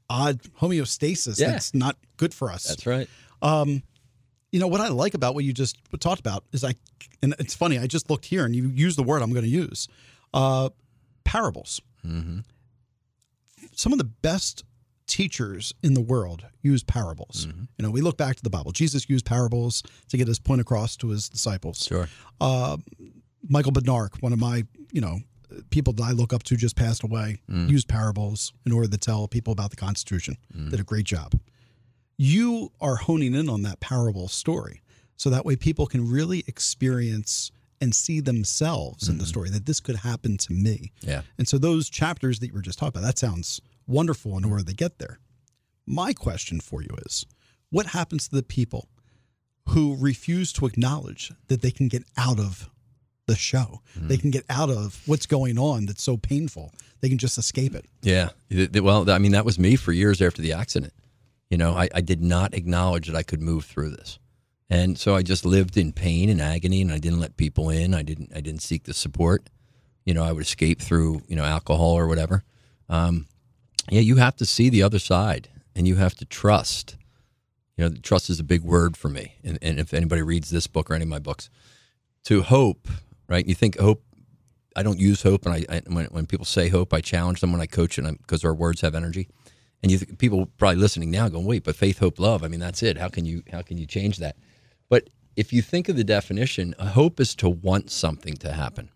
odd 0.09 0.41
homeostasis 0.61 1.39
Yeah. 1.39 1.51
that's 1.51 1.73
not 1.73 1.97
good 2.15 2.33
for 2.33 2.49
us. 2.49 2.63
That's 2.63 2.85
right. 2.85 3.09
Um, 3.41 3.83
you 4.53 4.61
know 4.61 4.67
what 4.67 4.79
I 4.79 4.87
like 4.87 5.13
about 5.13 5.35
what 5.35 5.43
you 5.43 5.51
just 5.51 5.77
talked 5.99 6.21
about 6.21 6.45
is 6.53 6.63
I, 6.63 6.73
and 7.21 7.35
it's 7.39 7.53
funny. 7.53 7.77
I 7.79 7.87
just 7.87 8.09
looked 8.09 8.23
here 8.25 8.45
and 8.45 8.55
you 8.55 8.69
use 8.69 8.95
the 8.95 9.03
word 9.03 9.21
I'm 9.21 9.31
going 9.33 9.43
to 9.43 9.49
use, 9.51 9.89
uh, 10.33 10.69
parables. 11.25 11.81
Some 13.77 13.93
of 13.93 13.99
the 13.99 14.05
best 14.05 14.63
teachers 15.05 15.73
in 15.83 15.93
the 15.93 16.01
world 16.01 16.45
use 16.63 16.83
parables. 16.83 17.45
Mm-hmm. 17.45 17.63
You 17.77 17.83
know, 17.85 17.91
we 17.91 18.01
look 18.01 18.17
back 18.17 18.35
to 18.35 18.43
the 18.43 18.49
Bible. 18.49 18.71
Jesus 18.71 19.07
used 19.07 19.23
parables 19.23 19.83
to 20.09 20.17
get 20.17 20.27
his 20.27 20.39
point 20.39 20.59
across 20.59 20.97
to 20.97 21.09
his 21.09 21.29
disciples. 21.29 21.85
Sure. 21.85 22.09
Uh, 22.41 22.77
Michael 23.47 23.71
Bednark, 23.71 24.21
one 24.21 24.33
of 24.33 24.39
my, 24.39 24.63
you 24.91 24.99
know, 24.99 25.19
people 25.69 25.93
that 25.93 26.03
I 26.03 26.11
look 26.11 26.33
up 26.33 26.41
to 26.43 26.57
just 26.57 26.75
passed 26.75 27.03
away, 27.03 27.37
mm. 27.49 27.69
used 27.69 27.87
parables 27.87 28.51
in 28.65 28.71
order 28.71 28.87
to 28.87 28.97
tell 28.97 29.27
people 29.27 29.53
about 29.53 29.69
the 29.69 29.77
Constitution. 29.77 30.37
Mm. 30.55 30.71
Did 30.71 30.79
a 30.79 30.83
great 30.83 31.05
job. 31.05 31.39
You 32.17 32.71
are 32.81 32.95
honing 32.95 33.35
in 33.35 33.47
on 33.47 33.61
that 33.61 33.79
parable 33.79 34.27
story. 34.27 34.81
So 35.17 35.29
that 35.29 35.45
way 35.45 35.55
people 35.55 35.85
can 35.85 36.09
really 36.09 36.43
experience 36.47 37.51
and 37.79 37.93
see 37.93 38.19
themselves 38.19 39.07
in 39.07 39.17
the 39.17 39.23
mm-hmm. 39.23 39.29
story 39.29 39.49
that 39.51 39.65
this 39.65 39.79
could 39.79 39.97
happen 39.97 40.37
to 40.37 40.53
me. 40.53 40.91
Yeah. 41.01 41.21
And 41.37 41.47
so 41.47 41.57
those 41.57 41.89
chapters 41.89 42.39
that 42.39 42.47
you 42.47 42.53
were 42.53 42.61
just 42.61 42.79
talking 42.79 42.99
about, 42.99 43.05
that 43.05 43.19
sounds 43.19 43.61
wonderful 43.85 44.37
in 44.37 44.45
order 44.45 44.63
to 44.63 44.73
get 44.73 44.99
there. 44.99 45.19
My 45.85 46.13
question 46.13 46.59
for 46.59 46.81
you 46.81 46.89
is 47.05 47.25
what 47.69 47.87
happens 47.87 48.27
to 48.27 48.35
the 48.35 48.43
people 48.43 48.89
who 49.69 49.95
refuse 49.99 50.51
to 50.53 50.65
acknowledge 50.65 51.31
that 51.47 51.61
they 51.61 51.71
can 51.71 51.87
get 51.87 52.03
out 52.17 52.39
of 52.39 52.69
the 53.27 53.35
show? 53.35 53.81
Mm-hmm. 53.95 54.07
They 54.07 54.17
can 54.17 54.31
get 54.31 54.45
out 54.49 54.69
of 54.69 55.01
what's 55.05 55.25
going 55.25 55.57
on 55.57 55.85
that's 55.85 56.03
so 56.03 56.17
painful. 56.17 56.73
They 57.01 57.09
can 57.09 57.17
just 57.17 57.37
escape 57.37 57.75
it. 57.75 57.85
Yeah. 58.01 58.29
Well, 58.81 59.09
I 59.09 59.19
mean, 59.19 59.33
that 59.33 59.45
was 59.45 59.59
me 59.59 59.75
for 59.75 59.91
years 59.91 60.21
after 60.21 60.41
the 60.41 60.53
accident. 60.53 60.93
You 61.49 61.57
know, 61.57 61.73
I, 61.73 61.87
I 61.93 62.01
did 62.01 62.21
not 62.21 62.53
acknowledge 62.53 63.07
that 63.07 63.15
I 63.15 63.23
could 63.23 63.41
move 63.41 63.65
through 63.65 63.91
this. 63.91 64.19
And 64.69 64.97
so 64.97 65.15
I 65.15 65.23
just 65.23 65.45
lived 65.45 65.77
in 65.77 65.93
pain 65.93 66.29
and 66.29 66.41
agony 66.41 66.81
and 66.81 66.91
I 66.91 66.99
didn't 66.99 67.19
let 67.19 67.37
people 67.37 67.69
in. 67.69 67.93
I 67.93 68.03
didn't 68.03 68.31
I 68.35 68.41
didn't 68.41 68.61
seek 68.61 68.83
the 68.83 68.93
support. 68.93 69.49
You 70.05 70.13
know, 70.13 70.23
I 70.23 70.31
would 70.31 70.43
escape 70.43 70.81
through, 70.81 71.21
you 71.27 71.35
know, 71.35 71.43
alcohol 71.43 71.97
or 71.97 72.07
whatever. 72.07 72.43
Um, 72.89 73.27
yeah, 73.89 74.01
you 74.01 74.17
have 74.17 74.35
to 74.37 74.45
see 74.45 74.69
the 74.69 74.83
other 74.83 74.99
side 74.99 75.49
and 75.75 75.87
you 75.87 75.95
have 75.95 76.15
to 76.15 76.25
trust. 76.25 76.97
You 77.77 77.89
know, 77.89 77.95
trust 78.01 78.29
is 78.29 78.39
a 78.39 78.43
big 78.43 78.63
word 78.63 78.97
for 78.97 79.09
me. 79.09 79.35
And, 79.43 79.57
and 79.61 79.79
if 79.79 79.93
anybody 79.93 80.21
reads 80.21 80.49
this 80.49 80.67
book 80.67 80.89
or 80.89 80.95
any 80.95 81.03
of 81.03 81.09
my 81.09 81.19
books, 81.19 81.49
to 82.25 82.41
hope, 82.41 82.87
right? 83.29 83.45
You 83.45 83.53
think 83.53 83.77
hope 83.79 84.03
I 84.77 84.83
don't 84.83 84.99
use 84.99 85.23
hope, 85.23 85.47
and 85.47 85.55
I, 85.55 85.65
I 85.75 85.81
when, 85.87 86.05
when 86.05 86.27
people 86.27 86.45
say 86.45 86.69
hope, 86.69 86.93
I 86.93 87.01
challenge 87.01 87.41
them 87.41 87.51
when 87.51 87.61
I 87.61 87.65
coach, 87.65 87.97
and 87.97 88.15
because 88.19 88.45
our 88.45 88.53
words 88.53 88.81
have 88.81 88.93
energy. 88.93 89.27
And 89.81 89.91
you 89.91 89.99
people 89.99 90.45
probably 90.57 90.77
listening 90.77 91.09
now 91.09 91.27
going, 91.29 91.45
wait, 91.45 91.63
but 91.63 91.75
faith, 91.75 91.97
hope, 91.97 92.19
love. 92.19 92.43
I 92.43 92.47
mean, 92.47 92.59
that's 92.59 92.83
it. 92.83 92.97
How 92.97 93.09
can 93.09 93.25
you 93.25 93.43
how 93.51 93.63
can 93.63 93.79
you 93.79 93.87
change 93.87 94.17
that? 94.17 94.37
But 94.89 95.09
if 95.35 95.53
you 95.53 95.61
think 95.61 95.89
of 95.89 95.95
the 95.95 96.03
definition, 96.03 96.73
a 96.79 96.87
hope 96.87 97.19
is 97.19 97.35
to 97.35 97.49
want 97.49 97.91
something 97.91 98.35
to 98.37 98.53
happen, 98.53 98.89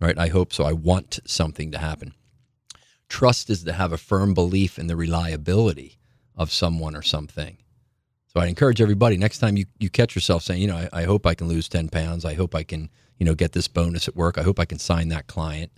right? 0.00 0.18
I 0.18 0.28
hope 0.28 0.52
so. 0.52 0.64
I 0.64 0.72
want 0.72 1.20
something 1.26 1.70
to 1.72 1.78
happen. 1.78 2.14
Trust 3.08 3.50
is 3.50 3.64
to 3.64 3.72
have 3.72 3.92
a 3.92 3.98
firm 3.98 4.34
belief 4.34 4.78
in 4.78 4.86
the 4.86 4.96
reliability 4.96 5.98
of 6.36 6.52
someone 6.52 6.96
or 6.96 7.02
something. 7.02 7.58
So 8.32 8.40
I 8.40 8.46
encourage 8.46 8.80
everybody 8.80 9.16
next 9.16 9.38
time 9.38 9.56
you, 9.56 9.66
you 9.78 9.90
catch 9.90 10.14
yourself 10.14 10.44
saying, 10.44 10.62
you 10.62 10.68
know, 10.68 10.76
I, 10.76 11.00
I 11.00 11.02
hope 11.02 11.26
I 11.26 11.34
can 11.34 11.48
lose 11.48 11.68
10 11.68 11.88
pounds. 11.88 12.24
I 12.24 12.34
hope 12.34 12.54
I 12.54 12.62
can, 12.62 12.88
you 13.18 13.26
know, 13.26 13.34
get 13.34 13.52
this 13.52 13.66
bonus 13.66 14.06
at 14.06 14.14
work. 14.14 14.38
I 14.38 14.42
hope 14.42 14.60
I 14.60 14.64
can 14.64 14.78
sign 14.78 15.08
that 15.08 15.26
client. 15.26 15.72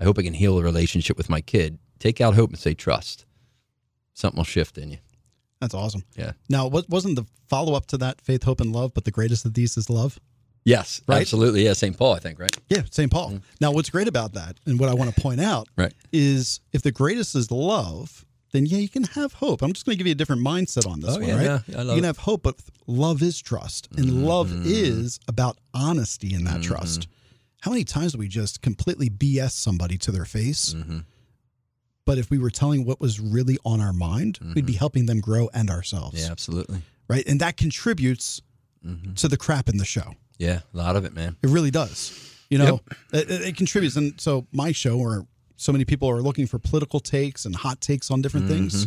I 0.00 0.04
hope 0.04 0.18
I 0.18 0.22
can 0.22 0.32
heal 0.34 0.58
a 0.58 0.62
relationship 0.62 1.18
with 1.18 1.28
my 1.28 1.42
kid. 1.42 1.78
Take 1.98 2.20
out 2.20 2.34
hope 2.34 2.50
and 2.50 2.58
say 2.58 2.72
trust. 2.72 3.26
Something 4.14 4.38
will 4.38 4.44
shift 4.44 4.78
in 4.78 4.92
you. 4.92 4.98
That's 5.60 5.74
awesome. 5.74 6.04
Yeah. 6.16 6.32
Now, 6.48 6.66
what 6.68 6.88
wasn't 6.88 7.16
the 7.16 7.24
follow 7.48 7.74
up 7.74 7.86
to 7.86 7.96
that 7.98 8.20
faith, 8.20 8.44
hope, 8.44 8.60
and 8.60 8.72
love, 8.72 8.92
but 8.94 9.04
the 9.04 9.10
greatest 9.10 9.44
of 9.44 9.54
these 9.54 9.76
is 9.76 9.90
love? 9.90 10.18
Yes, 10.64 11.00
Right? 11.06 11.20
absolutely. 11.22 11.64
Yeah, 11.64 11.72
St. 11.72 11.96
Paul, 11.96 12.12
I 12.14 12.18
think, 12.18 12.38
right? 12.38 12.54
Yeah, 12.68 12.82
St. 12.90 13.10
Paul. 13.10 13.38
Now, 13.60 13.72
what's 13.72 13.88
great 13.90 14.06
about 14.08 14.34
that, 14.34 14.56
and 14.66 14.78
what 14.78 14.88
I 14.90 14.94
want 14.94 15.14
to 15.14 15.20
point 15.20 15.40
out, 15.40 15.66
Mm-hmm. 15.70 15.80
Right. 15.82 15.92
is 16.12 16.60
if 16.72 16.82
the 16.82 16.92
greatest 16.92 17.34
is 17.34 17.50
love, 17.50 18.26
then 18.52 18.66
yeah, 18.66 18.78
you 18.78 18.88
can 18.88 19.04
have 19.04 19.32
hope. 19.34 19.62
I'm 19.62 19.72
just 19.72 19.84
going 19.86 19.94
to 19.96 19.98
give 19.98 20.06
you 20.06 20.12
a 20.12 20.14
different 20.14 20.42
mindset 20.42 20.86
on 20.90 21.00
this 21.00 21.10
Oh, 21.16 21.20
one, 21.20 21.28
yeah, 21.28 21.34
right? 21.36 21.44
yeah, 21.44 21.50
I 21.50 21.52
love 21.52 21.66
you 21.68 21.74
can. 21.74 21.86
Mm-hmm. 21.96 22.04
have 22.04 22.18
hope, 22.18 22.42
but 22.42 22.56
love 22.86 23.22
is 23.22 23.40
trust, 23.40 23.88
and 23.96 24.24
love 24.26 24.52
is 24.66 25.18
about 25.26 25.56
honesty 25.74 26.34
in 26.34 26.44
that 26.44 26.62
trust. 26.62 27.08
How 27.62 27.70
many 27.70 27.84
times 27.84 28.12
do 28.12 28.18
we 28.18 28.28
just 28.28 28.60
completely 28.62 29.08
BS 29.10 29.50
somebody 29.52 29.96
to 29.98 30.12
their 30.12 30.24
face? 30.26 30.74
Mm-hmm. 32.08 32.16
But 32.16 32.18
if 32.18 32.30
we 32.30 32.38
were 32.38 32.50
telling 32.50 32.84
what 32.84 33.00
was 33.00 33.20
really 33.20 33.58
on 33.64 33.80
our 33.80 33.92
mind, 33.92 34.38
we'd 34.54 34.66
be 34.66 34.72
helping 34.72 35.06
them 35.06 35.20
grow 35.20 35.48
and 35.52 35.68
ourselves. 35.70 36.16
Mm-hmm. 36.16 36.26
Yeah, 36.26 36.32
absolutely. 36.32 36.82
Right. 37.08 37.24
And 37.26 37.40
that 37.40 37.56
contributes 37.56 38.42
Mm-hmm. 38.86 39.14
to 39.14 39.26
the 39.28 39.36
crap 39.36 39.68
in 39.68 39.76
the 39.76 39.84
show. 39.84 40.14
Yeah, 40.38 40.60
a 40.72 40.76
lot 40.76 40.94
of 40.94 41.04
it, 41.04 41.12
man. 41.12 41.36
It 41.42 41.48
really 41.50 41.72
does. 41.72 42.12
You 42.48 42.58
know, 42.58 42.80
it, 43.12 43.28
it- 43.28 43.42
it 43.48 43.56
contributes. 43.56 43.96
And 43.96 44.18
so 44.20 44.46
my 44.52 44.70
show, 44.70 44.96
where 44.96 45.26
so 45.56 45.72
many 45.72 45.84
people 45.84 46.08
are 46.08 46.22
looking 46.22 46.46
for 46.46 46.60
political 46.60 47.00
takes 47.00 47.44
and 47.44 47.56
hot 47.56 47.80
takes 47.80 48.08
on 48.08 48.22
different 48.22 48.46
things, 48.46 48.86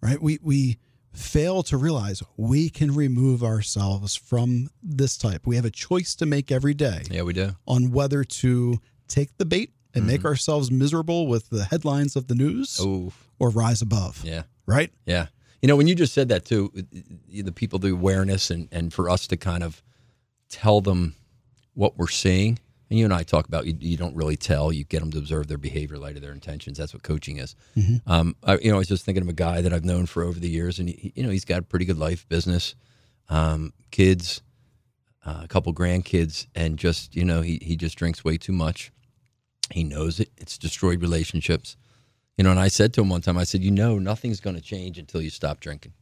right? 0.00 0.22
We 0.22 0.38
we 0.42 0.78
fail 1.12 1.64
to 1.64 1.76
realize 1.76 2.22
we 2.36 2.70
can 2.70 2.94
remove 2.94 3.42
ourselves 3.42 4.14
from 4.14 4.70
this 4.80 5.18
type. 5.18 5.44
We 5.44 5.56
have 5.56 5.64
a 5.64 5.70
choice 5.70 6.14
to 6.14 6.24
make 6.24 6.52
every 6.52 6.72
day 6.74 7.02
Yeah, 7.10 7.22
we 7.22 7.32
do. 7.32 7.56
on 7.66 7.90
whether 7.90 8.22
to 8.22 8.80
take 9.08 9.36
the 9.38 9.44
bait 9.44 9.72
and 9.94 10.06
make 10.06 10.24
ourselves 10.24 10.70
miserable 10.70 11.26
with 11.26 11.50
the 11.50 11.64
headlines 11.64 12.16
of 12.16 12.26
the 12.26 12.34
news 12.34 12.78
or 13.38 13.50
rise 13.50 13.82
above. 13.82 14.22
yeah. 14.24 14.42
Right? 14.66 14.92
Yeah. 15.06 15.26
You 15.60 15.68
know, 15.68 15.76
when 15.76 15.86
you 15.86 15.94
just 15.94 16.12
said 16.12 16.28
that 16.28 16.44
too, 16.44 16.72
the 17.28 17.52
people, 17.52 17.78
the 17.78 17.92
awareness, 17.92 18.50
and, 18.50 18.68
and 18.72 18.92
for 18.92 19.08
us 19.10 19.26
to 19.28 19.36
kind 19.36 19.62
of 19.62 19.82
tell 20.48 20.80
them 20.80 21.14
what 21.74 21.96
we're 21.96 22.08
seeing. 22.08 22.58
And 22.90 22.98
you 22.98 23.06
and 23.06 23.14
I 23.14 23.22
talk 23.22 23.48
about 23.48 23.66
you, 23.66 23.74
you 23.78 23.96
don't 23.96 24.14
really 24.14 24.36
tell, 24.36 24.72
you 24.72 24.84
get 24.84 25.00
them 25.00 25.10
to 25.12 25.18
observe 25.18 25.46
their 25.48 25.56
behavior, 25.58 25.98
light 25.98 26.16
of 26.16 26.22
their 26.22 26.32
intentions. 26.32 26.78
That's 26.78 26.92
what 26.92 27.02
coaching 27.02 27.38
is. 27.38 27.56
Um, 28.06 28.36
I, 28.44 28.58
you 28.58 28.70
know, 28.70 28.74
I 28.74 28.78
was 28.78 28.88
just 28.88 29.04
thinking 29.04 29.22
of 29.22 29.28
a 29.28 29.32
guy 29.32 29.62
that 29.62 29.72
I've 29.72 29.84
known 29.84 30.06
for 30.06 30.22
over 30.22 30.38
the 30.38 30.50
years, 30.50 30.78
and 30.78 30.88
he, 30.88 31.12
you 31.16 31.22
know, 31.22 31.30
he's 31.30 31.46
got 31.46 31.60
a 31.60 31.62
pretty 31.62 31.86
good 31.86 31.98
life, 31.98 32.28
business, 32.28 32.74
um, 33.30 33.72
kids, 33.90 34.42
uh, 35.24 35.40
a 35.44 35.48
couple 35.48 35.72
grandkids, 35.72 36.48
and 36.54 36.76
just 36.76 37.16
you 37.16 37.24
know, 37.24 37.40
he 37.40 37.58
he 37.62 37.76
just 37.76 37.96
drinks 37.96 38.24
way 38.24 38.36
too 38.36 38.52
much. 38.52 38.92
He 39.70 39.84
knows 39.84 40.20
it. 40.20 40.30
It's 40.36 40.58
destroyed 40.58 41.00
relationships. 41.00 41.76
You 42.36 42.44
know, 42.44 42.50
and 42.50 42.60
I 42.60 42.68
said 42.68 42.92
to 42.94 43.02
him 43.02 43.08
one 43.10 43.20
time, 43.20 43.38
I 43.38 43.44
said, 43.44 43.62
you 43.62 43.70
know, 43.70 43.98
nothing's 43.98 44.40
going 44.40 44.56
to 44.56 44.62
change 44.62 44.98
until 44.98 45.20
you 45.22 45.30
stop 45.30 45.60
drinking. 45.60 45.92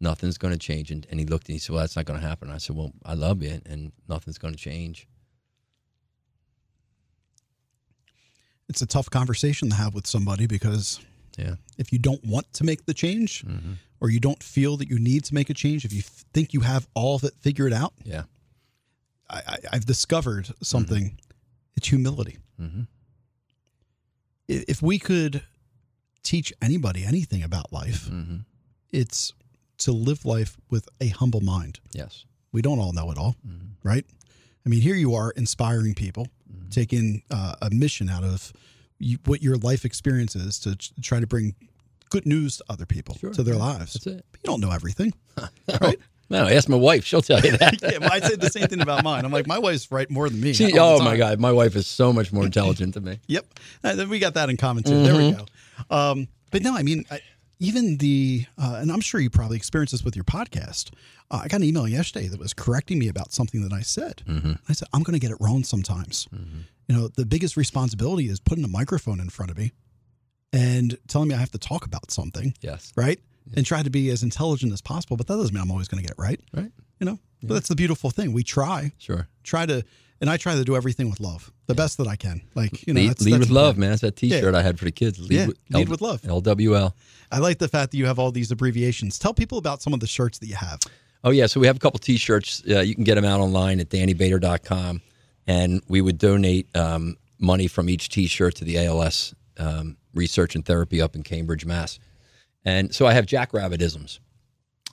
Nothing's 0.00 0.38
going 0.38 0.52
to 0.52 0.58
change. 0.58 0.90
And, 0.90 1.06
and 1.10 1.18
he 1.18 1.26
looked 1.26 1.48
and 1.48 1.54
he 1.54 1.58
said, 1.58 1.72
well, 1.72 1.80
that's 1.82 1.96
not 1.96 2.04
going 2.04 2.20
to 2.20 2.26
happen. 2.26 2.50
I 2.50 2.58
said, 2.58 2.76
well, 2.76 2.92
I 3.04 3.14
love 3.14 3.42
you, 3.42 3.60
and 3.66 3.92
nothing's 4.08 4.38
going 4.38 4.54
to 4.54 4.60
change. 4.60 5.08
It's 8.68 8.82
a 8.82 8.86
tough 8.86 9.10
conversation 9.10 9.68
to 9.70 9.74
have 9.76 9.94
with 9.94 10.06
somebody 10.06 10.46
because 10.46 11.00
Yeah. 11.36 11.56
if 11.78 11.92
you 11.92 11.98
don't 11.98 12.24
want 12.24 12.52
to 12.54 12.64
make 12.64 12.86
the 12.86 12.94
change 12.94 13.44
mm-hmm. 13.44 13.74
or 14.00 14.10
you 14.10 14.20
don't 14.20 14.42
feel 14.42 14.76
that 14.78 14.88
you 14.88 14.98
need 14.98 15.24
to 15.24 15.34
make 15.34 15.50
a 15.50 15.54
change, 15.54 15.84
if 15.84 15.92
you 15.92 16.02
think 16.02 16.54
you 16.54 16.60
have 16.60 16.88
all 16.94 17.16
of 17.16 17.24
it 17.24 17.34
figured 17.40 17.72
out, 17.72 17.92
Yeah. 18.04 18.24
I, 19.28 19.42
I, 19.46 19.58
I've 19.72 19.86
discovered 19.86 20.48
something. 20.62 21.04
Mm-hmm. 21.04 21.16
It's 21.76 21.88
humility. 21.88 22.38
Mhm. 22.60 22.86
If 24.48 24.82
we 24.82 24.98
could 24.98 25.42
teach 26.22 26.52
anybody 26.60 27.04
anything 27.04 27.42
about 27.42 27.72
life, 27.72 28.06
hmm 28.08 28.38
it's 28.92 29.32
to 29.78 29.90
live 29.90 30.24
life 30.24 30.56
with 30.70 30.88
a 31.00 31.08
humble 31.08 31.40
mind. 31.40 31.80
Yes. 31.92 32.24
We 32.52 32.62
don't 32.62 32.78
all 32.78 32.92
know 32.92 33.10
it 33.10 33.18
all, 33.18 33.34
right? 33.82 34.06
I 34.64 34.68
mean, 34.68 34.80
here 34.80 34.94
you 34.94 35.16
are 35.16 35.32
inspiring 35.32 35.94
people, 35.94 36.28
taking 36.70 37.22
uh, 37.28 37.56
a 37.60 37.70
mission 37.70 38.08
out 38.08 38.22
of 38.22 38.52
you, 39.00 39.18
what 39.24 39.42
your 39.42 39.56
life 39.56 39.84
experience 39.84 40.36
is 40.36 40.60
to 40.60 40.76
try 41.02 41.18
to 41.18 41.26
bring 41.26 41.56
good 42.08 42.24
news 42.24 42.58
to 42.58 42.64
other 42.68 42.86
people, 42.86 43.16
Sure, 43.16 43.32
to 43.32 43.42
their 43.42 43.56
lives. 43.56 43.94
That's 43.94 44.06
it. 44.06 44.24
But 44.30 44.40
you 44.44 44.46
don't 44.46 44.60
know 44.60 44.70
everything, 44.70 45.12
right? 45.80 45.98
No, 46.30 46.46
ask 46.48 46.68
my 46.68 46.76
wife. 46.76 47.04
She'll 47.04 47.22
tell 47.22 47.40
you 47.40 47.52
that. 47.58 47.80
yeah, 47.82 47.98
well, 47.98 48.10
I 48.12 48.20
say 48.20 48.36
the 48.36 48.48
same 48.50 48.66
thing 48.66 48.80
about 48.80 49.04
mine. 49.04 49.24
I'm 49.24 49.30
like, 49.32 49.46
my 49.46 49.58
wife's 49.58 49.90
right 49.92 50.10
more 50.10 50.28
than 50.30 50.40
me. 50.40 50.52
She, 50.54 50.78
oh, 50.78 50.98
my. 51.02 51.16
God. 51.16 51.38
My 51.38 51.52
wife 51.52 51.76
is 51.76 51.86
so 51.86 52.12
much 52.12 52.32
more 52.32 52.44
intelligent 52.44 52.94
than 52.94 53.04
me. 53.04 53.20
Yep. 53.26 53.46
Uh, 53.84 54.06
we 54.08 54.18
got 54.18 54.34
that 54.34 54.48
in 54.50 54.56
common 54.56 54.82
too. 54.84 55.02
There 55.02 55.16
we 55.16 55.32
go. 55.32 55.46
Um, 55.90 56.28
but 56.50 56.62
no, 56.62 56.74
I 56.74 56.82
mean, 56.82 57.04
I, 57.10 57.20
even 57.60 57.98
the, 57.98 58.44
uh, 58.58 58.78
and 58.80 58.90
I'm 58.90 59.00
sure 59.00 59.20
you 59.20 59.30
probably 59.30 59.56
experienced 59.56 59.92
this 59.92 60.02
with 60.04 60.16
your 60.16 60.24
podcast. 60.24 60.90
Uh, 61.30 61.40
I 61.44 61.48
got 61.48 61.58
an 61.58 61.64
email 61.64 61.86
yesterday 61.88 62.28
that 62.28 62.38
was 62.38 62.52
correcting 62.54 62.98
me 62.98 63.08
about 63.08 63.32
something 63.32 63.62
that 63.62 63.72
I 63.72 63.80
said. 63.80 64.22
I 64.68 64.72
said, 64.72 64.88
I'm 64.92 65.02
going 65.02 65.14
to 65.14 65.20
get 65.20 65.30
it 65.30 65.38
wrong 65.40 65.62
sometimes. 65.64 66.26
You 66.88 66.94
know, 66.94 67.08
the 67.08 67.24
biggest 67.26 67.56
responsibility 67.56 68.28
is 68.28 68.40
putting 68.40 68.64
a 68.64 68.68
microphone 68.68 69.20
in 69.20 69.30
front 69.30 69.50
of 69.50 69.56
me 69.58 69.72
and 70.52 70.96
telling 71.08 71.28
me 71.28 71.34
I 71.34 71.38
have 71.38 71.50
to 71.52 71.58
talk 71.58 71.86
about 71.86 72.10
something, 72.10 72.54
Yes. 72.60 72.92
right? 72.96 73.18
And 73.56 73.66
try 73.66 73.82
to 73.82 73.90
be 73.90 74.08
as 74.10 74.22
intelligent 74.22 74.72
as 74.72 74.80
possible. 74.80 75.16
But 75.16 75.26
that 75.26 75.36
doesn't 75.36 75.54
mean 75.54 75.62
I'm 75.62 75.70
always 75.70 75.86
going 75.88 76.02
to 76.02 76.08
get 76.08 76.12
it 76.12 76.20
right. 76.20 76.40
Right. 76.54 76.72
You 76.98 77.06
know, 77.06 77.18
but 77.42 77.54
that's 77.54 77.68
the 77.68 77.74
beautiful 77.74 78.10
thing. 78.10 78.32
We 78.32 78.42
try, 78.42 78.92
Sure. 78.98 79.28
try 79.42 79.66
to, 79.66 79.84
and 80.20 80.30
I 80.30 80.36
try 80.38 80.54
to 80.54 80.64
do 80.64 80.76
everything 80.76 81.10
with 81.10 81.20
love, 81.20 81.52
the 81.66 81.74
best 81.74 81.98
that 81.98 82.06
I 82.06 82.16
can. 82.16 82.40
Like, 82.54 82.86
you 82.86 82.94
know, 82.94 83.00
lead 83.00 83.10
that's, 83.10 83.22
lead 83.24 83.32
that's 83.34 83.40
with 83.40 83.50
love, 83.50 83.76
man. 83.76 83.90
That's 83.90 84.00
that 84.02 84.16
T-shirt 84.16 84.54
I 84.54 84.62
had 84.62 84.78
for 84.78 84.86
the 84.86 84.92
kids. 84.92 85.18
Lead, 85.18 85.30
Yeah, 85.32 85.46
with, 85.48 85.58
lead 85.70 85.88
with 85.90 86.00
love. 86.00 86.22
LWL. 86.22 86.94
I 87.30 87.38
like 87.38 87.58
the 87.58 87.68
fact 87.68 87.90
that 87.90 87.98
you 87.98 88.06
have 88.06 88.18
all 88.18 88.30
these 88.30 88.50
abbreviations. 88.50 89.18
Tell 89.18 89.34
people 89.34 89.58
about 89.58 89.82
some 89.82 89.92
of 89.92 90.00
the 90.00 90.06
shirts 90.06 90.38
that 90.38 90.46
you 90.46 90.54
have. 90.54 90.80
Oh 91.24 91.30
yeah, 91.30 91.46
so 91.46 91.58
we 91.60 91.66
have 91.66 91.76
a 91.76 91.78
couple 91.80 91.98
T-shirts. 91.98 92.62
Uh, 92.68 92.80
you 92.80 92.94
can 92.94 93.04
get 93.04 93.16
them 93.16 93.24
out 93.24 93.40
online 93.40 93.80
at 93.80 93.88
DannyBader.com, 93.90 95.02
and 95.46 95.82
we 95.88 96.00
would 96.00 96.16
donate 96.18 96.74
um, 96.76 97.16
money 97.38 97.66
from 97.66 97.88
each 97.90 98.08
T-shirt 98.08 98.54
to 98.56 98.64
the 98.64 98.78
ALS 98.86 99.34
um, 99.58 99.96
research 100.14 100.54
and 100.54 100.64
therapy 100.64 101.00
up 101.02 101.14
in 101.16 101.22
Cambridge, 101.22 101.66
Mass. 101.66 101.98
And 102.64 102.94
so 102.94 103.06
I 103.06 103.12
have 103.12 103.26
Jackrabbitisms, 103.26 104.20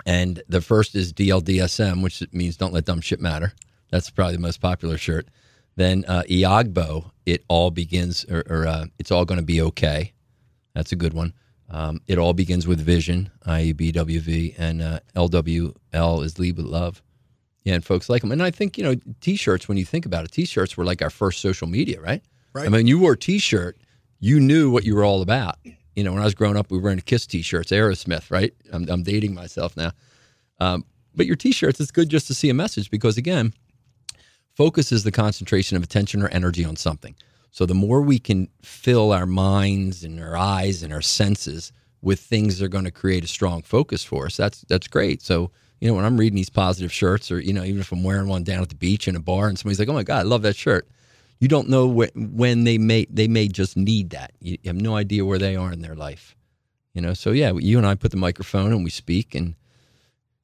and 0.05 0.41
the 0.49 0.61
first 0.61 0.95
is 0.95 1.13
DLDSM, 1.13 2.03
which 2.03 2.23
means 2.31 2.57
don't 2.57 2.73
let 2.73 2.85
dumb 2.85 3.01
shit 3.01 3.21
matter. 3.21 3.53
That's 3.91 4.09
probably 4.09 4.35
the 4.35 4.41
most 4.41 4.61
popular 4.61 4.97
shirt. 4.97 5.27
Then 5.75 6.05
uh, 6.07 6.23
Iagbo, 6.29 7.11
it 7.25 7.43
all 7.47 7.71
begins, 7.71 8.25
or, 8.25 8.43
or 8.49 8.67
uh, 8.67 8.85
it's 8.99 9.11
all 9.11 9.25
going 9.25 9.39
to 9.39 9.45
be 9.45 9.61
okay. 9.61 10.13
That's 10.73 10.91
a 10.91 10.95
good 10.95 11.13
one. 11.13 11.33
Um, 11.69 12.01
it 12.07 12.17
all 12.17 12.33
begins 12.33 12.67
with 12.67 12.81
vision, 12.81 13.31
i.e., 13.45 13.73
BWV, 13.73 14.55
and 14.57 14.81
uh, 14.81 14.99
LWL 15.15 16.23
is 16.23 16.37
lead 16.37 16.57
with 16.57 16.65
love. 16.65 17.01
Yeah, 17.63 17.75
and 17.75 17.85
folks 17.85 18.09
like 18.09 18.21
them. 18.21 18.31
And 18.31 18.43
I 18.43 18.51
think, 18.51 18.77
you 18.77 18.83
know, 18.83 18.95
t 19.21 19.35
shirts, 19.35 19.69
when 19.69 19.77
you 19.77 19.85
think 19.85 20.05
about 20.05 20.25
it, 20.25 20.31
t 20.31 20.45
shirts 20.45 20.75
were 20.75 20.83
like 20.83 21.01
our 21.01 21.09
first 21.09 21.39
social 21.39 21.67
media, 21.67 22.01
right? 22.01 22.21
Right. 22.53 22.65
I 22.65 22.69
mean, 22.69 22.87
you 22.87 22.99
wore 22.99 23.13
a 23.13 23.17
t 23.17 23.37
shirt, 23.39 23.77
you 24.19 24.39
knew 24.39 24.69
what 24.69 24.83
you 24.83 24.95
were 24.95 25.05
all 25.05 25.21
about. 25.21 25.57
You 25.95 26.03
know, 26.03 26.13
when 26.13 26.21
I 26.21 26.25
was 26.25 26.35
growing 26.35 26.57
up, 26.57 26.71
we 26.71 26.77
were 26.77 26.83
wearing 26.83 26.99
Kiss 27.01 27.27
t 27.27 27.41
shirts, 27.41 27.71
Aerosmith, 27.71 28.31
right? 28.31 28.53
I'm, 28.71 28.87
I'm 28.89 29.03
dating 29.03 29.33
myself 29.33 29.75
now. 29.75 29.91
Um, 30.59 30.85
but 31.15 31.25
your 31.25 31.35
t 31.35 31.51
shirts, 31.51 31.79
it's 31.79 31.91
good 31.91 32.09
just 32.09 32.27
to 32.27 32.33
see 32.33 32.49
a 32.49 32.53
message 32.53 32.89
because, 32.89 33.17
again, 33.17 33.53
focus 34.55 34.91
is 34.91 35.03
the 35.03 35.11
concentration 35.11 35.75
of 35.77 35.83
attention 35.83 36.21
or 36.21 36.29
energy 36.29 36.63
on 36.63 36.75
something. 36.75 37.15
So 37.51 37.65
the 37.65 37.75
more 37.75 38.01
we 38.01 38.17
can 38.17 38.47
fill 38.61 39.11
our 39.11 39.25
minds 39.25 40.03
and 40.03 40.19
our 40.21 40.37
eyes 40.37 40.83
and 40.83 40.93
our 40.93 41.01
senses 41.01 41.73
with 42.01 42.19
things 42.19 42.57
that 42.57 42.65
are 42.65 42.69
going 42.69 42.85
to 42.85 42.91
create 42.91 43.23
a 43.23 43.27
strong 43.27 43.61
focus 43.61 44.03
for 44.03 44.25
us, 44.25 44.37
that's 44.37 44.61
that's 44.69 44.87
great. 44.87 45.21
So 45.21 45.51
you 45.81 45.89
know 45.89 45.95
when 45.95 46.05
I'm 46.05 46.17
reading 46.17 46.37
these 46.37 46.49
positive 46.49 46.93
shirts, 46.93 47.29
or 47.31 47.39
you 47.39 47.51
know 47.51 47.63
even 47.63 47.81
if 47.81 47.91
I'm 47.91 48.03
wearing 48.03 48.27
one 48.27 48.43
down 48.43 48.61
at 48.61 48.69
the 48.69 48.75
beach 48.75 49.07
in 49.07 49.15
a 49.15 49.19
bar, 49.19 49.49
and 49.49 49.59
somebody's 49.59 49.79
like, 49.79 49.89
"Oh 49.89 49.93
my 49.93 50.03
god, 50.03 50.19
I 50.19 50.23
love 50.23 50.43
that 50.43 50.55
shirt," 50.55 50.87
you 51.41 51.47
don't 51.47 51.67
know 51.67 51.89
wh- 51.91 52.15
when 52.15 52.63
they 52.63 52.77
may 52.77 53.05
they 53.09 53.27
may 53.27 53.49
just 53.49 53.75
need 53.75 54.11
that. 54.11 54.31
You 54.39 54.57
have 54.63 54.75
no 54.75 54.95
idea 54.95 55.25
where 55.25 55.39
they 55.39 55.57
are 55.57 55.73
in 55.73 55.81
their 55.81 55.95
life. 55.95 56.35
You 56.93 57.01
know, 57.01 57.13
so 57.13 57.31
yeah, 57.31 57.51
you 57.53 57.77
and 57.77 57.87
I 57.87 57.95
put 57.95 58.11
the 58.11 58.17
microphone 58.17 58.71
and 58.71 58.83
we 58.83 58.91
speak, 58.91 59.33
and 59.33 59.55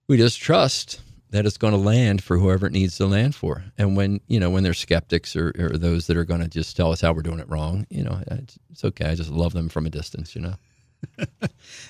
we 0.08 0.18
just 0.18 0.40
trust 0.42 1.00
that 1.30 1.46
it's 1.46 1.58
going 1.58 1.74
to 1.74 1.80
land 1.80 2.24
for 2.24 2.38
whoever 2.38 2.66
it 2.68 2.74
needs 2.74 2.98
to 2.98 3.06
land 3.06 3.36
for. 3.36 3.64
And 3.78 3.96
when 3.96 4.22
you 4.28 4.40
know 4.40 4.50
when 4.50 4.64
there's 4.64 4.80
skeptics 4.80 5.36
or, 5.36 5.54
or 5.60 5.78
those 5.78 6.08
that 6.08 6.18
are 6.18 6.26
going 6.26 6.42
to 6.42 6.48
just 6.48 6.76
tell 6.76 6.92
us 6.92 7.02
how 7.02 7.14
we're 7.14 7.22
doing 7.22 7.40
it 7.40 7.50
wrong, 7.50 7.86
you 7.90 8.04
know, 8.04 8.20
it's, 8.28 8.58
it's 8.72 8.84
okay. 8.84 9.06
I 9.06 9.16
just 9.16 9.30
love 9.30 9.54
them 9.54 9.70
from 9.70 9.86
a 9.86 9.90
distance. 9.90 10.36
You 10.36 10.42
know. 10.42 10.56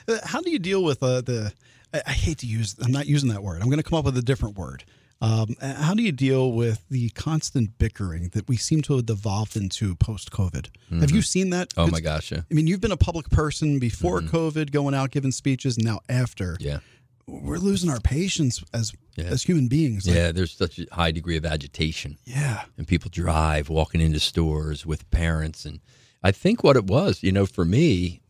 Uh, 0.09 0.17
How 0.23 0.41
do 0.41 0.51
you 0.51 0.59
deal 0.59 0.83
with 0.83 1.01
uh, 1.01 1.21
the? 1.21 1.53
I 1.93 2.11
hate 2.11 2.39
to 2.39 2.45
use. 2.45 2.75
I'm 2.83 2.91
not 2.91 3.07
using 3.07 3.29
that 3.29 3.41
word. 3.41 3.61
I'm 3.61 3.69
going 3.69 3.81
to 3.81 3.89
come 3.89 3.97
up 3.97 4.05
with 4.05 4.17
a 4.17 4.21
different 4.21 4.57
word. 4.57 4.83
Um, 5.19 5.55
how 5.61 5.93
do 5.95 6.03
you 6.03 6.11
deal 6.11 6.51
with 6.51 6.83
the 6.89 7.09
constant 7.09 7.77
bickering 7.79 8.29
that 8.33 8.47
we 8.47 8.55
seem 8.55 8.83
to 8.83 8.95
have 8.97 9.07
devolved 9.07 9.55
into 9.55 9.95
post 9.95 10.29
COVID? 10.31 10.67
Have 10.99 11.09
you 11.11 11.21
seen 11.23 11.49
that? 11.49 11.73
Oh 11.75 11.87
my 11.87 11.99
gosh, 12.01 12.31
yeah, 12.31 12.41
I 12.49 12.53
mean, 12.53 12.67
you've 12.67 12.81
been 12.81 12.91
a 12.91 12.97
public 12.97 13.29
person 13.31 13.79
before 13.79 14.21
COVID, 14.21 14.71
going 14.71 14.93
out 14.93 15.09
giving 15.11 15.31
speeches, 15.31 15.75
and 15.77 15.85
now 15.85 16.01
after. 16.07 16.55
yeah, 16.59 16.79
We're 17.25 17.57
losing 17.57 17.89
our 17.89 17.99
patience 17.99 18.63
as 18.75 18.93
Yeah. 19.15 19.25
as 19.25 19.41
human 19.43 19.67
beings. 19.67 20.05
Like, 20.05 20.15
yeah. 20.15 20.31
There's 20.31 20.51
such 20.53 20.77
a 20.77 20.85
high 20.93 21.09
degree 21.11 21.35
of 21.37 21.45
agitation. 21.45 22.17
yeah. 22.25 22.65
and 22.77 22.87
people 22.87 23.09
drive 23.11 23.69
walking 23.69 24.01
into 24.01 24.19
stores 24.19 24.85
with 24.85 25.09
parents 25.09 25.65
and 25.65 25.79
i 26.23 26.31
think 26.31 26.63
what 26.63 26.75
it 26.75 26.85
was 26.85 27.21
you 27.23 27.31
know 27.31 27.45
for 27.45 27.63
me 27.65 28.21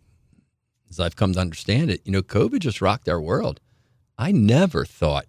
as 0.89 0.99
i've 0.99 1.15
come 1.15 1.33
to 1.33 1.39
understand 1.39 1.89
it 1.89 2.01
you 2.05 2.11
know 2.11 2.21
covid 2.21 2.59
just 2.59 2.81
rocked 2.81 3.07
our 3.09 3.19
world 3.21 3.59
i 4.17 4.31
never 4.31 4.83
thought 4.85 5.25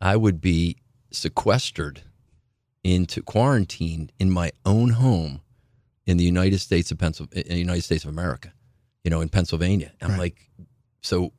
i 0.00 0.14
would 0.16 0.40
be 0.40 0.76
sequestered 1.14 2.02
into 2.82 3.22
quarantined 3.22 4.12
in 4.18 4.30
my 4.30 4.52
own 4.66 4.90
home 4.90 5.40
in 6.06 6.16
the 6.18 6.24
united 6.24 6.58
states 6.58 6.90
of 6.90 6.98
pennsylvania 6.98 7.44
in 7.46 7.54
the 7.54 7.58
united 7.60 7.82
states 7.82 8.04
of 8.04 8.10
america 8.10 8.52
you 9.04 9.10
know 9.10 9.20
in 9.20 9.28
pennsylvania. 9.28 9.92
I'm 10.02 10.10
Right. 10.10 10.18
like 10.18 10.50
so 11.00 11.32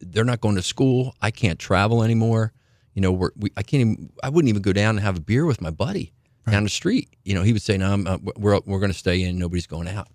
they're 0.00 0.24
not 0.24 0.40
going 0.40 0.54
to 0.56 0.62
school. 0.62 1.14
I 1.20 1.30
can't 1.30 1.58
travel 1.58 2.02
anymore. 2.02 2.52
You 2.94 3.02
know 3.02 3.12
we're, 3.12 3.30
we, 3.36 3.50
i 3.56 3.62
can't 3.62 3.80
even 3.82 4.10
i 4.22 4.28
wouldn't 4.28 4.48
even 4.48 4.62
go 4.62 4.72
down 4.72 4.90
and 4.96 5.00
have 5.00 5.16
a 5.16 5.20
beer 5.20 5.44
with 5.44 5.60
my 5.60 5.70
buddy 5.70 6.12
down 6.48 6.62
the 6.64 6.70
street. 6.70 7.08
You 7.24 7.34
know 7.34 7.42
he 7.42 7.52
would 7.52 7.62
say 7.62 7.76
no 7.76 7.92
I'm, 7.92 8.06
uh, 8.06 8.18
we're, 8.36 8.60
we're 8.64 8.78
going 8.78 8.92
to 8.92 8.98
stay 8.98 9.22
in. 9.22 9.38
Nobody's 9.38 9.66
going 9.66 9.88
out. 9.88 10.08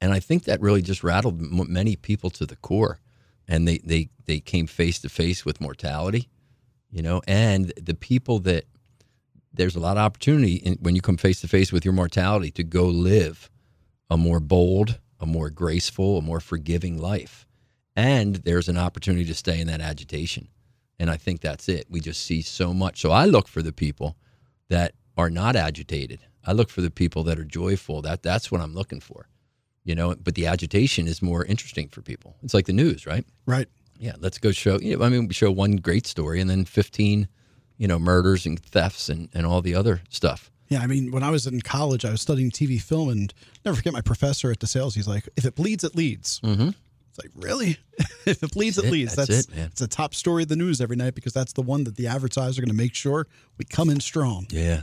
And 0.00 0.12
I 0.12 0.20
think 0.20 0.44
that 0.44 0.60
really 0.60 0.82
just 0.82 1.02
rattled 1.02 1.40
m- 1.40 1.72
many 1.72 1.96
people 1.96 2.30
to 2.30 2.44
the 2.46 2.56
core, 2.56 3.00
and 3.48 3.66
they 3.66 3.78
they 3.78 4.10
they 4.26 4.38
came 4.40 4.66
face 4.66 4.98
to 5.00 5.08
face 5.08 5.44
with 5.44 5.60
mortality, 5.60 6.28
you 6.90 7.02
know, 7.02 7.20
and 7.26 7.72
the 7.80 7.94
people 7.94 8.38
that 8.40 8.64
there's 9.52 9.76
a 9.76 9.80
lot 9.80 9.96
of 9.96 10.02
opportunity 10.02 10.54
in, 10.54 10.74
when 10.80 10.94
you 10.94 11.00
come 11.00 11.16
face 11.16 11.40
to 11.40 11.48
face 11.48 11.72
with 11.72 11.84
your 11.84 11.94
mortality 11.94 12.50
to 12.52 12.64
go 12.64 12.84
live 12.86 13.50
a 14.10 14.16
more 14.16 14.40
bold, 14.40 14.98
a 15.20 15.26
more 15.26 15.50
graceful, 15.50 16.18
a 16.18 16.22
more 16.22 16.40
forgiving 16.40 16.98
life, 16.98 17.46
and 17.96 18.36
there's 18.36 18.68
an 18.68 18.78
opportunity 18.78 19.24
to 19.24 19.34
stay 19.34 19.60
in 19.60 19.66
that 19.66 19.80
agitation, 19.80 20.48
and 20.98 21.10
I 21.10 21.16
think 21.16 21.40
that's 21.40 21.68
it. 21.68 21.86
We 21.90 22.00
just 22.00 22.24
see 22.24 22.42
so 22.42 22.72
much, 22.72 23.00
so 23.00 23.10
I 23.10 23.26
look 23.26 23.48
for 23.48 23.62
the 23.62 23.72
people 23.72 24.16
that 24.68 24.94
are 25.16 25.30
not 25.30 25.56
agitated. 25.56 26.20
I 26.44 26.52
look 26.52 26.70
for 26.70 26.80
the 26.80 26.90
people 26.90 27.24
that 27.24 27.38
are 27.38 27.44
joyful. 27.44 28.00
That 28.02 28.22
that's 28.22 28.50
what 28.50 28.60
I'm 28.60 28.74
looking 28.74 29.00
for 29.00 29.28
you 29.88 29.94
know 29.94 30.14
but 30.22 30.34
the 30.34 30.46
agitation 30.46 31.08
is 31.08 31.22
more 31.22 31.44
interesting 31.46 31.88
for 31.88 32.02
people 32.02 32.36
it's 32.42 32.54
like 32.54 32.66
the 32.66 32.72
news 32.72 33.06
right 33.06 33.24
Right. 33.46 33.68
Yeah 33.98 34.14
let's 34.20 34.38
go 34.38 34.52
show 34.52 34.78
you 34.80 34.96
know, 34.96 35.04
i 35.04 35.08
mean 35.08 35.26
we 35.28 35.34
show 35.34 35.50
one 35.50 35.76
great 35.76 36.06
story 36.06 36.40
and 36.40 36.48
then 36.48 36.64
15 36.64 37.28
you 37.76 37.88
know 37.88 37.98
murders 37.98 38.46
and 38.46 38.60
thefts 38.60 39.08
and, 39.08 39.28
and 39.34 39.46
all 39.46 39.60
the 39.62 39.74
other 39.74 40.00
stuff 40.10 40.50
Yeah, 40.70 40.80
I 40.82 40.86
mean, 40.86 41.10
when 41.12 41.22
I 41.22 41.30
was 41.30 41.46
in 41.46 41.62
college, 41.62 42.04
I 42.04 42.10
was 42.10 42.20
studying 42.20 42.50
TV 42.50 42.78
film, 42.78 43.08
and 43.08 43.32
never 43.64 43.74
forget 43.74 43.94
my 43.94 44.02
professor 44.02 44.50
at 44.50 44.60
the 44.60 44.66
DeSales. 44.66 44.94
He's 44.94 45.08
like, 45.08 45.26
"If 45.34 45.46
it 45.46 45.54
bleeds, 45.54 45.82
it 45.82 45.94
leads." 45.96 46.40
mm-hmm. 46.40 46.68
It's 47.08 47.18
like, 47.24 47.32
really? 47.34 47.78
if 48.26 48.42
it 48.42 48.52
bleeds, 48.52 48.76
it 48.76 48.84
it. 48.84 48.92
leads. 48.92 49.14
That's 49.16 49.30
That's, 49.30 49.48
it, 49.48 49.56
man. 49.56 49.68
it's 49.72 49.80
a 49.80 49.88
top 49.88 50.14
story 50.14 50.42
of 50.42 50.50
the 50.50 50.56
news 50.56 50.82
every 50.82 50.96
night 50.96 51.14
because 51.14 51.32
that's 51.32 51.54
the 51.54 51.62
one 51.62 51.84
that 51.84 51.96
the 51.96 52.06
advertisers 52.06 52.58
are 52.58 52.60
going 52.60 52.68
to 52.76 52.82
make 52.84 52.94
sure 52.94 53.26
we 53.56 53.64
come 53.64 53.88
in 53.88 53.98
strong. 54.00 54.46
yeah 54.50 54.82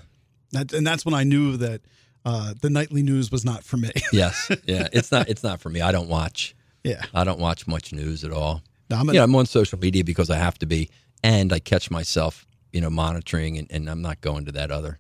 That, 0.54 0.74
and 0.74 0.88
that's 0.88 1.06
when 1.06 1.14
I 1.14 1.24
knew 1.24 1.56
that 1.58 1.82
uh, 2.26 2.56
the 2.60 2.72
nightly 2.72 3.04
news 3.04 3.32
was 3.32 3.46
not 3.46 3.64
for 3.64 3.78
me. 3.78 3.92
yes 4.12 4.50
yeah 4.66 4.88
it's 4.94 5.12
not 5.12 5.30
it's 5.30 5.44
not 5.44 5.62
for 5.62 5.70
me 5.70 5.82
i 5.82 5.92
don't 5.92 6.10
watch 6.10 6.56
yeah, 6.84 7.04
i 7.14 7.24
don't 7.24 7.40
watch 7.40 7.68
much 7.68 7.94
news 7.94 8.24
at 8.24 8.32
all 8.32 8.64
I'm, 8.92 9.10
yeah 9.14 9.24
i'm 9.24 9.36
on 9.36 9.46
social 9.46 9.80
media 9.80 10.04
because 10.04 10.30
i 10.30 10.38
have 10.38 10.58
to 10.60 10.66
be 10.66 10.90
and 11.24 11.52
i 11.54 11.60
catch 11.60 11.90
myself 11.90 12.46
you 12.72 12.82
know 12.82 12.90
monitoring 12.90 13.58
and, 13.58 13.68
and 13.72 13.90
i'm 13.90 14.02
not 14.02 14.22
going 14.22 14.46
to 14.46 14.52
that 14.54 14.72
other 14.72 15.00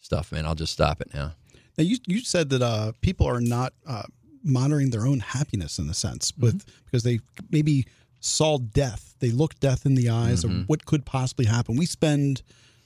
stuff 0.00 0.32
man 0.32 0.44
i'll 0.46 0.54
just 0.54 0.72
stop 0.72 1.00
it 1.00 1.08
now 1.14 1.32
Now 1.78 1.84
you 1.84 1.96
you 2.06 2.20
said 2.20 2.50
that 2.50 2.62
uh, 2.62 2.92
people 3.00 3.26
are 3.26 3.40
not 3.40 3.72
uh, 3.86 4.02
monitoring 4.44 4.90
their 4.90 5.06
own 5.06 5.20
happiness 5.20 5.78
in 5.78 5.88
a 5.88 5.94
sense, 5.94 6.32
with 6.36 6.58
Mm-hmm. 6.58 6.84
because 6.84 7.02
they 7.04 7.20
maybe 7.50 7.86
saw 8.20 8.58
death, 8.58 9.14
they 9.20 9.30
looked 9.30 9.60
death 9.60 9.86
in 9.86 9.94
the 9.94 10.08
eyes 10.10 10.44
Mm-hmm. 10.44 10.62
of 10.62 10.68
what 10.68 10.84
could 10.84 11.04
possibly 11.04 11.46
happen. 11.46 11.76
We 11.76 11.86
spend 11.86 12.42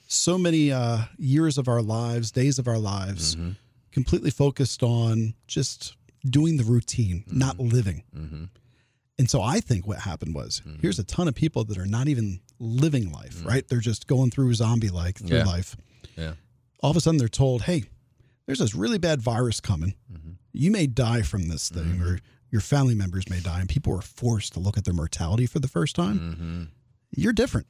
so 0.07 0.37
many 0.37 0.71
uh, 0.71 0.99
years 1.17 1.57
of 1.57 1.67
our 1.67 1.81
lives, 1.81 2.31
days 2.31 2.59
of 2.59 2.67
our 2.67 2.77
lives, 2.95 3.35
Mm-hmm. 3.35 3.51
completely 3.91 4.31
focused 4.31 4.81
on 4.83 5.33
just 5.47 5.95
doing 6.37 6.57
the 6.57 6.63
routine, 6.75 7.17
Mm-hmm. 7.27 7.39
not 7.45 7.59
living. 7.59 8.03
And 9.19 9.29
so 9.29 9.41
I 9.41 9.59
think 9.59 9.87
what 9.87 9.99
happened 9.99 10.35
was 10.35 10.61
Mm-hmm. 10.65 10.79
here's 10.81 10.99
a 10.99 11.03
ton 11.03 11.27
of 11.27 11.35
people 11.35 11.63
that 11.65 11.77
are 11.77 11.85
not 11.85 12.07
even 12.07 12.39
living 12.59 13.11
life, 13.11 13.43
right? 13.45 13.67
They're 13.67 13.79
just 13.79 14.07
going 14.07 14.29
through 14.31 14.53
zombie 14.53 14.89
like 14.89 15.17
through 15.19 15.37
Yeah. 15.37 15.43
life 15.45 15.75
yeah 16.15 16.33
all 16.81 16.91
of 16.91 16.97
a 16.97 17.01
sudden 17.01 17.17
they're 17.17 17.27
told, 17.27 17.63
hey, 17.63 17.83
there's 18.45 18.59
this 18.59 18.75
really 18.75 18.97
bad 18.99 19.19
virus 19.21 19.59
coming. 19.59 19.95
Mm-hmm. 20.11 20.31
You 20.53 20.69
may 20.71 20.85
die 20.87 21.21
from 21.23 21.47
this 21.49 21.69
thing, 21.69 22.01
or 22.01 22.19
your 22.51 22.61
family 22.61 22.93
members 22.95 23.27
may 23.29 23.39
die, 23.39 23.59
and 23.59 23.67
people 23.67 23.95
are 23.97 24.01
forced 24.01 24.53
to 24.53 24.59
look 24.59 24.77
at 24.77 24.85
their 24.85 24.93
mortality 24.93 25.47
for 25.47 25.59
the 25.59 25.67
first 25.67 25.95
time. 25.95 26.19
mm-hmm. 26.19 26.63
You're 27.15 27.33
different. 27.33 27.65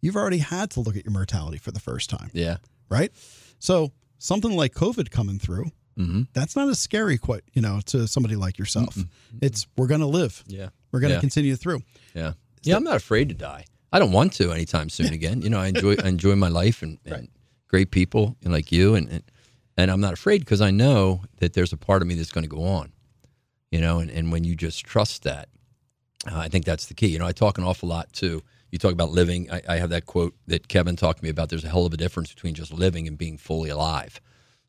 You've 0.00 0.16
already 0.16 0.38
had 0.38 0.70
to 0.72 0.80
look 0.80 0.96
at 0.96 1.04
your 1.04 1.12
mortality 1.12 1.58
for 1.58 1.70
the 1.70 1.80
first 1.80 2.10
time, 2.10 2.30
yeah 2.34 2.56
right? 2.90 3.12
So 3.60 3.92
something 4.18 4.54
like 4.56 4.74
COVID 4.74 5.10
coming 5.10 5.38
through, 5.38 5.70
mm-hmm. 5.98 6.22
that's 6.32 6.54
not 6.56 6.68
as 6.68 6.78
scary, 6.78 7.18
quite, 7.18 7.42
you 7.52 7.62
know, 7.62 7.80
to 7.86 8.06
somebody 8.06 8.36
like 8.36 8.58
yourself. 8.58 8.96
It's 9.42 9.66
we're 9.76 9.86
going 9.88 10.00
to 10.00 10.06
live. 10.06 10.42
yeah 10.46 10.68
We're 10.92 11.00
going 11.00 11.10
to 11.10 11.16
Yeah. 11.16 11.20
continue 11.20 11.56
through. 11.56 11.82
Yeah. 12.14 12.32
Yeah, 12.62 12.76
I'm 12.76 12.84
not 12.84 12.96
afraid 12.96 13.28
to 13.30 13.34
die. 13.34 13.64
I 13.92 13.98
don't 13.98 14.12
want 14.12 14.32
to 14.34 14.52
anytime 14.52 14.88
soon 14.90 15.12
again. 15.12 15.42
You 15.42 15.50
know, 15.50 15.58
I 15.60 15.68
enjoy 15.68 15.96
I 16.04 16.08
enjoy 16.08 16.34
my 16.36 16.48
life 16.48 16.82
and, 16.82 16.98
and 17.06 17.28
great 17.68 17.90
people 17.90 18.36
like 18.44 18.70
you 18.72 18.94
and 18.94 19.08
and, 19.08 19.22
and 19.76 19.90
I'm 19.90 20.00
not 20.00 20.12
afraid 20.12 20.40
because 20.40 20.60
I 20.60 20.70
know 20.70 21.22
that 21.38 21.52
there's 21.54 21.72
a 21.72 21.76
part 21.76 22.02
of 22.02 22.08
me 22.08 22.14
that's 22.14 22.32
going 22.32 22.44
to 22.44 22.48
go 22.56 22.64
on. 22.64 22.92
You 23.70 23.80
know, 23.80 23.98
and, 24.00 24.10
and 24.10 24.32
when 24.32 24.44
you 24.44 24.56
just 24.56 24.84
trust 24.84 25.22
that, 25.24 25.48
uh, 26.30 26.36
I 26.38 26.48
think 26.48 26.64
that's 26.64 26.86
the 26.86 26.94
key. 26.94 27.08
You 27.08 27.18
know, 27.18 27.26
I 27.26 27.32
talk 27.32 27.58
an 27.58 27.64
awful 27.64 27.88
lot 27.88 28.12
too. 28.12 28.42
You 28.70 28.78
talk 28.78 28.92
about 28.92 29.10
living. 29.10 29.50
I, 29.50 29.62
I 29.68 29.76
have 29.76 29.90
that 29.90 30.04
quote 30.06 30.34
that 30.46 30.68
Kevin 30.68 30.96
talked 30.96 31.18
to 31.20 31.24
me 31.24 31.30
about. 31.30 31.48
There's 31.48 31.64
a 31.64 31.68
hell 31.68 31.86
of 31.86 31.92
a 31.92 31.96
difference 31.96 32.32
between 32.34 32.54
just 32.54 32.72
living 32.72 33.06
and 33.08 33.16
being 33.16 33.38
fully 33.38 33.70
alive. 33.70 34.20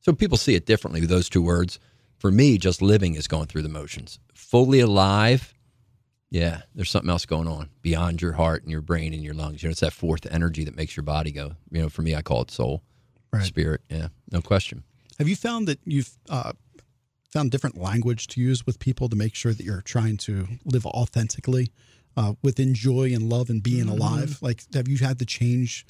So 0.01 0.13
people 0.13 0.37
see 0.37 0.55
it 0.55 0.65
differently 0.65 1.01
with 1.01 1.09
those 1.09 1.29
two 1.29 1.41
words. 1.41 1.79
For 2.17 2.31
me, 2.31 2.57
just 2.57 2.81
living 2.81 3.15
is 3.15 3.27
going 3.27 3.47
through 3.47 3.61
the 3.63 3.69
motions. 3.69 4.19
Fully 4.33 4.79
alive 4.79 5.53
yeah, 6.31 6.61
there's 6.75 6.91
something 6.91 7.09
else 7.09 7.25
going 7.25 7.47
on 7.47 7.69
beyond 7.81 8.21
your 8.21 8.33
heart 8.33 8.61
and 8.61 8.71
your 8.71 8.81
brain 8.81 9.15
and 9.15 9.23
your 9.23 9.33
lungs. 9.33 9.63
You 9.63 9.67
know, 9.69 9.71
it's 9.71 9.79
that 9.79 9.93
fourth 9.93 10.27
energy 10.29 10.63
that 10.63 10.75
makes 10.75 10.95
your 10.95 11.03
body 11.03 11.31
go. 11.31 11.53
You 11.71 11.81
know, 11.81 11.89
for 11.89 12.03
me, 12.03 12.13
I 12.13 12.21
call 12.21 12.41
it 12.43 12.51
soul, 12.51 12.83
Right. 13.33 13.43
spirit. 13.43 13.81
Yeah, 13.89 14.09
no 14.31 14.39
question. 14.39 14.83
Have 15.17 15.27
you 15.27 15.35
found 15.35 15.67
that 15.67 15.79
you've 15.85 16.11
uh, 16.29 16.53
found 17.31 17.49
different 17.49 17.77
language 17.79 18.27
to 18.27 18.41
use 18.41 18.63
with 18.63 18.77
people 18.77 19.09
to 19.09 19.15
make 19.15 19.33
sure 19.33 19.53
that 19.55 19.63
you're 19.63 19.81
trying 19.81 20.17
to 20.17 20.47
live 20.65 20.85
authentically 20.85 21.71
uh, 22.15 22.33
within 22.43 22.75
joy 22.75 23.11
and 23.11 23.27
love 23.27 23.49
and 23.49 23.63
being 23.63 23.85
Mm-hmm. 23.87 23.99
alive? 23.99 24.37
Like, 24.39 24.61
have 24.75 24.87
you 24.87 24.97
had 24.99 25.17
to 25.17 25.25
change 25.25 25.83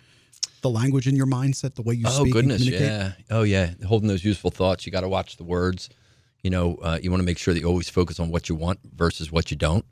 the 0.61 0.69
language 0.69 1.07
in 1.07 1.15
your 1.15 1.27
mindset, 1.27 1.75
the 1.75 1.81
way 1.81 1.95
you 1.95 2.05
oh 2.07 2.21
speak 2.21 2.33
goodness, 2.33 2.61
and 2.61 2.71
communicate? 2.71 3.15
yeah. 3.29 3.35
Oh 3.35 3.43
yeah, 3.43 3.71
holding 3.85 4.07
those 4.07 4.23
useful 4.23 4.51
thoughts. 4.51 4.85
You 4.85 4.91
got 4.91 5.01
to 5.01 5.09
watch 5.09 5.37
the 5.37 5.43
words. 5.43 5.89
You 6.43 6.49
know, 6.49 6.75
uh, 6.81 6.99
you 7.01 7.11
want 7.11 7.21
to 7.21 7.25
make 7.25 7.37
sure 7.37 7.53
that 7.53 7.59
you 7.59 7.67
always 7.67 7.89
focus 7.89 8.19
on 8.19 8.29
what 8.29 8.47
you 8.47 8.55
want 8.55 8.79
versus 8.95 9.31
what 9.31 9.51
you 9.51 9.57
don't, 9.57 9.85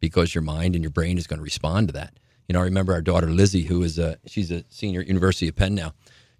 because 0.00 0.34
your 0.34 0.42
mind 0.42 0.74
and 0.74 0.82
your 0.82 0.90
brain 0.90 1.18
is 1.18 1.26
going 1.26 1.38
to 1.38 1.44
respond 1.44 1.88
to 1.88 1.92
that. 1.94 2.18
You 2.48 2.54
know, 2.54 2.60
I 2.60 2.64
remember 2.64 2.92
our 2.92 3.02
daughter 3.02 3.28
Lizzie, 3.28 3.62
who 3.62 3.82
is 3.82 3.98
a 3.98 4.18
she's 4.26 4.50
a 4.50 4.64
senior 4.68 5.00
at 5.02 5.06
University 5.06 5.48
of 5.48 5.56
Penn 5.56 5.74
now. 5.74 5.92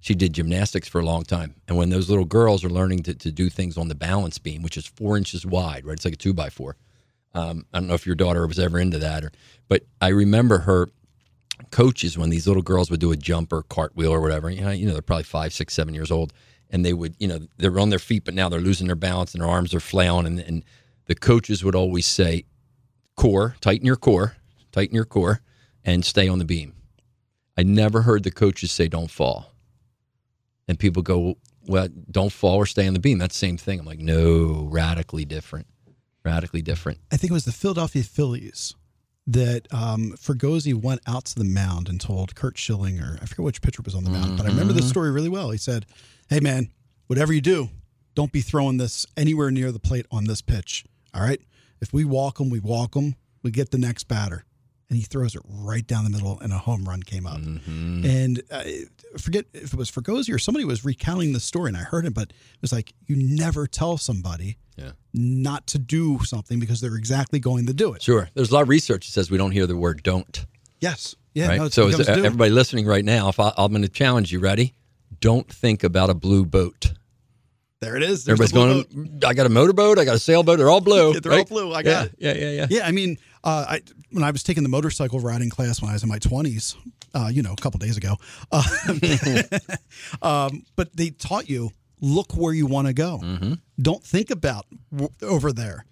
She 0.03 0.15
did 0.15 0.33
gymnastics 0.33 0.89
for 0.89 0.99
a 0.99 1.05
long 1.05 1.25
time, 1.25 1.57
and 1.69 1.77
when 1.77 1.91
those 1.91 2.09
little 2.09 2.25
girls 2.25 2.65
are 2.65 2.71
learning 2.71 3.03
to, 3.03 3.15
to 3.15 3.31
do 3.31 3.51
things 3.51 3.77
on 3.77 3.89
the 3.89 3.95
balance 3.95 4.39
beam, 4.39 4.63
which 4.63 4.79
is 4.79 4.87
four 4.87 5.17
inches 5.17 5.45
wide, 5.45 5.85
right? 5.85 5.93
It's 5.93 6.07
like 6.07 6.15
a 6.15 6.17
two 6.17 6.33
by 6.33 6.49
four. 6.49 6.77
Um, 7.35 7.67
I 7.73 7.79
don't 7.79 7.87
know 7.87 7.95
if 7.95 8.07
your 8.07 8.15
daughter 8.17 8.47
was 8.47 8.59
ever 8.59 8.79
into 8.79 8.99
that, 8.99 9.25
or 9.25 9.33
but 9.69 9.83
I 10.01 10.09
remember 10.09 10.59
her 10.59 10.89
coaches 11.71 12.17
when 12.17 12.31
these 12.31 12.47
little 12.47 12.63
girls 12.63 12.91
would 12.91 13.01
do 13.01 13.13
a 13.13 13.17
jump 13.17 13.53
or 13.53 13.63
cartwheel 13.63 14.13
or 14.13 14.21
whatever. 14.21 14.51
You 14.51 14.63
know, 14.63 14.71
you 14.71 14.87
know, 14.87 14.93
they're 14.93 15.03
probably 15.03 15.25
five, 15.25 15.53
six, 15.53 15.75
seven 15.75 15.95
years 15.95 16.11
old, 16.11 16.33
and 16.71 16.85
they 16.85 16.93
would, 16.93 17.15
you 17.19 17.29
know, 17.29 17.41
they're 17.59 17.79
on 17.79 17.91
their 17.91 17.99
feet, 17.99 18.25
but 18.25 18.35
now 18.35 18.49
they're 18.49 18.61
losing 18.61 18.87
their 18.87 18.97
balance 18.97 19.35
and 19.35 19.43
their 19.43 19.51
arms 19.51 19.75
are 19.75 19.81
flailing, 19.81 20.27
and, 20.27 20.41
and 20.41 20.65
the 21.07 21.15
coaches 21.15 21.65
would 21.65 21.75
always 21.75 22.07
say, 22.07 22.45
"Core, 23.17 23.57
tighten 23.61 23.87
your 23.87 23.97
core, 23.97 24.37
tighten 24.73 24.95
your 24.95 25.05
core, 25.05 25.41
and 25.85 26.05
stay 26.05 26.29
on 26.29 26.39
the 26.39 26.45
beam." 26.45 26.75
I 27.57 27.63
never 27.63 28.03
heard 28.03 28.23
the 28.23 28.31
coaches 28.31 28.73
say, 28.73 28.89
"Don't 28.89 29.11
fall," 29.11 29.53
and 30.69 30.79
people 30.79 31.03
go, 31.03 31.37
"Well, 31.67 31.89
don't 32.11 32.33
fall 32.33 32.57
or 32.57 32.67
stay 32.67 32.87
on 32.87 32.95
the 32.95 33.01
beam." 33.01 33.19
That's 33.19 33.35
the 33.35 33.47
same 33.47 33.57
thing. 33.57 33.81
I'm 33.81 33.87
like, 33.87 33.99
no, 33.99 34.69
radically 34.71 35.25
different, 35.25 35.67
radically 36.25 36.63
different. 36.63 36.99
I 37.13 37.17
think 37.17 37.31
it 37.31 37.35
was 37.35 37.45
the 37.45 37.53
Philadelphia 37.53 38.03
Phillies 38.03 38.75
that 39.27 39.67
um, 39.73 40.15
Fregosi 40.17 40.75
went 40.75 41.01
out 41.07 41.25
to 41.27 41.35
the 41.37 41.45
mound 41.45 41.89
and 41.89 42.01
told 42.01 42.35
Curt 42.35 42.59
Schilling, 42.59 42.99
or 43.01 43.19
I 43.23 43.27
forget 43.27 43.45
which 43.45 43.63
pitcher 43.63 43.83
was 43.85 43.95
on 43.95 44.05
the 44.05 44.11
mound, 44.11 44.37
but 44.37 44.45
I 44.47 44.49
remember 44.49 44.73
Mm-hmm. 44.73 44.81
this 44.81 44.89
story 44.89 45.11
really 45.11 45.29
well. 45.29 45.51
He 45.51 45.59
said, 45.59 45.87
Hey, 46.29 46.41
man, 46.41 46.71
whatever 47.07 47.33
you 47.33 47.41
do, 47.41 47.69
don't 48.15 48.33
be 48.33 48.41
throwing 48.41 48.77
this 48.79 49.07
anywhere 49.17 49.51
near 49.51 49.71
the 49.73 49.79
plate 49.79 50.07
on 50.11 50.25
this 50.25 50.43
pitch. 50.43 50.85
All 51.15 51.23
right. 51.23 51.41
If 51.81 51.93
we 51.93 52.05
walk 52.05 52.39
them, 52.39 52.51
we 52.51 52.59
walk 52.61 52.93
them, 52.93 53.15
we 53.43 53.51
get 53.51 53.71
the 53.71 53.79
next 53.79 54.05
batter. 54.05 54.45
And 54.91 54.99
he 54.99 55.05
throws 55.05 55.35
it 55.37 55.43
right 55.47 55.87
down 55.87 56.03
the 56.05 56.11
middle, 56.11 56.39
and 56.41 56.53
a 56.53 56.59
home 56.59 56.85
run 56.85 57.03
came 57.05 57.25
up. 57.25 57.39
Mm-hmm. 57.39 58.05
And 58.05 58.43
uh, 58.51 58.57
I 58.65 58.85
forget 59.19 59.45
if 59.55 59.73
it 59.73 59.77
was 59.77 59.89
Fregosi 59.91 60.35
or 60.35 60.39
somebody 60.39 60.65
was 60.65 60.85
recounting 60.85 61.33
the 61.33 61.39
story, 61.41 61.69
and 61.69 61.77
I 61.77 61.83
heard 61.83 62.07
it, 62.07 62.13
but 62.15 62.31
it 62.31 62.61
was 62.61 62.73
like, 62.73 62.93
you 63.07 63.15
never 63.17 63.69
tell 63.69 63.99
somebody 63.99 64.57
Yeah. 64.77 64.91
not 65.15 65.69
to 65.69 65.79
do 65.79 66.19
something 66.25 66.59
because 66.59 66.81
they're 66.81 66.97
exactly 66.97 67.39
going 67.39 67.67
to 67.67 67.73
do 67.73 67.95
it. 67.95 68.03
Sure. 68.03 68.29
There's 68.35 68.51
a 68.51 68.55
lot 68.55 68.63
of 68.63 68.69
research 68.69 69.07
that 69.07 69.13
says 69.13 69.31
we 69.31 69.39
don't 69.39 69.53
hear 69.53 69.67
the 69.69 69.77
word 69.77 70.03
"don't." 70.03 70.45
Yes. 70.81 71.15
Yeah. 71.35 71.47
right? 71.49 71.59
No, 71.61 71.69
so 71.69 71.87
is, 71.87 72.09
everybody 72.09 72.51
listening 72.51 72.85
right 72.85 73.05
now, 73.05 73.29
if 73.29 73.39
I, 73.39 73.53
I'm 73.57 73.71
going 73.71 73.83
to 73.83 73.89
challenge 73.89 74.33
you, 74.33 74.41
ready? 74.41 74.75
Don't 75.21 75.47
think 75.49 75.85
about 75.85 76.11
a 76.11 76.15
blue 76.15 76.45
boat. 76.45 76.95
there 77.81 77.95
it 77.97 78.03
is. 78.03 78.25
There's 78.25 78.41
Everybody's 78.41 78.87
going. 78.89 79.19
boat. 79.21 79.25
I 79.25 79.35
got 79.35 79.47
a 79.47 79.51
motorboat. 79.51 79.99
I 80.01 80.05
got 80.05 80.17
a 80.17 80.19
sailboat. 80.19 80.59
They're 80.59 80.69
all 80.71 80.81
blue. 80.81 81.13
Yeah, 81.15 81.21
they're 81.23 81.33
all 81.33 81.39
right? 81.39 81.49
blue. 81.49 81.73
I 81.73 81.79
yeah, 81.79 81.83
got 81.83 82.07
it. 82.07 82.15
Yeah, 82.19 82.33
yeah, 82.35 82.51
yeah. 82.51 82.67
Yeah. 82.71 82.87
I 82.87 82.91
mean, 82.91 83.19
uh, 83.45 83.65
I 83.69 83.83
when 84.13 84.23
I 84.25 84.31
was 84.31 84.43
taking 84.43 84.63
the 84.63 84.69
motorcycle 84.69 85.21
riding 85.21 85.51
class 85.51 85.81
when 85.81 85.91
I 85.91 85.95
was 85.95 86.03
in 86.03 86.09
my 86.09 86.19
twenties, 86.19 86.77
uh, 87.15 87.31
you 87.33 87.43
know, 87.43 87.53
a 87.53 87.57
couple 87.57 87.79
days 87.79 87.97
ago, 87.97 88.17
uh, 88.53 88.63
um, 90.23 90.65
but 90.77 90.95
they 90.97 91.11
taught 91.11 91.49
you 91.49 91.71
look 92.01 92.33
where 92.35 92.53
you 92.53 92.67
want 92.67 92.87
to 92.87 92.93
go. 92.93 93.21
Mm-hmm. 93.23 93.55
Don't 93.81 94.03
think 94.03 94.31
about 94.31 94.67
w- 94.91 95.11
over 95.23 95.53
there. 95.53 95.85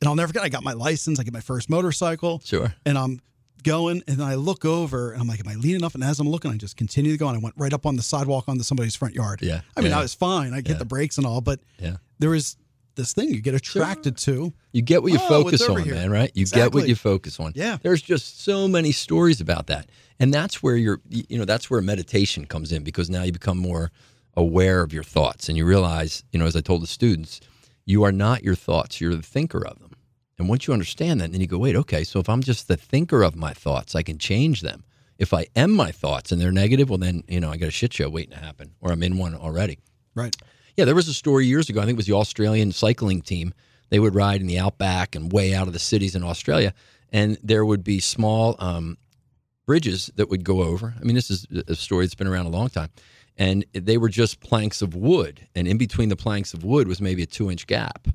And 0.00 0.08
I'll 0.08 0.14
never 0.14 0.28
forget. 0.28 0.42
I 0.44 0.48
got 0.48 0.62
my 0.62 0.74
license. 0.74 1.18
I 1.18 1.22
get 1.22 1.32
my 1.32 1.40
first 1.40 1.70
motorcycle. 1.70 2.40
Sure. 2.44 2.74
and 2.84 2.98
I'm 2.98 3.20
going, 3.62 4.02
and 4.06 4.18
then 4.18 4.26
I 4.26 4.34
look 4.34 4.64
over, 4.64 5.12
and 5.12 5.20
I'm 5.20 5.26
like, 5.26 5.40
"Am 5.40 5.48
I 5.48 5.54
leaning 5.54 5.76
enough?" 5.80 5.94
And 5.94 6.04
as 6.04 6.20
I'm 6.20 6.28
looking, 6.28 6.50
I 6.50 6.56
just 6.56 6.76
continue 6.76 7.12
to 7.12 7.16
go, 7.18 7.28
and 7.28 7.36
I 7.36 7.40
went 7.40 7.54
right 7.56 7.72
up 7.72 7.86
on 7.86 7.96
the 7.96 8.02
sidewalk 8.02 8.44
onto 8.48 8.62
somebody's 8.62 8.94
front 8.94 9.14
yard. 9.14 9.40
Yeah, 9.42 9.62
I 9.76 9.80
mean, 9.80 9.90
yeah. 9.90 9.98
I 9.98 10.02
was 10.02 10.14
fine. 10.14 10.52
I 10.52 10.56
hit 10.56 10.78
the 10.78 10.84
brakes 10.84 11.16
and 11.18 11.26
all, 11.26 11.40
but 11.40 11.60
Yeah. 11.78 11.96
there 12.18 12.30
was 12.30 12.56
this 12.96 13.12
thing 13.12 13.28
you 13.28 13.40
get 13.40 13.54
attracted 13.54 14.16
to. 14.18 14.52
You 14.72 14.82
get 14.82 15.02
what 15.02 15.12
you 15.12 15.18
Oh, 15.22 15.28
focus 15.28 15.62
on, 15.68 15.82
here. 15.82 15.94
man, 15.94 16.10
right? 16.10 16.30
You 16.34 16.46
get 16.46 16.74
what 16.74 16.88
you 16.88 16.94
focus 16.96 17.38
on. 17.38 17.52
Yeah. 17.54 17.78
There's 17.82 18.02
just 18.02 18.42
so 18.42 18.66
many 18.66 18.92
stories 18.92 19.40
about 19.40 19.66
that. 19.68 19.88
And 20.18 20.32
that's 20.32 20.62
where 20.62 20.76
you're, 20.76 21.00
you 21.08 21.38
know, 21.38 21.44
that's 21.44 21.70
where 21.70 21.80
meditation 21.80 22.46
comes 22.46 22.72
in 22.72 22.82
because 22.82 23.08
now 23.10 23.22
you 23.22 23.32
become 23.32 23.58
more 23.58 23.90
aware 24.34 24.82
of 24.82 24.92
your 24.92 25.02
thoughts 25.04 25.48
and 25.48 25.56
you 25.56 25.64
realize, 25.64 26.24
you 26.32 26.38
know, 26.38 26.46
as 26.46 26.56
I 26.56 26.60
told 26.60 26.82
the 26.82 26.86
students, 26.86 27.40
you 27.84 28.02
are 28.02 28.12
not 28.12 28.42
your 28.42 28.54
thoughts, 28.54 29.00
you're 29.00 29.14
the 29.14 29.22
thinker 29.22 29.64
of 29.66 29.78
them. 29.78 29.92
And 30.38 30.48
once 30.48 30.66
you 30.66 30.72
understand 30.74 31.20
that, 31.20 31.32
then 31.32 31.40
you 31.40 31.46
go, 31.46 31.58
wait, 31.58 31.76
okay, 31.76 32.04
so 32.04 32.18
if 32.20 32.28
I'm 32.28 32.42
just 32.42 32.68
the 32.68 32.76
thinker 32.76 33.22
of 33.22 33.36
my 33.36 33.52
thoughts, 33.52 33.94
I 33.94 34.02
can 34.02 34.18
change 34.18 34.60
them. 34.60 34.84
If 35.18 35.32
I 35.32 35.46
am 35.56 35.70
my 35.72 35.90
thoughts 35.92 36.30
and 36.30 36.40
they're 36.40 36.52
negative, 36.52 36.90
well, 36.90 36.98
then, 36.98 37.24
you 37.26 37.40
know, 37.40 37.50
I 37.50 37.56
got 37.56 37.68
a 37.68 37.70
shit 37.70 37.94
show 37.94 38.10
waiting 38.10 38.32
to 38.32 38.44
happen 38.44 38.72
or 38.82 38.92
I'm 38.92 39.02
in 39.02 39.16
one 39.16 39.34
already. 39.34 39.78
Right. 40.14 40.36
Yeah, 40.76 40.84
there 40.84 40.94
was 40.94 41.08
a 41.08 41.14
story 41.14 41.46
years 41.46 41.70
ago. 41.70 41.80
I 41.80 41.84
think 41.84 41.96
it 41.96 41.96
was 41.96 42.06
the 42.06 42.12
Australian 42.12 42.70
cycling 42.70 43.22
team. 43.22 43.54
They 43.88 43.98
would 43.98 44.14
ride 44.14 44.42
in 44.42 44.46
the 44.46 44.58
outback 44.58 45.14
and 45.14 45.32
way 45.32 45.54
out 45.54 45.66
of 45.66 45.72
the 45.72 45.78
cities 45.78 46.14
in 46.14 46.22
Australia, 46.22 46.74
and 47.10 47.38
there 47.42 47.64
would 47.64 47.82
be 47.82 47.98
small 47.98 48.56
um, 48.58 48.98
bridges 49.64 50.10
that 50.16 50.28
would 50.28 50.44
go 50.44 50.62
over. 50.62 50.94
I 51.00 51.04
mean, 51.04 51.14
this 51.14 51.30
is 51.30 51.46
a 51.66 51.74
story 51.74 52.04
that's 52.04 52.14
been 52.14 52.26
around 52.26 52.46
a 52.46 52.50
long 52.50 52.68
time, 52.68 52.90
and 53.38 53.64
they 53.72 53.96
were 53.96 54.10
just 54.10 54.40
planks 54.40 54.82
of 54.82 54.94
wood, 54.94 55.46
and 55.54 55.66
in 55.66 55.78
between 55.78 56.10
the 56.10 56.16
planks 56.16 56.52
of 56.52 56.62
wood 56.62 56.88
was 56.88 57.00
maybe 57.00 57.22
a 57.22 57.26
two-inch 57.26 57.66
gap. 57.66 58.08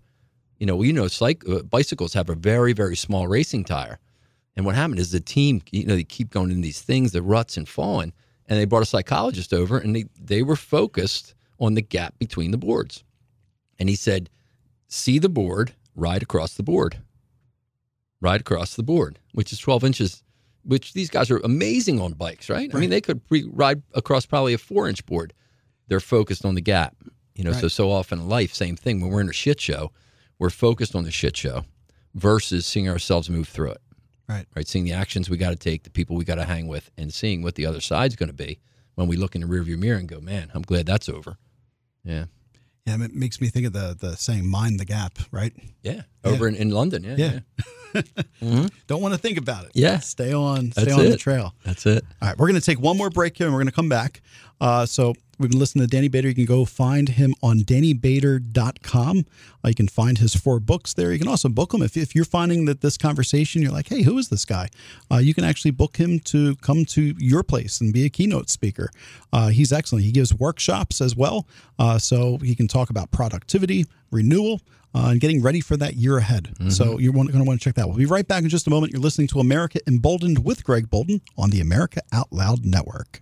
You 0.59 0.67
know, 0.67 0.83
you 0.83 0.93
know, 0.93 1.05
cyc- 1.05 1.49
uh, 1.49 1.63
bicycles 1.63 2.13
have 2.13 2.29
a 2.29 2.35
very, 2.35 2.73
very 2.73 2.95
small 2.95 3.27
racing 3.27 3.63
tire, 3.63 3.97
and 4.55 4.65
what 4.67 4.75
happened 4.75 4.99
is 4.99 5.11
the 5.11 5.19
team, 5.19 5.63
you 5.71 5.85
know, 5.85 5.95
they 5.95 6.03
keep 6.03 6.29
going 6.29 6.51
in 6.51 6.61
these 6.61 6.81
things, 6.81 7.11
the 7.11 7.23
ruts 7.23 7.57
and 7.57 7.67
falling, 7.67 8.13
and 8.47 8.59
they 8.59 8.65
brought 8.65 8.83
a 8.83 8.85
psychologist 8.85 9.51
over, 9.51 9.79
and 9.79 9.95
they 9.95 10.05
they 10.19 10.43
were 10.43 10.57
focused 10.57 11.33
on 11.61 11.75
the 11.75 11.81
gap 11.81 12.19
between 12.19 12.51
the 12.51 12.57
boards. 12.57 13.05
And 13.79 13.87
he 13.87 13.95
said, 13.95 14.29
see 14.89 15.17
the 15.19 15.29
board, 15.29 15.73
ride 15.95 16.21
across 16.23 16.55
the 16.55 16.63
board. 16.63 16.97
Ride 18.19 18.41
across 18.41 18.75
the 18.75 18.83
board, 18.83 19.19
which 19.33 19.53
is 19.53 19.59
12 19.59 19.83
inches, 19.83 20.23
which 20.63 20.93
these 20.93 21.09
guys 21.09 21.31
are 21.31 21.39
amazing 21.43 21.99
on 22.01 22.13
bikes, 22.13 22.49
right? 22.49 22.69
I 22.73 22.77
mean, 22.77 22.89
they 22.89 23.01
could 23.01 23.25
pre- 23.27 23.49
ride 23.51 23.81
across 23.93 24.25
probably 24.25 24.53
a 24.53 24.57
four 24.57 24.87
inch 24.89 25.05
board. 25.05 25.33
They're 25.87 25.99
focused 25.99 26.43
on 26.45 26.55
the 26.55 26.61
gap. 26.61 26.95
You 27.35 27.45
know, 27.45 27.53
so 27.53 27.67
so 27.69 27.89
often 27.89 28.19
in 28.19 28.27
life, 28.29 28.53
same 28.53 28.75
thing. 28.75 28.99
When 29.01 29.09
we're 29.09 29.21
in 29.21 29.29
a 29.29 29.33
shit 29.33 29.59
show, 29.61 29.91
we're 30.37 30.49
focused 30.51 30.95
on 30.95 31.05
the 31.05 31.11
shit 31.11 31.35
show 31.37 31.63
versus 32.13 32.65
seeing 32.67 32.89
ourselves 32.89 33.29
move 33.29 33.47
through 33.47 33.71
it 33.71 33.81
Right. 34.27 34.45
right? 34.55 34.67
Seeing 34.67 34.83
the 34.85 34.91
actions 34.93 35.29
we 35.29 35.37
got 35.37 35.49
to 35.51 35.55
take, 35.55 35.83
the 35.83 35.89
people 35.89 36.15
we 36.17 36.25
got 36.25 36.35
to 36.35 36.43
hang 36.45 36.67
with, 36.67 36.91
and 36.97 37.11
seeing 37.13 37.41
what 37.41 37.55
the 37.55 37.65
other 37.65 37.81
side's 37.81 38.15
going 38.15 38.27
to 38.29 38.33
be 38.33 38.59
when 38.95 39.07
we 39.07 39.15
look 39.17 39.33
in 39.33 39.41
the 39.41 39.47
rearview 39.47 39.77
mirror 39.79 39.97
and 39.97 40.07
go, 40.09 40.19
man, 40.19 40.51
I'm 40.53 40.61
glad 40.61 40.85
that's 40.85 41.09
over. 41.09 41.37
Yeah. 42.03 42.25
Yeah, 42.85 43.03
it 43.03 43.13
makes 43.13 43.39
me 43.39 43.47
think 43.49 43.67
of 43.67 43.73
the 43.73 43.95
the 43.99 44.15
saying 44.17 44.49
"mind 44.49 44.79
the 44.79 44.85
gap," 44.85 45.19
right? 45.31 45.53
Yeah. 45.83 46.01
Over 46.23 46.47
In, 46.47 46.55
in 46.55 46.71
London. 46.71 47.03
Yeah. 47.03 47.15
Yeah. 47.17 47.31
Yeah. 47.31 48.01
Mm-hmm. 48.41 48.67
Don't 48.87 49.01
want 49.01 49.13
to 49.13 49.17
think 49.19 49.37
about 49.37 49.65
it. 49.65 49.71
Yeah. 49.73 49.99
Stay 49.99 50.31
on 50.33 50.71
stay 50.71 50.85
That's 50.85 50.97
on 50.97 51.09
the 51.09 51.17
trail. 51.17 51.53
That's 51.65 51.85
it. 51.85 52.05
All 52.21 52.29
right, 52.29 52.37
we're 52.37 52.47
going 52.47 52.59
to 52.59 52.65
take 52.65 52.79
one 52.79 52.97
more 52.97 53.09
break 53.09 53.37
here 53.37 53.47
and 53.47 53.53
we're 53.53 53.59
going 53.59 53.67
to 53.67 53.75
come 53.75 53.89
back. 53.89 54.21
Uh, 54.61 54.85
so 54.85 55.15
we've 55.39 55.49
been 55.49 55.59
listening 55.59 55.83
to 55.83 55.89
Danny 55.89 56.07
Bader. 56.07 56.29
You 56.29 56.35
can 56.35 56.45
go 56.45 56.65
find 56.65 57.09
him 57.09 57.33
on 57.41 57.61
dannybader.com. 57.61 59.25
Uh, 59.65 59.67
you 59.67 59.73
can 59.73 59.87
find 59.87 60.19
his 60.19 60.35
four 60.35 60.59
books 60.59 60.93
there. 60.93 61.11
You 61.11 61.17
can 61.17 61.27
also 61.27 61.49
book 61.49 61.73
him. 61.73 61.81
If, 61.81 61.97
if 61.97 62.13
you're 62.13 62.25
finding 62.25 62.65
that 62.65 62.81
this 62.81 62.95
conversation, 62.95 63.63
you're 63.63 63.71
like, 63.71 63.89
hey, 63.89 64.03
who 64.03 64.19
is 64.19 64.29
this 64.29 64.45
guy? 64.45 64.69
Uh, 65.11 65.17
you 65.17 65.33
can 65.33 65.43
actually 65.43 65.71
book 65.71 65.97
him 65.97 66.19
to 66.19 66.55
come 66.57 66.85
to 66.85 67.15
your 67.17 67.41
place 67.41 67.81
and 67.81 67.91
be 67.91 68.05
a 68.05 68.09
keynote 68.09 68.49
speaker. 68.51 68.91
Uh, 69.33 69.47
he's 69.47 69.73
excellent. 69.73 70.05
He 70.05 70.11
gives 70.11 70.33
workshops 70.33 71.01
as 71.01 71.15
well. 71.15 71.47
Uh, 71.79 71.97
so 71.97 72.37
he 72.37 72.53
can 72.53 72.67
talk 72.67 72.91
about 72.91 73.09
productivity, 73.09 73.85
renewal, 74.11 74.61
uh, 74.93 75.07
and 75.07 75.21
getting 75.21 75.41
ready 75.41 75.61
for 75.61 75.75
that 75.77 75.95
year 75.95 76.17
ahead. 76.17 76.53
So 76.69 76.99
you're 76.99 77.13
going 77.13 77.29
to 77.29 77.43
want 77.43 77.59
to 77.59 77.63
check 77.63 77.75
that. 77.75 77.87
We'll 77.87 77.97
be 77.97 78.05
right 78.05 78.27
back 78.27 78.43
in 78.43 78.49
just 78.49 78.67
a 78.67 78.69
moment. 78.69 78.91
You're 78.93 79.01
listening 79.01 79.27
to 79.29 79.39
America 79.39 79.79
Emboldened 79.87 80.43
with 80.43 80.63
Greg 80.63 80.89
Boulden 80.89 81.21
on 81.37 81.49
the 81.49 81.61
America 81.61 82.01
Out 82.11 82.27
Loud 82.31 82.65
Network. 82.65 83.21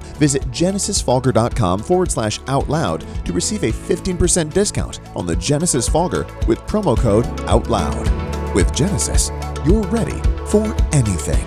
Visit 0.21 0.43
genesisfogger.com 0.51 1.79
forward 1.79 2.11
slash 2.11 2.39
out 2.47 2.69
loud 2.69 3.03
to 3.25 3.33
receive 3.33 3.63
a 3.63 3.71
15% 3.71 4.53
discount 4.53 4.99
on 5.15 5.25
the 5.25 5.35
Genesis 5.35 5.89
Fogger 5.89 6.27
with 6.47 6.59
promo 6.67 6.95
code 6.95 7.25
OUTLOUD. 7.47 8.53
With 8.53 8.71
Genesis, 8.71 9.31
you're 9.65 9.81
ready 9.87 10.21
for 10.45 10.75
anything. 10.93 11.43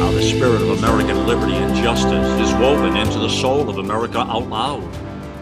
Now, 0.00 0.10
the 0.10 0.22
spirit 0.22 0.62
of 0.62 0.82
American 0.82 1.28
liberty 1.28 1.54
and 1.54 1.76
justice 1.76 2.40
is 2.40 2.52
woven 2.54 2.96
into 2.96 3.20
the 3.20 3.30
soul 3.30 3.70
of 3.70 3.78
America 3.78 4.18
out 4.18 4.48
loud. 4.48 4.82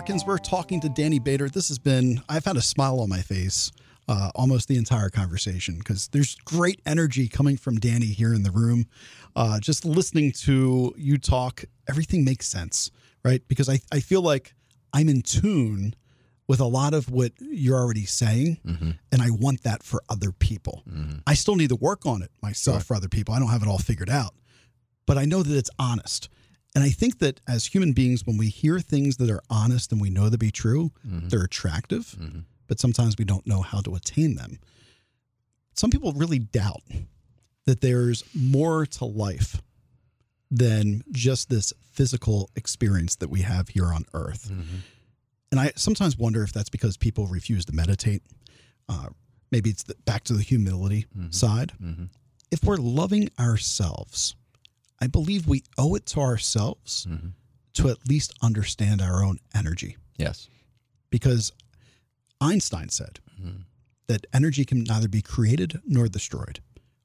Americans. 0.03 0.27
We're 0.27 0.39
talking 0.39 0.81
to 0.81 0.89
Danny 0.89 1.21
Bader. 1.21 1.49
This 1.49 1.69
has 1.69 1.79
been, 1.79 2.23
I've 2.29 2.45
had 2.45 2.57
a 2.57 2.61
smile 2.61 2.99
on 2.99 3.09
my 3.09 3.21
face 3.21 3.71
uh, 4.09 4.33
almost 4.35 4.67
the 4.67 4.77
entire 4.77 5.11
conversation 5.11 5.79
because 5.79 6.09
there's 6.09 6.35
great 6.45 6.81
energy 6.85 7.29
coming 7.29 7.57
from 7.57 7.77
Danny 7.77 8.07
here 8.07 8.35
in 8.35 8.43
the 8.43 8.51
room. 8.51 8.87
Uh, 9.37 9.61
just 9.61 9.85
listening 9.85 10.33
to 10.33 10.93
you 10.97 11.19
talk, 11.19 11.65
everything 11.89 12.25
makes 12.25 12.49
sense, 12.49 12.91
right? 13.25 13.43
Because 13.47 13.69
I, 13.69 13.79
I 13.93 14.01
feel 14.01 14.23
like 14.23 14.57
I'm 14.93 15.09
in 15.09 15.23
tune 15.23 15.95
with 16.49 16.59
a 16.59 16.65
lot 16.67 16.95
of 16.95 17.09
what 17.09 17.31
you're 17.39 17.79
already 17.79 18.05
saying, 18.05 18.59
and 19.13 19.23
I 19.23 19.31
want 19.31 19.63
that 19.63 19.85
for 19.85 20.03
other 20.09 20.33
people. 20.33 20.83
I 21.29 21.35
still 21.35 21.55
need 21.55 21.69
to 21.69 21.77
work 21.77 22.07
on 22.07 22.23
it 22.23 22.33
myself 22.43 22.83
for 22.89 22.97
other 22.97 23.09
people. 23.09 23.35
I 23.35 23.39
don't 23.39 23.51
have 23.51 23.63
it 23.63 23.69
all 23.69 23.79
figured 23.79 24.11
out, 24.11 24.35
but 25.07 25.17
I 25.17 25.27
know 25.27 25.45
that 25.45 25.57
it's 25.57 25.71
honest. 25.79 26.29
And 26.75 26.83
I 26.83 26.91
think 26.91 27.19
that 27.19 27.41
as 27.47 27.67
human 27.67 27.93
beings, 27.93 28.27
when 28.27 28.39
we 28.39 28.49
hear 28.49 28.81
things 28.81 29.19
that 29.19 29.31
are 29.31 29.43
honest 29.51 29.93
and 29.93 30.01
we 30.01 30.11
know 30.11 30.31
to 30.31 30.39
be 30.39 30.51
true, 30.51 30.91
mm-hmm. 31.07 31.29
they're 31.29 31.45
attractive, 31.45 32.17
mm-hmm. 32.19 32.41
but 32.67 32.81
sometimes 32.81 33.17
we 33.19 33.25
don't 33.25 33.47
know 33.47 33.61
how 33.61 33.81
to 33.83 33.95
attain 33.95 34.37
them. 34.37 34.59
Some 35.75 35.91
people 35.91 36.13
really 36.13 36.39
doubt 36.39 36.83
that 37.67 37.81
there's 37.81 38.25
more 38.35 38.87
to 38.87 39.05
life 39.05 39.61
than 40.51 41.03
just 41.13 41.51
this 41.51 41.73
physical 41.93 42.51
experience 42.57 43.17
that 43.17 43.29
we 43.29 43.43
have 43.43 43.69
here 43.69 43.93
on 43.93 44.05
earth. 44.15 44.51
Mm-hmm. 44.51 44.77
And 45.51 45.61
I 45.61 45.73
sometimes 45.77 46.17
wonder 46.17 46.43
if 46.43 46.53
that's 46.53 46.71
because 46.71 46.97
people 46.97 47.27
refuse 47.27 47.67
to 47.67 47.75
meditate. 47.75 48.23
Uh, 48.89 49.09
maybe 49.51 49.69
it's 49.71 49.83
the, 49.83 49.95
back 50.07 50.25
to 50.25 50.33
the 50.33 50.43
humility 50.43 51.07
side. 51.31 51.73
If 52.51 52.65
we're 52.65 52.77
loving 52.77 53.29
ourselves, 53.39 54.35
I 55.03 55.09
believe 55.09 55.49
we 55.49 55.65
owe 55.77 55.97
it 55.97 56.07
to 56.07 56.21
ourselves 56.21 57.09
mm-hmm. 57.11 57.31
to 57.75 57.89
at 57.89 58.09
least 58.09 58.35
understand 58.41 59.03
our 59.03 59.25
own 59.25 59.39
energy. 59.53 59.97
Yes. 60.17 60.49
Because 61.11 61.51
Einstein 62.41 62.89
said 62.89 63.19
mm-hmm. 63.37 63.63
that 64.07 64.27
energy 64.33 64.65
can 64.65 64.85
neither 64.85 65.09
be 65.09 65.21
created 65.21 65.81
nor 65.85 66.07
destroyed, 66.07 66.61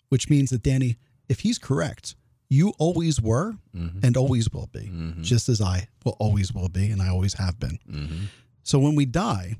which 0.09 0.29
means 0.29 0.51
that, 0.51 0.61
Danny, 0.61 0.97
if 1.27 1.39
he's 1.39 1.57
correct, 1.57 2.13
you 2.49 2.71
always 2.77 3.19
were 3.19 3.55
mm-hmm. 3.75 4.05
and 4.05 4.15
always 4.15 4.53
will 4.53 4.69
be, 4.71 4.91
just 5.21 5.49
as 5.49 5.59
I 5.59 5.87
will 6.05 6.15
always 6.19 6.53
will 6.53 6.69
be 6.69 6.91
and 6.91 7.01
I 7.01 7.09
always 7.09 7.33
have 7.33 7.59
been. 7.59 7.79
So 8.61 8.77
when 8.77 8.93
we 8.93 9.05
die, 9.05 9.55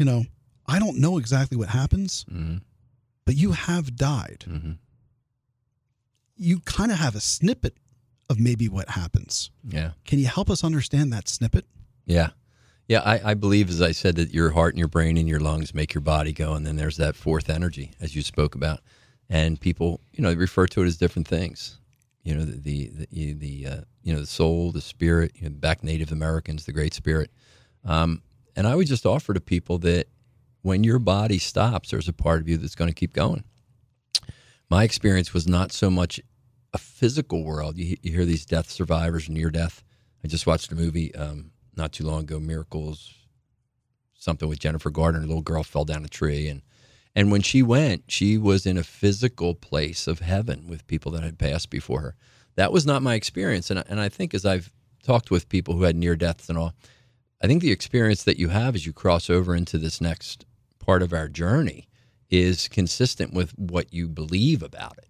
you 0.00 0.04
know, 0.04 0.24
I 0.66 0.80
don't 0.80 0.98
know 0.98 1.18
exactly 1.18 1.56
what 1.56 1.68
happens, 1.68 2.26
but 3.24 3.36
you 3.36 3.52
have 3.52 3.94
died. 3.94 4.44
You 6.36 6.60
kind 6.60 6.90
of 6.90 6.98
have 6.98 7.14
a 7.14 7.20
snippet 7.20 7.76
of 8.28 8.38
maybe 8.38 8.68
what 8.68 8.90
happens. 8.90 9.50
Yeah. 9.66 9.92
Can 10.04 10.18
you 10.18 10.26
help 10.26 10.50
us 10.50 10.64
understand 10.64 11.12
that 11.12 11.28
snippet? 11.28 11.66
Yeah. 12.06 12.30
Yeah, 12.86 13.00
I, 13.00 13.30
I 13.30 13.34
believe, 13.34 13.70
as 13.70 13.80
I 13.80 13.92
said, 13.92 14.16
that 14.16 14.34
your 14.34 14.50
heart 14.50 14.74
and 14.74 14.78
your 14.78 14.88
brain 14.88 15.16
and 15.16 15.26
your 15.28 15.40
lungs 15.40 15.74
make 15.74 15.94
your 15.94 16.02
body 16.02 16.32
go, 16.32 16.52
and 16.52 16.66
then 16.66 16.76
there's 16.76 16.98
that 16.98 17.16
fourth 17.16 17.48
energy, 17.48 17.92
as 17.98 18.14
you 18.14 18.20
spoke 18.20 18.54
about, 18.54 18.80
and 19.30 19.58
people, 19.58 20.00
you 20.12 20.22
know, 20.22 20.32
refer 20.34 20.66
to 20.66 20.82
it 20.82 20.86
as 20.86 20.98
different 20.98 21.26
things. 21.26 21.78
You 22.24 22.34
know, 22.34 22.44
the 22.44 22.58
the 22.58 23.06
the, 23.10 23.32
the 23.32 23.66
uh, 23.66 23.80
you 24.02 24.12
know 24.12 24.20
the 24.20 24.26
soul, 24.26 24.70
the 24.70 24.82
spirit. 24.82 25.32
You 25.36 25.48
know, 25.48 25.56
back 25.56 25.82
Native 25.82 26.12
Americans, 26.12 26.66
the 26.66 26.72
Great 26.72 26.92
Spirit, 26.92 27.30
um, 27.84 28.22
and 28.54 28.66
I 28.66 28.74
would 28.74 28.86
just 28.86 29.06
offer 29.06 29.32
to 29.32 29.40
people 29.40 29.78
that 29.78 30.08
when 30.60 30.84
your 30.84 30.98
body 30.98 31.38
stops, 31.38 31.90
there's 31.90 32.08
a 32.08 32.12
part 32.12 32.42
of 32.42 32.48
you 32.48 32.58
that's 32.58 32.74
going 32.74 32.88
to 32.88 32.94
keep 32.94 33.14
going. 33.14 33.44
My 34.70 34.84
experience 34.84 35.32
was 35.32 35.46
not 35.46 35.72
so 35.72 35.90
much 35.90 36.20
a 36.72 36.78
physical 36.78 37.44
world. 37.44 37.78
You, 37.78 37.96
you 38.02 38.12
hear 38.12 38.24
these 38.24 38.44
death 38.44 38.70
survivors, 38.70 39.28
near 39.28 39.50
death. 39.50 39.82
I 40.24 40.28
just 40.28 40.46
watched 40.46 40.72
a 40.72 40.74
movie. 40.74 41.14
Um, 41.14 41.52
not 41.76 41.92
too 41.92 42.04
long 42.04 42.22
ago, 42.22 42.38
Miracles, 42.38 43.14
something 44.16 44.48
with 44.48 44.58
Jennifer 44.58 44.90
Gardner. 44.90 45.20
A 45.20 45.26
little 45.26 45.42
girl 45.42 45.62
fell 45.62 45.84
down 45.84 46.04
a 46.04 46.08
tree, 46.08 46.48
and 46.48 46.62
and 47.14 47.30
when 47.30 47.42
she 47.42 47.62
went, 47.62 48.04
she 48.08 48.36
was 48.36 48.66
in 48.66 48.76
a 48.76 48.82
physical 48.82 49.54
place 49.54 50.06
of 50.06 50.20
heaven 50.20 50.66
with 50.68 50.86
people 50.86 51.12
that 51.12 51.22
had 51.22 51.38
passed 51.38 51.70
before 51.70 52.00
her. 52.00 52.16
That 52.56 52.72
was 52.72 52.86
not 52.86 53.02
my 53.02 53.14
experience, 53.14 53.70
and 53.70 53.82
and 53.88 54.00
I 54.00 54.08
think 54.08 54.34
as 54.34 54.44
I've 54.44 54.72
talked 55.02 55.30
with 55.30 55.48
people 55.48 55.74
who 55.74 55.82
had 55.82 55.96
near 55.96 56.16
deaths 56.16 56.48
and 56.48 56.56
all, 56.56 56.74
I 57.42 57.46
think 57.46 57.60
the 57.62 57.72
experience 57.72 58.24
that 58.24 58.38
you 58.38 58.48
have 58.48 58.74
as 58.74 58.86
you 58.86 58.92
cross 58.92 59.28
over 59.28 59.54
into 59.54 59.78
this 59.78 60.00
next 60.00 60.46
part 60.78 61.02
of 61.02 61.12
our 61.12 61.28
journey 61.28 61.88
is 62.36 62.68
consistent 62.68 63.32
with 63.32 63.50
what 63.58 63.92
you 63.92 64.08
believe 64.08 64.62
about 64.62 64.98
it. 64.98 65.08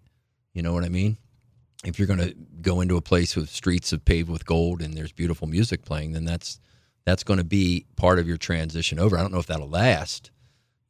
You 0.53 0.63
know 0.63 0.73
what 0.73 0.85
I 0.85 0.89
mean? 0.89 1.19
if 1.85 1.99
you're 1.99 2.09
going 2.09 2.21
to 2.21 2.35
go 2.61 2.81
into 2.81 2.97
a 2.97 3.03
place 3.03 3.37
with 3.37 3.51
streets 3.51 3.93
of 3.93 4.05
paved 4.05 4.31
with 4.31 4.47
gold 4.47 4.81
and 4.81 4.95
there's 4.95 5.13
beautiful 5.13 5.47
music 5.47 5.85
playing, 5.85 6.13
then 6.13 6.25
that's 6.25 6.59
that's 7.05 7.23
going 7.23 7.39
to 7.39 7.45
be 7.45 7.85
part 7.97 8.19
of 8.19 8.27
your 8.27 8.39
transition 8.39 8.99
over. 8.99 9.19
I 9.19 9.21
don't 9.21 9.33
know 9.33 9.39
if 9.39 9.47
that'll 9.47 9.69
last. 9.69 10.31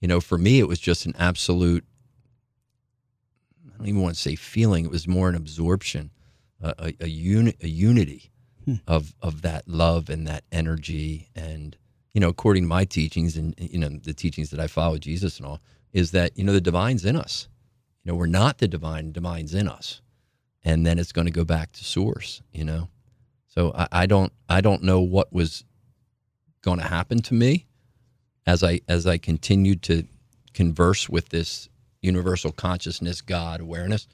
You 0.00 0.06
know, 0.06 0.20
for 0.20 0.38
me, 0.38 0.60
it 0.60 0.68
was 0.68 0.78
just 0.78 1.06
an 1.06 1.14
absolute. 1.18 1.84
I 3.66 3.78
don't 3.78 3.88
even 3.88 4.02
want 4.02 4.14
to 4.14 4.20
say 4.20 4.36
feeling. 4.36 4.84
It 4.84 4.90
was 4.92 5.08
more 5.08 5.28
an 5.28 5.34
absorption, 5.34 6.12
a, 6.62 6.74
a, 6.78 6.94
a, 7.00 7.54
a 7.62 7.68
unity 7.68 8.30
hmm. 8.64 8.74
of 8.86 9.14
of 9.20 9.42
that 9.42 9.66
love 9.66 10.08
and 10.08 10.26
that 10.28 10.44
energy. 10.52 11.30
And 11.34 11.76
you 12.12 12.20
know, 12.20 12.28
according 12.28 12.64
to 12.64 12.68
my 12.68 12.84
teachings 12.84 13.36
and 13.36 13.54
you 13.58 13.78
know 13.78 13.88
the 13.88 14.14
teachings 14.14 14.50
that 14.50 14.60
I 14.60 14.68
follow, 14.68 14.98
Jesus 14.98 15.38
and 15.38 15.46
all, 15.46 15.60
is 15.94 16.10
that 16.10 16.36
you 16.36 16.44
know 16.44 16.52
the 16.52 16.60
divine's 16.60 17.06
in 17.06 17.16
us. 17.16 17.48
You 18.02 18.12
know, 18.12 18.16
we're 18.18 18.26
not 18.26 18.58
the 18.58 18.68
divine; 18.68 19.12
divine's 19.12 19.54
in 19.54 19.68
us. 19.68 20.02
And 20.62 20.84
then 20.86 20.98
it's 20.98 21.12
going 21.12 21.26
to 21.26 21.32
go 21.32 21.44
back 21.44 21.72
to 21.72 21.84
source 21.84 22.42
you 22.52 22.64
know? 22.64 22.88
So 23.48 23.72
I, 23.74 23.88
I, 23.92 24.06
don't 24.06 24.32
i 24.48 24.60
don't 24.60 24.82
know 24.82 25.00
what 25.00 25.32
was 25.32 25.64
going 26.62 26.80
to 26.80 26.86
happen 26.86 27.22
to 27.22 27.34
me 27.34 27.66
as 28.46 28.64
i 28.64 28.80
as 28.88 29.06
i 29.06 29.16
continued 29.16 29.82
to 29.82 30.04
converse 30.52 31.08
with 31.08 31.28
this 31.28 31.68
universal 32.02 32.50
consciousness 32.52 33.20
god 33.20 33.60
awareness. 33.60 34.08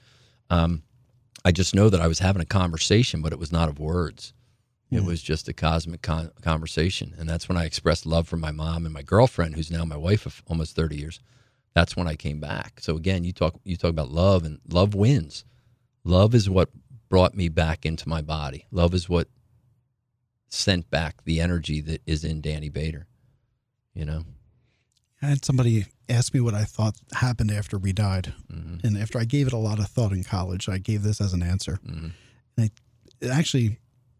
Um, 0.50 0.82
i 1.44 1.52
just 1.52 1.74
know 1.74 1.88
that 1.88 2.00
i 2.00 2.06
was 2.06 2.18
having 2.18 2.42
a 2.42 2.46
conversation 2.46 3.22
but 3.22 3.32
it 3.32 3.38
was 3.38 3.50
not 3.50 3.68
of 3.68 3.78
words. 3.78 4.32
It 4.92 5.04
was 5.04 5.22
just 5.22 5.46
a 5.46 5.52
cosmic 5.52 6.02
con- 6.02 6.32
conversation. 6.42 7.14
And 7.16 7.28
that's 7.28 7.48
when 7.48 7.56
i 7.56 7.64
expressed 7.64 8.04
love 8.04 8.28
for 8.28 8.36
my 8.36 8.50
mom 8.50 8.84
and 8.84 8.92
my 8.92 9.02
girlfriend 9.02 9.54
who's 9.54 9.70
now 9.70 9.84
my 9.84 9.96
wife 9.96 10.26
of 10.26 10.42
almost 10.48 10.74
30 10.76 10.96
years 10.96 11.20
that's 11.74 11.96
when 11.96 12.08
i 12.08 12.14
came 12.14 12.40
back 12.40 12.80
so 12.80 12.96
again 12.96 13.24
you 13.24 13.32
talk 13.32 13.54
you 13.64 13.76
talk 13.76 13.90
about 13.90 14.10
love 14.10 14.44
and 14.44 14.60
love 14.68 14.94
wins 14.94 15.44
Love 16.04 16.34
is 16.34 16.48
what 16.48 16.70
brought 17.08 17.34
me 17.34 17.48
back 17.48 17.84
into 17.84 18.08
my 18.08 18.22
body. 18.22 18.66
Love 18.70 18.94
is 18.94 19.08
what 19.08 19.28
sent 20.48 20.90
back 20.90 21.24
the 21.24 21.40
energy 21.40 21.80
that 21.80 22.02
is 22.06 22.24
in 22.24 22.40
Danny 22.40 22.68
Bader. 22.68 23.06
You 23.94 24.04
know? 24.04 24.24
I 25.22 25.26
had 25.26 25.44
somebody 25.44 25.86
ask 26.08 26.32
me 26.32 26.40
what 26.40 26.54
I 26.54 26.64
thought 26.64 26.96
happened 27.12 27.50
after 27.50 27.76
we 27.78 27.92
died. 27.92 28.32
Mm-hmm. 28.50 28.86
And 28.86 28.96
after 28.96 29.18
I 29.18 29.24
gave 29.24 29.46
it 29.46 29.52
a 29.52 29.58
lot 29.58 29.78
of 29.78 29.86
thought 29.88 30.12
in 30.12 30.24
college, 30.24 30.68
I 30.68 30.78
gave 30.78 31.02
this 31.02 31.20
as 31.20 31.34
an 31.34 31.42
answer. 31.42 31.78
Mm-hmm. 31.86 32.08
And 32.56 32.66
it, 32.66 32.72
it, 33.20 33.30
actually 33.30 33.78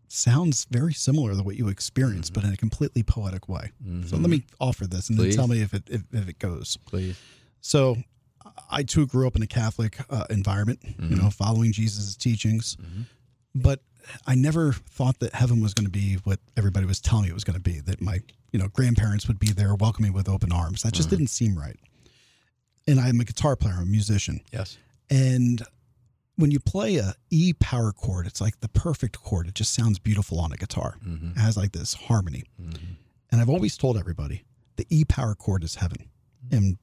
sounds 0.08 0.66
very 0.70 0.92
similar 0.92 1.34
to 1.34 1.42
what 1.42 1.56
you 1.56 1.68
experienced, 1.68 2.32
mm-hmm. 2.32 2.42
but 2.42 2.48
in 2.48 2.54
a 2.54 2.56
completely 2.56 3.02
poetic 3.02 3.48
way. 3.48 3.70
So 4.06 4.16
let 4.16 4.28
me 4.28 4.44
offer 4.60 4.86
this 4.86 5.08
and 5.08 5.18
Please. 5.18 5.36
then 5.36 5.36
tell 5.36 5.48
me 5.48 5.62
if 5.62 5.72
it, 5.72 5.84
if, 5.88 6.02
if 6.12 6.28
it 6.28 6.38
goes. 6.38 6.76
Please. 6.86 7.18
So 7.60 7.96
I 8.70 8.82
too 8.82 9.06
grew 9.06 9.26
up 9.26 9.36
in 9.36 9.42
a 9.42 9.46
Catholic 9.46 9.98
uh, 10.08 10.24
environment, 10.30 10.80
mm-hmm. 10.82 11.14
you 11.14 11.20
know, 11.20 11.30
following 11.30 11.72
Jesus' 11.72 12.16
teachings. 12.16 12.76
Mm-hmm. 12.76 13.02
But 13.54 13.80
I 14.26 14.34
never 14.34 14.72
thought 14.72 15.18
that 15.20 15.34
heaven 15.34 15.60
was 15.60 15.74
going 15.74 15.86
to 15.86 15.90
be 15.90 16.14
what 16.24 16.40
everybody 16.56 16.86
was 16.86 17.00
telling 17.00 17.24
me 17.24 17.30
it 17.30 17.34
was 17.34 17.44
going 17.44 17.58
to 17.58 17.62
be. 17.62 17.80
That 17.80 18.00
my, 18.00 18.20
you 18.52 18.58
know, 18.58 18.68
grandparents 18.68 19.28
would 19.28 19.38
be 19.38 19.52
there 19.52 19.74
welcoming 19.74 20.12
with 20.12 20.28
open 20.28 20.52
arms. 20.52 20.82
That 20.82 20.92
just 20.92 21.08
mm-hmm. 21.08 21.16
didn't 21.18 21.30
seem 21.30 21.58
right. 21.58 21.76
And 22.86 22.98
I'm 22.98 23.20
a 23.20 23.24
guitar 23.24 23.56
player, 23.56 23.74
I'm 23.76 23.82
a 23.82 23.86
musician. 23.86 24.40
Yes. 24.52 24.78
And 25.10 25.62
when 26.36 26.50
you 26.50 26.58
play 26.60 26.96
a 26.96 27.14
E 27.30 27.52
power 27.52 27.92
chord, 27.92 28.26
it's 28.26 28.40
like 28.40 28.60
the 28.60 28.68
perfect 28.68 29.22
chord. 29.22 29.46
It 29.46 29.54
just 29.54 29.74
sounds 29.74 29.98
beautiful 29.98 30.40
on 30.40 30.52
a 30.52 30.56
guitar. 30.56 30.96
Mm-hmm. 31.06 31.32
It 31.32 31.38
has 31.38 31.56
like 31.56 31.72
this 31.72 31.94
harmony. 31.94 32.44
Mm-hmm. 32.60 32.94
And 33.30 33.40
I've 33.40 33.50
always 33.50 33.76
told 33.76 33.98
everybody 33.98 34.44
the 34.76 34.86
E 34.88 35.04
power 35.04 35.34
chord 35.34 35.62
is 35.62 35.76
heaven. 35.76 36.08
And 36.50 36.78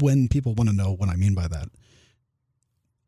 when 0.00 0.28
people 0.28 0.54
want 0.54 0.70
to 0.70 0.76
know 0.76 0.92
what 0.92 1.08
I 1.08 1.16
mean 1.16 1.34
by 1.34 1.48
that, 1.48 1.68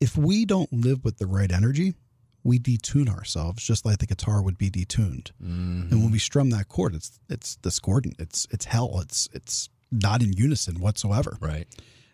if 0.01 0.17
we 0.17 0.45
don't 0.45 0.73
live 0.73 1.05
with 1.05 1.19
the 1.19 1.27
right 1.27 1.51
energy, 1.51 1.95
we 2.43 2.59
detune 2.59 3.09
ourselves 3.09 3.65
just 3.65 3.85
like 3.85 3.99
the 3.99 4.07
guitar 4.07 4.43
would 4.43 4.57
be 4.57 4.71
detuned. 4.71 5.33
Mm-hmm. 5.43 5.89
And 5.91 6.03
when 6.03 6.13
we 6.13 6.19
strum 6.19 6.51
that 6.51 6.69
chord, 6.69 6.95
it's 6.95 7.19
it's 7.29 7.57
discordant. 7.57 8.17
It's 8.19 8.47
it's 8.51 8.67
hell. 8.67 9.01
It's 9.01 9.29
it's 9.33 9.69
not 9.91 10.23
in 10.23 10.33
unison 10.33 10.81
whatsoever. 10.81 11.37
Right. 11.41 11.67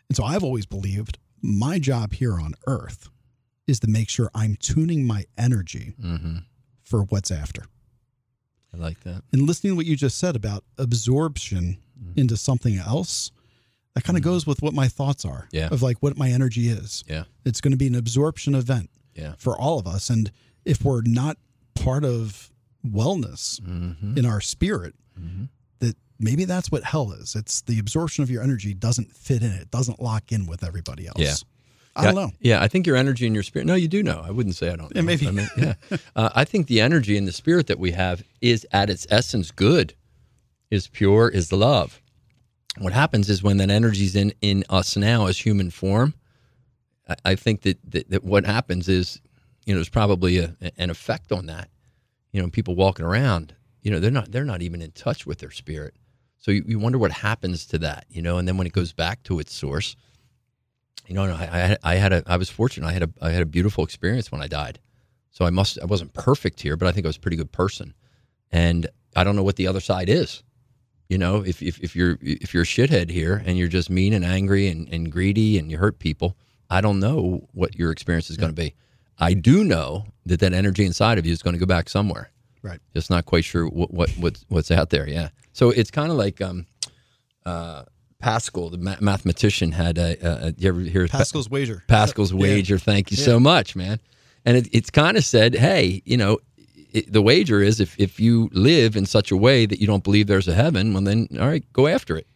And 0.09 0.17
so 0.17 0.25
I've 0.25 0.45
always 0.45 0.67
believed 0.67 1.19
my 1.43 1.79
job 1.79 2.15
here 2.15 2.35
on 2.35 2.55
earth 2.67 3.11
is 3.67 3.81
to 3.81 3.89
make 3.89 4.09
sure 4.09 4.31
I'm 4.35 4.57
tuning 4.57 5.05
my 5.05 5.25
energy 5.37 5.95
mm-hmm. 6.01 6.39
for 6.83 7.03
what's 7.05 7.31
after. 7.31 7.65
I 8.75 8.79
like 8.79 9.01
that. 9.01 9.23
And 9.33 9.43
listening 9.43 9.73
to 9.73 9.77
what 9.77 9.87
you 9.87 9.97
just 9.97 10.19
said 10.19 10.35
about 10.35 10.65
absorption 10.79 11.79
mm-hmm. 12.01 12.19
into 12.19 12.37
something 12.37 12.77
else, 12.77 13.31
that 13.95 14.05
kind 14.05 14.17
of 14.17 14.23
mm-hmm. 14.23 14.31
goes 14.31 14.47
with 14.47 14.63
what 14.63 14.75
my 14.75 14.89
thoughts 14.89 15.25
are 15.25 15.49
yeah. 15.53 15.69
of 15.71 15.83
like 15.83 15.99
what 16.01 16.17
my 16.17 16.31
energy 16.31 16.69
is. 16.69 17.05
Yeah. 17.07 17.25
It's 17.45 17.61
going 17.61 17.73
to 17.73 17.77
be 17.77 17.87
an 17.87 17.95
absorption 17.95 18.55
event 18.55 18.91
yeah. 19.15 19.35
for 19.39 19.59
all 19.59 19.79
of 19.79 19.87
us. 19.87 20.09
And 20.09 20.31
if 20.65 20.83
we're 20.83 21.03
not 21.05 21.37
part 21.75 22.05
of 22.05 22.51
wellness 22.87 23.61
mm-hmm. 23.61 24.17
in 24.17 24.25
our 24.25 24.41
spirit, 24.41 24.95
mm-hmm. 25.19 25.45
that 25.81 25.97
maybe 26.19 26.45
that's 26.45 26.71
what 26.71 26.85
hell 26.85 27.13
is. 27.13 27.35
It's 27.35 27.61
the 27.63 27.79
absorption 27.79 28.23
of 28.23 28.31
your 28.31 28.43
energy 28.43 28.73
doesn't 28.73 29.13
fit 29.13 29.43
in 29.43 29.53
it, 29.53 29.71
doesn't 29.71 30.01
lock 30.01 30.33
in 30.33 30.47
with 30.47 30.65
everybody 30.65 31.07
else. 31.07 31.19
Yeah. 31.19 31.35
I 31.95 32.07
don't 32.07 32.15
know. 32.15 32.31
Yeah, 32.41 32.63
I 32.63 32.69
think 32.69 32.87
your 32.87 32.97
energy 32.97 33.27
and 33.27 33.37
your 33.37 33.43
spirit. 33.43 33.67
No, 33.67 33.75
you 33.75 33.87
do 33.87 34.03
know. 34.03 34.23
I 34.25 34.31
wouldn't 34.31 34.55
say 34.55 34.69
I 34.69 34.77
don't. 34.77 34.95
Know. 34.95 35.01
Yeah, 35.01 35.03
maybe. 35.03 35.29
I 35.29 35.31
mean, 35.31 35.49
yeah. 35.59 35.75
uh, 36.17 36.31
I 36.35 36.47
think 36.47 36.67
the 36.67 36.81
energy 36.81 37.19
and 37.19 37.29
the 37.29 37.33
spirit 37.33 37.67
that 37.67 37.79
we 37.79 37.91
have 37.91 38.25
is 38.41 38.67
at 38.73 38.89
its 38.89 39.07
essence 39.11 39.51
good, 39.51 39.93
is 40.71 40.89
pure, 40.89 41.29
is 41.29 41.53
love 41.53 42.01
what 42.79 42.93
happens 42.93 43.29
is 43.29 43.43
when 43.43 43.59
that 43.59 43.71
energy's 43.71 44.17
in 44.17 44.33
in 44.41 44.65
us 44.69 44.97
now 44.97 45.27
as 45.27 45.39
human 45.39 45.71
form, 45.71 46.15
I, 47.09 47.17
I 47.25 47.35
think 47.35 47.63
that, 47.63 47.79
that, 47.91 48.11
that 48.11 48.25
what 48.25 48.47
happens 48.47 48.89
is, 48.89 49.21
you 49.67 49.75
know, 49.75 49.79
there's 49.79 49.89
probably 49.89 50.39
a, 50.39 50.55
an 50.79 50.91
effect 50.91 51.33
on 51.33 51.47
that. 51.47 51.69
You 52.33 52.41
know, 52.41 52.49
people 52.49 52.75
walking 52.75 53.05
around, 53.05 53.55
you 53.83 53.91
know, 53.91 54.01
they're 54.01 54.11
not 54.11 54.33
they're 54.33 54.45
not 54.45 54.63
even 54.63 54.81
in 54.81 54.93
touch 54.93 55.27
with 55.27 55.39
their 55.39 55.51
spirit. 55.51 55.95
So 56.39 56.51
you, 56.51 56.65
you 56.67 56.79
wonder 56.79 56.99
what 56.99 57.13
happens 57.13 57.67
to 57.67 57.79
that, 57.81 58.07
you 58.09 58.23
know, 58.23 58.39
and 58.39 58.49
then 58.49 58.57
when 58.57 58.67
it 58.67 58.73
goes 58.73 58.93
back 58.93 59.23
to 59.25 59.39
its 59.39 59.55
source, 59.55 59.95
you 61.07 61.15
know, 61.15 61.25
I, 61.25 61.77
I, 61.85 61.93
I 61.93 61.95
had 61.97 62.13
a 62.13 62.23
I 62.27 62.37
was 62.37 62.49
fortunate. 62.49 62.87
I 62.87 62.93
had 62.93 63.03
a 63.03 63.11
I 63.21 63.31
had 63.31 63.43
a 63.43 63.47
beautiful 63.47 63.85
experience 63.85 64.33
when 64.33 64.43
I 64.43 64.47
died. 64.47 64.81
So 65.31 65.45
I 65.45 65.51
must 65.51 65.79
I 65.81 65.85
wasn't 65.85 66.15
perfect 66.15 66.61
here, 66.61 66.77
but 66.77 66.89
I 66.89 66.93
think 66.93 67.07
I 67.07 67.09
was 67.09 67.17
a 67.17 67.21
pretty 67.21 67.37
good 67.37 67.53
person. 67.53 67.95
And 68.51 68.87
I 69.15 69.25
don't 69.25 69.37
know 69.37 69.43
what 69.43 69.57
the 69.57 69.67
other 69.67 69.81
side 69.81 70.09
is. 70.09 70.43
You 71.13 71.19
know, 71.19 71.45
if, 71.45 71.61
if, 71.61 71.79
if 71.81 71.95
you're 71.95 72.17
if 72.23 72.55
you're 72.55 72.63
a 72.63 72.67
shithead 72.67 73.11
here 73.11 73.43
and 73.45 73.59
you're 73.59 73.69
just 73.69 73.91
mean 73.91 74.15
and 74.15 74.25
angry 74.25 74.69
and, 74.69 74.89
and 74.89 75.13
greedy 75.13 75.59
and 75.59 75.71
you 75.71 75.77
hurt 75.77 75.99
people, 75.99 76.39
I 76.71 76.81
don't 76.81 77.01
know 77.01 77.47
what 77.53 77.79
your 77.79 77.93
experience 77.93 78.31
is 78.31 78.39
yeah. 78.39 78.41
going 78.41 78.55
to 78.55 78.63
be. 78.63 78.75
I 79.19 79.35
do 79.35 79.63
know 79.63 80.07
that 80.25 80.41
that 80.41 80.55
energy 80.55 80.87
inside 80.87 81.19
of 81.19 81.27
you 81.27 81.33
is 81.33 81.43
going 81.43 81.53
to 81.53 81.61
go 81.61 81.67
back 81.67 81.91
somewhere. 81.91 82.31
Right. 82.63 82.81
Just 82.95 83.11
not 83.11 83.27
quite 83.27 83.45
sure 83.45 83.67
what, 83.67 83.93
what 83.93 84.09
what's 84.13 84.47
what's 84.49 84.71
out 84.71 84.89
there. 84.89 85.07
Yeah. 85.07 85.29
So 85.53 85.69
it's 85.69 85.91
kind 85.91 86.11
of 86.11 86.17
like 86.17 86.41
um, 86.41 86.65
uh, 87.45 87.83
Pascal, 88.19 88.71
the 88.71 88.79
ma- 88.79 88.97
mathematician, 89.03 89.73
had 89.73 89.99
a, 89.99 90.17
a. 90.47 90.55
You 90.57 90.69
ever 90.71 90.81
hear 90.81 91.07
Pascal's 91.09 91.49
pa- 91.49 91.57
wager? 91.57 91.85
Pascal's 91.89 92.33
wager. 92.33 92.79
Thank 92.79 93.11
you 93.11 93.19
yeah. 93.19 93.27
so 93.27 93.39
much, 93.39 93.77
man. 93.77 94.01
And 94.47 94.57
it, 94.57 94.69
it's 94.73 94.89
kind 94.89 95.19
of 95.19 95.27
said, 95.27 95.57
hey, 95.57 96.01
you 96.07 96.17
know, 96.17 96.39
it, 96.93 97.13
the 97.13 97.23
wager 97.23 97.61
is 97.61 97.81
if, 97.81 97.99
if 97.99 98.21
you 98.21 98.49
live 98.53 98.97
in 98.97 99.07
such 99.07 99.31
a 99.31 99.37
way 99.37 99.67
that 99.67 99.81
you 99.81 99.87
don't 99.87 100.05
believe 100.05 100.27
there's 100.27 100.49
a 100.49 100.55
heaven, 100.55 100.93
well, 100.93 101.03
then, 101.03 101.29
all 101.41 101.49
right, 101.49 101.65
go 101.73 101.87
after 101.87 102.17
it. 102.17 102.27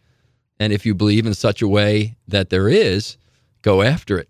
And 0.59 0.73
if 0.73 0.85
you 0.85 0.95
believe 0.95 1.25
in 1.25 1.33
such 1.33 1.61
a 1.61 1.67
way 1.67 2.17
that 2.27 2.49
there 2.49 2.67
is, 2.67 3.17
go 3.61 3.81
after 3.81 4.17
it. 4.17 4.29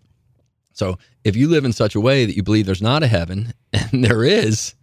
So 0.72 0.98
if 1.24 1.34
you 1.34 1.48
live 1.48 1.64
in 1.64 1.72
such 1.72 1.94
a 1.94 2.00
way 2.00 2.26
that 2.26 2.36
you 2.36 2.42
believe 2.42 2.66
there's 2.66 2.82
not 2.82 3.02
a 3.02 3.06
heaven 3.06 3.52
and 3.72 4.04
there 4.04 4.24
is, 4.24 4.74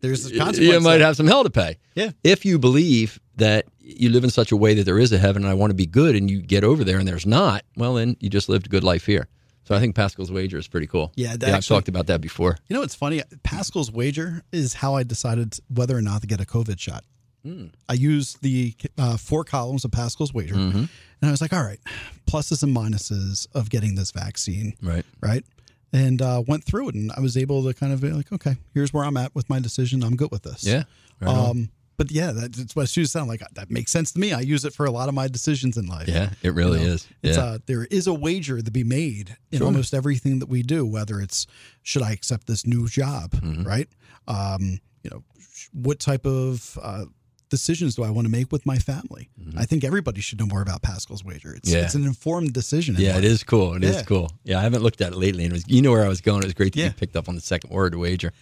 There's 0.00 0.26
a 0.26 0.36
consequence 0.36 0.58
you 0.58 0.80
might 0.80 1.00
have 1.00 1.16
some 1.16 1.26
hell 1.26 1.44
to 1.44 1.50
pay. 1.50 1.76
Yeah. 1.94 2.10
If 2.24 2.44
you 2.44 2.58
believe 2.58 3.20
that 3.36 3.66
you 3.78 4.08
live 4.10 4.24
in 4.24 4.30
such 4.30 4.50
a 4.50 4.56
way 4.56 4.74
that 4.74 4.84
there 4.84 4.98
is 4.98 5.12
a 5.12 5.18
heaven 5.18 5.42
and 5.42 5.50
I 5.50 5.54
want 5.54 5.70
to 5.70 5.74
be 5.74 5.86
good 5.86 6.16
and 6.16 6.30
you 6.30 6.40
get 6.40 6.64
over 6.64 6.82
there 6.82 6.98
and 6.98 7.06
there's 7.06 7.26
not, 7.26 7.62
well, 7.76 7.94
then 7.94 8.16
you 8.20 8.30
just 8.30 8.48
lived 8.48 8.66
a 8.66 8.68
good 8.68 8.82
life 8.84 9.06
here. 9.06 9.28
So 9.66 9.74
I 9.74 9.80
think 9.80 9.94
Pascal's 9.96 10.30
wager 10.30 10.58
is 10.58 10.68
pretty 10.68 10.86
cool. 10.86 11.12
Yeah, 11.16 11.36
that 11.36 11.48
I've 11.48 11.54
actually- 11.56 11.76
talked 11.76 11.88
about 11.88 12.06
that 12.06 12.20
before. 12.20 12.56
You 12.68 12.74
know 12.74 12.80
what's 12.80 12.94
funny? 12.94 13.22
Pascal's 13.42 13.90
wager 13.90 14.42
is 14.52 14.74
how 14.74 14.94
I 14.94 15.02
decided 15.02 15.58
whether 15.68 15.96
or 15.96 16.02
not 16.02 16.20
to 16.22 16.26
get 16.26 16.40
a 16.40 16.44
COVID 16.44 16.78
shot. 16.78 17.04
Hmm. 17.42 17.66
I 17.88 17.94
used 17.94 18.42
the 18.42 18.74
uh, 18.98 19.16
four 19.16 19.44
columns 19.44 19.84
of 19.84 19.90
Pascal's 19.92 20.32
wager, 20.34 20.54
Mm-hmm. 20.54 20.78
and 20.78 20.88
I 21.22 21.30
was 21.30 21.40
like, 21.40 21.52
all 21.52 21.62
right, 21.62 21.78
pluses 22.26 22.62
and 22.62 22.74
minuses 22.76 23.46
of 23.54 23.70
getting 23.70 23.94
this 23.94 24.10
vaccine, 24.10 24.74
Right. 24.82 25.04
right? 25.20 25.44
And 25.92 26.20
uh, 26.20 26.42
went 26.46 26.64
through 26.64 26.88
it, 26.90 26.94
and 26.96 27.12
I 27.16 27.20
was 27.20 27.36
able 27.36 27.62
to 27.64 27.72
kind 27.72 27.92
of 27.92 28.00
be 28.00 28.10
like, 28.10 28.32
okay, 28.32 28.56
here's 28.74 28.92
where 28.92 29.04
I'm 29.04 29.16
at 29.16 29.34
with 29.34 29.48
my 29.48 29.60
decision. 29.60 30.02
I'm 30.02 30.16
good 30.16 30.30
with 30.32 30.42
this. 30.42 30.64
Yeah. 30.66 30.82
Right. 31.20 31.30
Um, 31.30 31.70
but 31.96 32.10
yeah, 32.10 32.32
that's 32.32 32.74
what 32.76 32.88
she 32.88 33.04
sound 33.06 33.28
like. 33.28 33.42
That 33.54 33.70
makes 33.70 33.90
sense 33.92 34.12
to 34.12 34.18
me. 34.20 34.32
I 34.32 34.40
use 34.40 34.64
it 34.64 34.72
for 34.72 34.86
a 34.86 34.90
lot 34.90 35.08
of 35.08 35.14
my 35.14 35.28
decisions 35.28 35.76
in 35.76 35.86
life. 35.86 36.08
yeah, 36.08 36.30
it 36.42 36.52
really 36.54 36.80
You 36.80 36.86
know, 36.86 36.92
is. 36.94 37.06
It's 37.22 37.36
yeah. 37.36 37.42
uh, 37.44 37.58
there 37.66 37.84
is 37.90 38.06
a 38.06 38.14
wager 38.14 38.60
to 38.60 38.70
be 38.70 38.84
made 38.84 39.36
in 39.52 39.58
Sure. 39.58 39.66
almost 39.66 39.94
everything 39.94 40.38
that 40.40 40.48
we 40.48 40.62
do, 40.62 40.84
whether 40.86 41.20
it's 41.20 41.46
should 41.82 42.02
I 42.02 42.12
accept 42.12 42.46
this 42.46 42.66
new 42.66 42.88
job, 42.88 43.32
Mm-hmm. 43.32 43.62
right? 43.64 43.88
Um, 44.28 44.80
you 45.02 45.10
know, 45.10 45.22
sh- 45.40 45.68
what 45.72 45.98
type 46.00 46.26
of 46.26 46.78
uh, 46.82 47.04
decisions 47.48 47.94
do 47.94 48.02
I 48.02 48.10
want 48.10 48.26
to 48.26 48.30
make 48.30 48.50
with 48.50 48.66
my 48.66 48.76
family? 48.76 49.30
I 49.56 49.64
think 49.64 49.84
everybody 49.84 50.20
should 50.20 50.40
know 50.40 50.46
more 50.46 50.62
about 50.62 50.82
Pascal's 50.82 51.24
wager. 51.24 51.54
It's 51.54 51.68
Mm-hmm. 51.70 51.78
Yeah. 51.78 51.84
it's 51.84 51.94
an 51.94 52.04
informed 52.04 52.52
decision. 52.52 52.96
in 52.96 53.02
Yeah, 53.02 53.14
life. 53.14 53.18
it 53.18 53.24
is 53.24 53.44
cool. 53.44 53.74
It 53.74 53.84
is 53.84 53.96
Yeah. 53.96 54.02
cool. 54.02 54.30
Yeah, 54.44 54.58
I 54.58 54.62
haven't 54.62 54.82
looked 54.82 55.00
at 55.00 55.12
it 55.12 55.16
lately, 55.16 55.44
and 55.44 55.52
it 55.52 55.54
was, 55.56 55.64
you 55.68 55.80
know 55.82 55.92
where 55.92 56.04
I 56.04 56.08
was 56.08 56.20
going. 56.20 56.42
It 56.42 56.46
was 56.46 56.54
great 56.54 56.72
that 56.74 56.80
Yeah. 56.80 56.86
you 56.86 56.92
picked 56.92 57.14
up 57.16 57.28
on 57.28 57.36
the 57.36 57.40
second 57.40 57.70
word, 57.70 57.94
wager. 57.94 58.32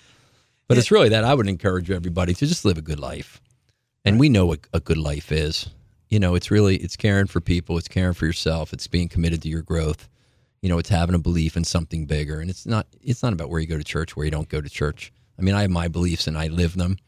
But 0.67 0.79
it's 0.79 0.91
really 0.91 1.11
that 1.11 1.25
I 1.25 1.35
would 1.35 1.47
encourage 1.47 1.91
everybody 1.91 2.33
to 2.33 2.47
just 2.47 2.65
live 2.65 2.79
a 2.79 2.83
good 2.83 2.99
life, 2.99 3.43
and 4.05 4.21
we 4.21 4.29
know 4.29 4.47
what 4.47 4.61
a 4.73 4.81
good 4.81 4.99
life 4.99 5.33
is. 5.33 5.71
You 6.09 6.21
know, 6.21 6.35
it's 6.35 6.51
really 6.51 6.77
it's 6.77 6.97
caring 6.97 7.27
for 7.27 7.41
people, 7.41 7.79
it's 7.79 7.89
caring 7.89 8.15
for 8.15 8.27
yourself, 8.27 8.73
it's 8.73 8.87
being 8.87 9.09
committed 9.09 9.43
to 9.43 9.49
your 9.49 9.63
growth. 9.63 10.09
You 10.63 10.69
know, 10.69 10.79
it's 10.79 10.89
having 10.89 11.15
a 11.15 11.19
belief 11.19 11.57
in 11.57 11.65
something 11.65 12.07
bigger, 12.07 12.41
and 12.41 12.49
it's 12.49 12.67
not 12.67 12.87
it's 13.03 13.23
not 13.23 13.33
about 13.33 13.51
where 13.51 13.61
you 13.61 13.67
go 13.67 13.79
to 13.79 13.85
church, 13.85 14.17
where 14.17 14.25
you 14.25 14.31
don't 14.31 14.49
go 14.49 14.61
to 14.61 14.69
church. 14.69 15.13
I 15.39 15.43
mean, 15.43 15.55
I 15.55 15.63
have 15.63 15.71
my 15.71 15.89
beliefs 15.89 16.27
and 16.27 16.39
I 16.39 16.47
live 16.49 16.77
them, 16.77 16.99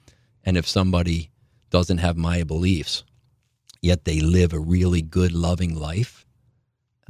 and 0.45 0.57
if 0.57 0.67
somebody 0.67 1.31
doesn't 1.71 1.99
have 1.99 2.17
my 2.17 2.43
beliefs, 2.43 3.05
yet 3.81 4.05
they 4.05 4.21
live 4.21 4.53
a 4.53 4.59
really 4.59 5.03
good, 5.03 5.33
loving 5.33 5.75
life, 5.75 6.27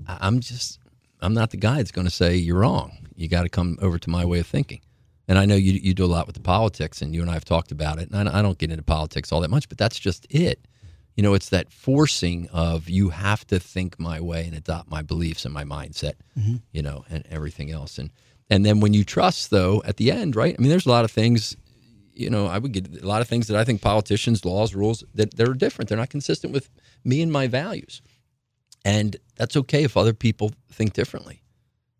I'm 0.07 0.41
just 0.41 0.79
I'm 1.21 1.35
not 1.35 1.51
the 1.51 1.57
guy 1.57 1.79
that's 1.79 1.93
going 1.93 2.07
to 2.07 2.13
say 2.13 2.37
you're 2.37 2.61
wrong. 2.61 3.09
You 3.15 3.29
got 3.29 3.45
to 3.45 3.49
come 3.49 3.79
over 3.81 3.99
to 3.99 4.11
my 4.11 4.25
way 4.25 4.41
of 4.41 4.47
thinking. 4.47 4.81
And 5.29 5.39
I 5.39 5.45
know 5.45 5.57
you 5.57 5.73
you 5.73 5.95
do 5.95 6.05
a 6.05 6.07
lot 6.07 6.27
with 6.27 6.37
the 6.37 6.43
politics, 6.43 7.03
and 7.03 7.15
you 7.15 7.21
and 7.21 7.31
I 7.31 7.35
have 7.35 7.45
talked 7.45 7.73
about 7.73 7.99
it. 7.99 8.11
And 8.11 8.29
I, 8.29 8.39
I 8.39 8.43
don't 8.43 8.59
get 8.59 8.71
into 8.71 8.83
politics 8.83 9.33
all 9.33 9.41
that 9.41 9.51
much, 9.51 9.69
but 9.69 9.79
that's 9.79 9.99
just 9.99 10.27
it. 10.31 10.67
You 11.17 11.23
know, 11.23 11.35
it's 11.35 11.49
that 11.49 11.73
forcing 11.73 12.49
of 12.53 12.89
you 12.89 13.09
have 13.09 13.47
to 13.47 13.59
think 13.59 13.99
my 13.99 14.21
way 14.21 14.45
and 14.47 14.55
adopt 14.55 14.91
my 14.91 15.03
beliefs 15.03 15.45
and 15.45 15.53
my 15.53 15.65
mindset. 15.65 16.15
Mm-hmm. 16.39 16.57
You 16.73 16.83
know, 16.83 17.05
and 17.11 17.27
everything 17.31 17.71
else. 17.71 17.99
And 17.99 18.11
and 18.49 18.65
then 18.65 18.81
when 18.81 18.93
you 18.95 19.05
trust, 19.05 19.51
though, 19.51 19.83
at 19.85 19.97
the 19.97 20.13
end, 20.13 20.37
right? 20.37 20.55
I 20.57 20.61
mean, 20.61 20.71
there's 20.71 20.87
a 20.87 20.91
lot 20.91 21.05
of 21.05 21.11
things. 21.11 21.57
You 22.13 22.31
know, 22.31 22.47
I 22.47 22.59
would 22.59 22.73
get 22.73 23.03
a 23.03 23.07
lot 23.07 23.21
of 23.21 23.29
things 23.29 23.47
that 23.49 23.59
I 23.59 23.65
think 23.65 23.83
politicians, 23.83 24.45
laws, 24.45 24.75
rules 24.75 25.05
that 25.15 25.37
they're 25.37 25.53
different. 25.53 25.89
They're 25.89 25.99
not 25.99 26.09
consistent 26.09 26.53
with 26.53 26.71
me 27.05 27.21
and 27.21 27.31
my 27.31 27.47
values. 27.47 28.01
And 28.85 29.17
that's 29.35 29.57
okay 29.57 29.83
if 29.83 29.97
other 29.97 30.15
people 30.15 30.53
think 30.71 30.93
differently. 30.93 31.43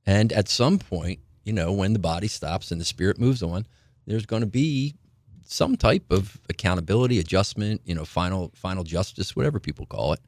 And 0.07 0.33
at 0.33 0.49
some 0.49 0.79
point, 0.79 1.19
you 1.47 1.53
know, 1.55 1.73
when 1.73 1.95
the 1.95 1.99
body 1.99 2.29
stops 2.29 2.71
and 2.71 2.79
the 2.79 2.85
spirit 2.85 3.19
moves 3.19 3.43
on, 3.43 3.67
there's 4.07 4.27
going 4.27 4.43
to 4.43 4.47
be 4.47 4.95
some 5.49 5.77
type 5.77 6.05
of 6.11 6.39
accountability, 6.51 7.19
adjustment, 7.19 7.81
you 7.87 7.95
know, 7.95 8.05
final 8.05 8.51
final 8.55 8.85
justice, 8.85 9.35
whatever 9.35 9.59
people 9.59 9.87
call 9.87 10.13
it. 10.13 10.21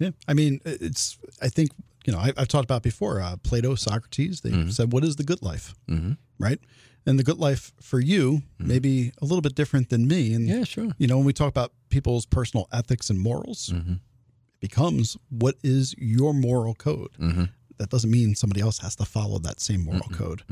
Yeah, 0.00 0.10
I 0.28 0.32
mean, 0.34 0.60
it's. 0.64 1.18
I 1.42 1.48
think 1.48 1.70
you 2.06 2.12
know 2.12 2.20
I, 2.20 2.32
I've 2.36 2.48
talked 2.48 2.64
about 2.64 2.82
before. 2.82 3.20
Uh, 3.20 3.36
Plato, 3.42 3.74
Socrates. 3.74 4.40
They 4.42 4.70
said, 4.70 4.92
"What 4.92 5.04
is 5.04 5.16
the 5.16 5.24
good 5.24 5.42
life?" 5.42 5.74
Mm-hmm. 5.90 6.12
Right, 6.38 6.60
and 7.04 7.18
the 7.18 7.24
good 7.24 7.38
life 7.38 7.72
for 7.82 7.98
you 7.98 8.42
may 8.60 8.78
be 8.78 9.12
a 9.20 9.24
little 9.24 9.40
bit 9.42 9.56
different 9.56 9.90
than 9.90 10.06
me. 10.06 10.32
And 10.34 10.46
Yeah, 10.48 10.62
sure. 10.64 10.90
you 10.98 11.08
know, 11.08 11.16
when 11.16 11.26
we 11.26 11.32
talk 11.32 11.48
about 11.48 11.72
people's 11.88 12.24
personal 12.26 12.68
ethics 12.72 13.10
and 13.10 13.18
morals, 13.20 13.70
Mm-hmm. 13.74 13.94
it 13.94 14.60
becomes 14.60 15.16
what 15.30 15.56
is 15.64 15.96
your 15.98 16.32
moral 16.32 16.74
code. 16.76 17.10
Mm-hmm. 17.78 17.82
That 17.84 17.90
doesn't 17.90 18.10
mean 18.10 18.34
somebody 18.34 18.60
else 18.60 18.78
has 18.78 18.96
to 18.96 19.04
follow 19.04 19.38
that 19.40 19.60
same 19.60 19.84
moral 19.84 20.08
code. 20.12 20.42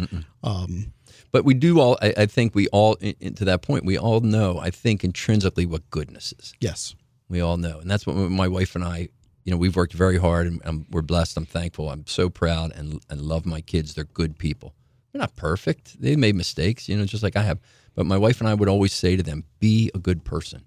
Um, 0.43 0.93
But 1.33 1.45
we 1.45 1.55
do 1.55 1.81
all. 1.81 1.99
I, 2.03 2.14
I 2.16 2.27
think 2.27 2.55
we 2.55 2.68
all, 2.68 2.95
in, 3.01 3.14
in- 3.20 3.35
to 3.35 3.45
that 3.47 3.62
point, 3.62 3.85
we 3.85 3.99
all 3.99 4.20
know. 4.20 4.59
I 4.59 4.70
think 4.70 5.05
intrinsically 5.05 5.66
what 5.66 5.89
goodness 5.91 6.33
is. 6.39 6.55
yes, 6.61 6.95
We 7.29 7.41
all 7.41 7.57
know, 7.57 7.81
and 7.81 7.91
that's 7.91 8.07
what 8.07 8.14
my 8.16 8.49
wife 8.49 8.74
and 8.77 8.85
I. 8.85 9.09
You 9.45 9.53
know, 9.53 9.59
we've 9.59 9.77
worked 9.77 9.93
very 9.93 10.18
hard, 10.18 10.47
and 10.64 10.87
we're 10.91 11.03
blessed. 11.03 11.37
I'm 11.37 11.47
thankful. 11.47 11.89
I'm 11.91 12.05
so 12.07 12.29
proud 12.29 12.72
and 12.74 13.01
and 13.11 13.20
love 13.20 13.47
my 13.47 13.61
kids. 13.61 13.95
They're 13.95 14.05
good 14.22 14.39
people. 14.39 14.74
They're 15.12 15.20
not 15.20 15.37
perfect. 15.37 16.01
They 16.01 16.16
made 16.16 16.35
mistakes, 16.35 16.89
you 16.89 16.97
know, 16.97 17.05
just 17.07 17.22
like 17.22 17.37
I 17.37 17.43
have. 17.43 17.59
But 17.95 18.07
my 18.07 18.18
wife 18.18 18.41
and 18.41 18.49
I 18.49 18.55
would 18.55 18.68
always 18.68 18.93
say 18.93 19.16
to 19.16 19.22
them, 19.22 19.45
"Be 19.61 19.91
a 19.95 19.99
good 19.99 20.24
person, 20.24 20.64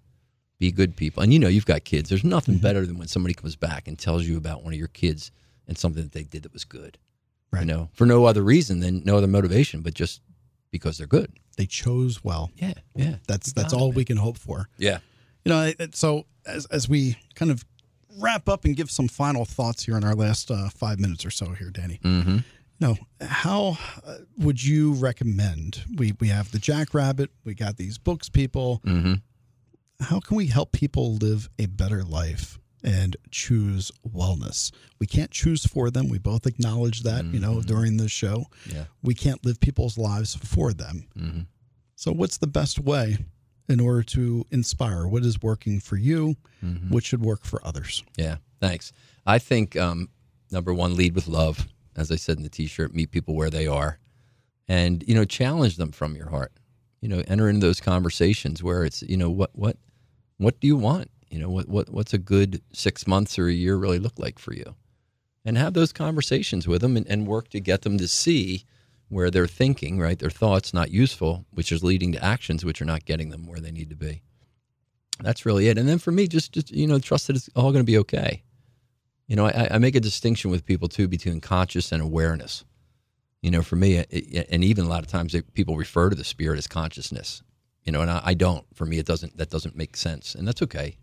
be 0.59 0.71
good 0.71 0.95
people." 0.95 1.21
And 1.23 1.33
you 1.33 1.39
know, 1.39 1.49
you've 1.49 1.65
got 1.73 1.83
kids. 1.83 2.07
There's 2.09 2.23
nothing 2.23 2.57
better 2.57 2.85
than 2.85 2.97
when 2.97 3.07
somebody 3.09 3.33
comes 3.33 3.55
back 3.57 3.87
and 3.87 3.99
tells 3.99 4.23
you 4.25 4.37
about 4.37 4.63
one 4.63 4.73
of 4.73 4.79
your 4.79 4.87
kids 4.93 5.31
and 5.69 5.77
something 5.77 6.03
that 6.03 6.11
they 6.11 6.23
did 6.23 6.43
that 6.43 6.51
was 6.53 6.65
good. 6.65 6.97
You 7.53 7.59
Right. 7.59 7.65
know, 7.67 7.89
for 7.93 8.05
no 8.05 8.25
other 8.25 8.43
reason 8.43 8.81
than 8.81 9.03
no 9.05 9.15
other 9.17 9.27
motivation, 9.27 9.81
but 9.81 9.93
just 9.93 10.21
because 10.71 10.97
they're 10.97 11.07
good. 11.07 11.31
they 11.57 11.65
chose 11.65 12.23
well. 12.23 12.51
Yeah, 12.57 12.73
yeah, 12.95 13.15
That's 13.27 13.53
that's 13.53 13.73
it, 13.73 13.79
all 13.79 13.91
we 13.93 14.03
can 14.05 14.17
hope 14.17 14.37
for. 14.37 14.67
yeah. 14.77 14.99
You 15.45 15.49
know, 15.53 15.71
so 15.93 16.25
as 16.45 16.65
as 16.67 16.87
we 16.89 17.15
kind 17.35 17.49
of 17.51 17.63
wrap 18.19 18.47
up 18.49 18.65
and 18.65 18.75
give 18.75 18.91
some 18.91 19.07
final 19.07 19.45
thoughts 19.45 19.85
here 19.85 19.95
in 19.97 20.03
our 20.03 20.13
last 20.15 20.51
uh, 20.51 20.69
five 20.69 20.99
minutes 20.99 21.25
or 21.25 21.31
so 21.31 21.51
here, 21.51 21.69
Danny. 21.71 21.99
Mm-hmm. 22.03 22.37
No, 22.81 22.97
how 23.21 23.77
uh, 24.05 24.17
would 24.37 24.63
you 24.63 24.93
recommend? 24.93 25.83
We 25.95 26.13
we 26.19 26.27
have 26.27 26.51
the 26.51 26.59
Jackrabbit. 26.59 27.29
We 27.45 27.55
got 27.55 27.77
these 27.77 27.97
books, 27.97 28.29
people. 28.29 28.81
Mm-hmm. 28.85 29.13
How 30.01 30.19
can 30.19 30.37
we 30.37 30.47
help 30.47 30.71
people 30.71 31.15
live 31.15 31.49
a 31.57 31.65
better 31.65 32.03
life 32.03 32.57
and 32.83 33.15
choose 33.31 33.91
wellness? 34.07 34.71
We 34.99 35.07
can't 35.07 35.31
choose 35.31 35.65
for 35.65 35.89
them. 35.89 36.09
We 36.09 36.17
both 36.19 36.45
acknowledge 36.45 37.03
that. 37.03 37.25
You 37.25 37.39
know, 37.39 37.61
during 37.61 37.97
this 37.97 38.11
show, 38.11 38.45
Yeah. 38.71 38.85
we 39.01 39.13
can't 39.13 39.43
live 39.45 39.59
people's 39.59 39.97
lives 39.97 40.35
for 40.35 40.73
them. 40.73 41.07
Mm-hmm. 41.17 41.39
So, 41.95 42.11
what's 42.11 42.37
the 42.37 42.47
best 42.47 42.79
way 42.79 43.17
in 43.67 43.79
order 43.79 44.03
to 44.03 44.45
inspire? 44.51 45.07
What 45.07 45.23
is 45.25 45.41
working 45.41 45.79
for 45.79 45.97
you? 45.97 46.35
Mm-hmm. 46.63 46.89
What 46.93 47.03
should 47.03 47.21
work 47.21 47.43
for 47.43 47.59
others? 47.65 48.03
Yeah, 48.17 48.37
thanks. 48.59 48.91
I 49.25 49.37
think 49.39 49.75
um, 49.75 50.09
number 50.51 50.73
one, 50.73 50.95
lead 50.95 51.13
with 51.15 51.27
love. 51.27 51.67
As 51.95 52.11
I 52.11 52.15
said 52.15 52.37
in 52.37 52.43
the 52.43 52.49
T-shirt, 52.49 52.93
meet 52.95 53.11
people 53.11 53.35
where 53.35 53.49
they 53.49 53.67
are, 53.67 53.99
and 54.69 55.03
you 55.07 55.13
know, 55.15 55.25
challenge 55.25 55.75
them 55.75 55.91
from 55.91 56.15
your 56.15 56.29
heart. 56.29 56.53
You 57.01 57.09
know, 57.09 57.23
enter 57.27 57.49
into 57.49 57.65
those 57.65 57.81
conversations 57.81 58.63
where 58.63 58.85
it's 58.85 59.01
you 59.03 59.17
know 59.17 59.29
what 59.29 59.51
what 59.53 59.77
what 60.37 60.59
do 60.61 60.67
you 60.67 60.77
want? 60.77 61.11
You 61.29 61.39
know, 61.39 61.49
what 61.49 61.67
what 61.67 61.89
what's 61.89 62.13
a 62.13 62.17
good 62.17 62.61
six 62.73 63.05
months 63.05 63.37
or 63.37 63.47
a 63.47 63.53
year 63.53 63.75
really 63.75 63.99
look 63.99 64.17
like 64.17 64.39
for 64.39 64.53
you, 64.53 64.75
and 65.45 65.57
have 65.57 65.73
those 65.73 65.93
conversations 65.93 66.67
with 66.67 66.81
them 66.81 66.97
and, 66.97 67.07
and 67.07 67.27
work 67.27 67.49
to 67.49 67.59
get 67.59 67.83
them 67.83 67.97
to 67.99 68.07
see 68.07 68.65
where 69.09 69.29
they're 69.29 69.47
thinking, 69.47 69.99
right? 69.99 70.17
Their 70.17 70.29
thoughts 70.29 70.73
not 70.73 70.91
useful, 70.91 71.45
which 71.51 71.71
is 71.71 71.83
leading 71.83 72.11
to 72.13 72.23
actions 72.23 72.63
which 72.63 72.81
are 72.81 72.85
not 72.85 73.05
getting 73.05 73.29
them 73.29 73.47
where 73.47 73.59
they 73.59 73.71
need 73.71 73.89
to 73.89 73.95
be. 73.95 74.21
That's 75.21 75.45
really 75.45 75.67
it. 75.67 75.77
And 75.77 75.89
then 75.89 75.97
for 75.97 76.11
me, 76.11 76.27
just, 76.27 76.53
just 76.53 76.71
you 76.71 76.87
know, 76.87 76.99
trust 76.99 77.27
that 77.27 77.35
it's 77.35 77.49
all 77.55 77.71
going 77.71 77.83
to 77.83 77.91
be 77.91 77.97
okay. 77.97 78.43
You 79.27 79.35
know, 79.35 79.47
I, 79.47 79.67
I 79.71 79.77
make 79.79 79.95
a 79.95 79.99
distinction 79.99 80.51
with 80.51 80.65
people 80.65 80.87
too 80.87 81.07
between 81.07 81.41
conscious 81.41 81.91
and 81.91 82.01
awareness. 82.01 82.63
You 83.41 83.51
know, 83.51 83.61
for 83.61 83.75
me, 83.75 83.97
it, 83.97 84.47
and 84.49 84.63
even 84.63 84.85
a 84.85 84.89
lot 84.89 85.03
of 85.03 85.07
times 85.07 85.35
people 85.53 85.75
refer 85.75 86.09
to 86.09 86.15
the 86.15 86.23
spirit 86.23 86.57
as 86.57 86.67
consciousness. 86.67 87.41
You 87.83 87.91
know, 87.91 88.01
and 88.01 88.11
I, 88.11 88.21
I 88.23 88.33
don't. 88.35 88.65
For 88.75 88.85
me, 88.85 88.99
it 88.99 89.05
doesn't. 89.05 89.37
That 89.37 89.49
doesn't 89.49 89.75
make 89.75 89.97
sense, 89.97 90.35
and 90.35 90.47
that's 90.47 90.61
okay 90.61 90.97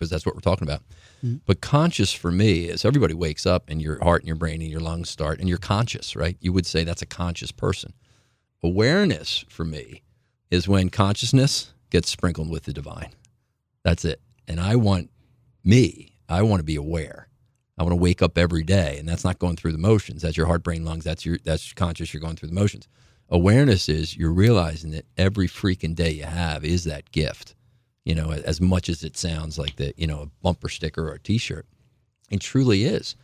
because 0.00 0.08
that's 0.08 0.24
what 0.24 0.34
we're 0.34 0.40
talking 0.40 0.66
about. 0.66 0.80
Mm-hmm. 1.22 1.36
But 1.44 1.60
conscious 1.60 2.10
for 2.10 2.32
me 2.32 2.64
is 2.64 2.86
everybody 2.86 3.12
wakes 3.12 3.44
up 3.44 3.68
and 3.68 3.82
your 3.82 4.02
heart 4.02 4.22
and 4.22 4.26
your 4.26 4.36
brain 4.36 4.62
and 4.62 4.70
your 4.70 4.80
lungs 4.80 5.10
start 5.10 5.40
and 5.40 5.48
you're 5.48 5.58
conscious, 5.58 6.16
right? 6.16 6.38
You 6.40 6.54
would 6.54 6.64
say 6.64 6.84
that's 6.84 7.02
a 7.02 7.06
conscious 7.06 7.52
person. 7.52 7.92
Awareness 8.62 9.44
for 9.50 9.66
me 9.66 10.02
is 10.50 10.66
when 10.66 10.88
consciousness 10.88 11.74
gets 11.90 12.08
sprinkled 12.08 12.48
with 12.48 12.64
the 12.64 12.72
divine. 12.72 13.10
That's 13.82 14.06
it. 14.06 14.22
And 14.48 14.58
I 14.58 14.76
want 14.76 15.10
me, 15.62 16.14
I 16.30 16.40
want 16.42 16.60
to 16.60 16.64
be 16.64 16.76
aware. 16.76 17.28
I 17.78 17.82
want 17.82 17.92
to 17.92 17.96
wake 17.96 18.22
up 18.22 18.36
every 18.36 18.62
day, 18.62 18.98
and 18.98 19.08
that's 19.08 19.24
not 19.24 19.38
going 19.38 19.56
through 19.56 19.72
the 19.72 19.78
motions. 19.78 20.22
That's 20.22 20.36
your 20.36 20.46
heart, 20.46 20.62
brain, 20.62 20.84
lungs. 20.84 21.04
That's 21.04 21.24
your 21.24 21.38
that's 21.44 21.72
conscious. 21.72 22.12
You're 22.12 22.20
going 22.20 22.36
through 22.36 22.50
the 22.50 22.54
motions. 22.54 22.88
Awareness 23.30 23.88
is 23.88 24.16
you're 24.16 24.32
realizing 24.32 24.90
that 24.90 25.06
every 25.16 25.48
freaking 25.48 25.94
day 25.94 26.10
you 26.10 26.24
have 26.24 26.62
is 26.62 26.84
that 26.84 27.10
gift. 27.10 27.54
You 28.04 28.14
know, 28.14 28.32
as 28.32 28.60
much 28.60 28.88
as 28.88 29.04
it 29.04 29.16
sounds 29.16 29.58
like 29.58 29.76
the 29.76 29.92
you 29.96 30.06
know 30.06 30.22
a 30.22 30.26
bumper 30.42 30.68
sticker 30.68 31.08
or 31.08 31.14
a 31.14 31.18
T-shirt, 31.18 31.66
it 32.30 32.40
truly 32.40 32.84
is. 32.84 33.16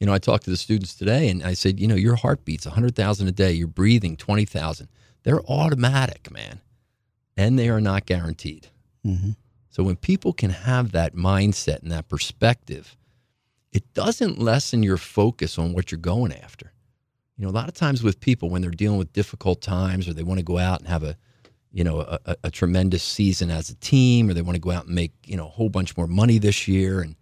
You 0.00 0.06
know, 0.06 0.12
I 0.12 0.18
talked 0.18 0.44
to 0.44 0.50
the 0.50 0.56
students 0.56 0.94
today 0.94 1.28
and 1.28 1.42
I 1.42 1.54
said, 1.54 1.78
you 1.78 1.86
know, 1.86 1.94
your 1.94 2.16
heart 2.16 2.44
beats 2.44 2.66
100,000 2.66 3.28
a 3.28 3.32
day, 3.32 3.52
you're 3.52 3.68
breathing 3.68 4.16
20,000. 4.16 4.88
They're 5.22 5.42
automatic, 5.42 6.30
man. 6.30 6.60
And 7.36 7.58
they 7.58 7.68
are 7.68 7.80
not 7.80 8.04
guaranteed. 8.04 8.68
Mm-hmm. 9.06 9.30
So 9.70 9.82
when 9.82 9.96
people 9.96 10.32
can 10.32 10.50
have 10.50 10.92
that 10.92 11.14
mindset 11.14 11.82
and 11.82 11.90
that 11.90 12.08
perspective, 12.08 12.96
it 13.72 13.92
doesn't 13.94 14.38
lessen 14.38 14.82
your 14.82 14.98
focus 14.98 15.58
on 15.58 15.72
what 15.72 15.90
you're 15.90 15.98
going 15.98 16.32
after. 16.32 16.72
You 17.36 17.44
know, 17.44 17.50
a 17.50 17.52
lot 17.52 17.68
of 17.68 17.74
times 17.74 18.02
with 18.02 18.20
people 18.20 18.50
when 18.50 18.62
they're 18.62 18.70
dealing 18.70 18.98
with 18.98 19.12
difficult 19.12 19.60
times 19.60 20.06
or 20.06 20.12
they 20.12 20.22
want 20.22 20.38
to 20.38 20.44
go 20.44 20.58
out 20.58 20.80
and 20.80 20.88
have 20.88 21.02
a, 21.02 21.16
you 21.74 21.82
know, 21.82 22.02
a, 22.02 22.36
a, 22.44 22.50
tremendous 22.52 23.02
season 23.02 23.50
as 23.50 23.68
a 23.68 23.74
team 23.74 24.30
or 24.30 24.32
they 24.32 24.42
want 24.42 24.54
to 24.54 24.60
go 24.60 24.70
out 24.70 24.86
and 24.86 24.94
make, 24.94 25.12
you 25.26 25.36
know, 25.36 25.46
a 25.46 25.50
whole 25.50 25.68
bunch 25.68 25.96
more 25.96 26.06
money 26.06 26.38
this 26.38 26.68
year. 26.68 27.00
And 27.00 27.16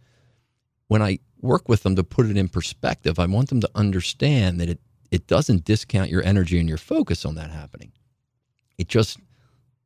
when 0.89 1.01
I 1.01 1.21
work 1.41 1.71
with 1.71 1.85
them 1.85 1.97
to 1.97 2.05
put 2.05 2.27
it 2.27 2.37
in 2.37 2.51
perspective, 2.51 3.19
I 3.19 3.25
want 3.25 3.49
them 3.49 3.63
to 3.63 3.71
understand 3.75 4.61
that 4.61 4.69
it, 4.69 4.79
it 5.11 5.27
doesn't 5.27 5.65
discount 5.65 6.11
your 6.11 6.23
energy 6.23 6.61
and 6.61 6.69
your 6.69 6.77
focus 6.77 7.25
on 7.25 7.35
that 7.37 7.51
happening. 7.51 7.93
It 8.77 8.89
just, 8.89 9.19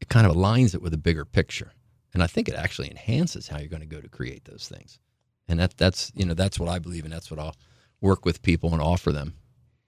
it 0.01 0.09
kind 0.09 0.27
of 0.27 0.35
aligns 0.35 0.75
it 0.75 0.83
with 0.83 0.93
a 0.93 0.99
bigger 0.99 1.25
picture. 1.25 1.71
And 2.13 2.21
I 2.21 2.27
think 2.27 2.49
it 2.49 2.57
actually 2.57 2.91
enhances 2.91 3.47
how 3.47 3.59
you're 3.59 3.69
going 3.69 3.83
to 3.83 3.87
go 3.87 4.01
to 4.01 4.09
create 4.09 4.47
those 4.47 4.69
things. 4.69 4.99
And 5.47 5.61
that, 5.61 5.77
that's, 5.77 6.11
you 6.17 6.27
know, 6.27 6.35
that's 6.35 6.59
what 6.59 6.69
I 6.69 6.81
believe 6.81 7.05
And 7.05 7.13
That's 7.13 7.31
what 7.31 7.39
I'll 7.39 7.55
work 8.01 8.25
with 8.25 8.43
people 8.43 8.73
and 8.73 8.83
offer 8.83 9.13
them. 9.13 9.35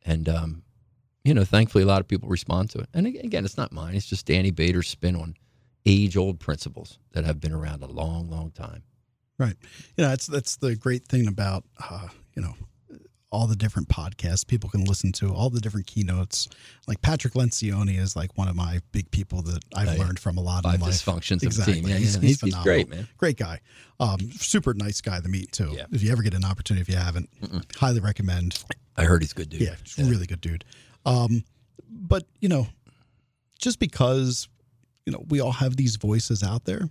And, 0.05 0.29
um, 0.29 0.63
you 1.29 1.35
know, 1.35 1.45
thankfully, 1.45 1.85
a 1.85 1.87
lot 1.87 2.01
of 2.01 2.09
people 2.09 2.29
respond 2.29 2.71
to 2.71 2.79
it. 2.79 2.89
And 2.95 3.07
again, 3.07 3.45
it's 3.45 3.57
not 3.59 3.71
mine. 3.71 3.95
It's 3.95 4.07
just 4.07 4.25
Danny 4.27 4.51
Bader's 4.51 4.89
spin 4.89 5.15
on 5.15 5.35
age 5.87 6.17
old 6.17 6.41
principles 6.41 6.99
that 7.13 7.25
have 7.25 7.39
been 7.41 7.53
around 7.53 7.83
a 7.83 7.87
long, 7.87 8.31
long 8.31 8.51
time. 8.51 8.83
Right. 9.39 9.55
You 9.97 10.05
know, 10.05 10.09
that's 10.11 10.27
that's 10.27 10.57
the 10.57 10.75
great 10.75 11.07
thing 11.07 11.29
about 11.29 11.65
uh, 11.91 12.09
you 12.35 12.43
know 12.43 12.55
all 13.31 13.47
the 13.47 13.55
different 13.57 13.89
podcasts 13.89 14.45
people 14.47 14.71
can 14.71 14.85
listen 14.85 15.13
to, 15.13 15.29
all 15.35 15.51
the 15.51 15.61
different 15.61 15.87
keynotes. 15.87 16.49
Like 16.87 17.03
Patrick 17.03 17.35
Lencioni 17.35 17.99
is 17.99 18.17
like 18.17 18.37
one 18.39 18.49
of 18.49 18.57
my 18.57 18.81
big 18.93 19.11
people 19.11 19.43
that 19.43 19.63
I've 19.77 19.89
Oh, 19.89 19.93
yeah. 19.93 19.99
learned 19.99 20.19
from 20.19 20.39
a 20.39 20.41
lot 20.41 20.63
Five 20.65 20.77
in 20.77 20.81
life. 20.81 20.93
dysfunctions 20.95 21.37
of 21.37 21.43
a 21.43 21.47
exactly. 21.47 21.75
team. 21.75 21.89
Yeah, 21.89 21.97
he's, 21.99 22.17
yeah. 22.17 22.23
he's, 22.23 22.41
He's- 22.41 22.63
great, 22.63 22.89
man. 22.89 23.07
Great 23.19 23.37
guy. 23.37 23.61
Um, 24.01 24.19
super 24.33 24.73
nice 24.73 25.03
guy 25.03 25.21
to 25.21 25.29
meet 25.29 25.53
too. 25.53 25.73
Yeah. 25.77 25.85
If 25.93 26.03
you 26.03 26.11
ever 26.11 26.23
get 26.23 26.33
an 26.33 26.45
opportunity, 26.45 26.81
if 26.81 26.89
you 26.89 26.97
haven't, 26.97 27.29
highly 27.77 28.01
recommend. 28.01 28.65
I 28.97 29.05
heard 29.05 29.21
he's 29.23 29.33
a 29.33 29.35
good 29.35 29.51
dude. 29.51 29.61
Yeah, 29.61 29.75
he's 29.85 29.99
a 30.07 30.11
really 30.11 30.27
good 30.27 30.41
dude. 30.41 30.65
Um, 31.07 31.45
but 31.91 32.25
you 32.41 32.49
know, 32.49 32.67
just 33.59 33.79
because 33.79 34.49
you 35.07 35.13
know 35.13 35.25
we 35.29 35.41
all 35.41 35.53
have 35.53 35.77
these 35.77 35.97
voices 35.97 36.43
out 36.43 36.65
there, 36.65 36.89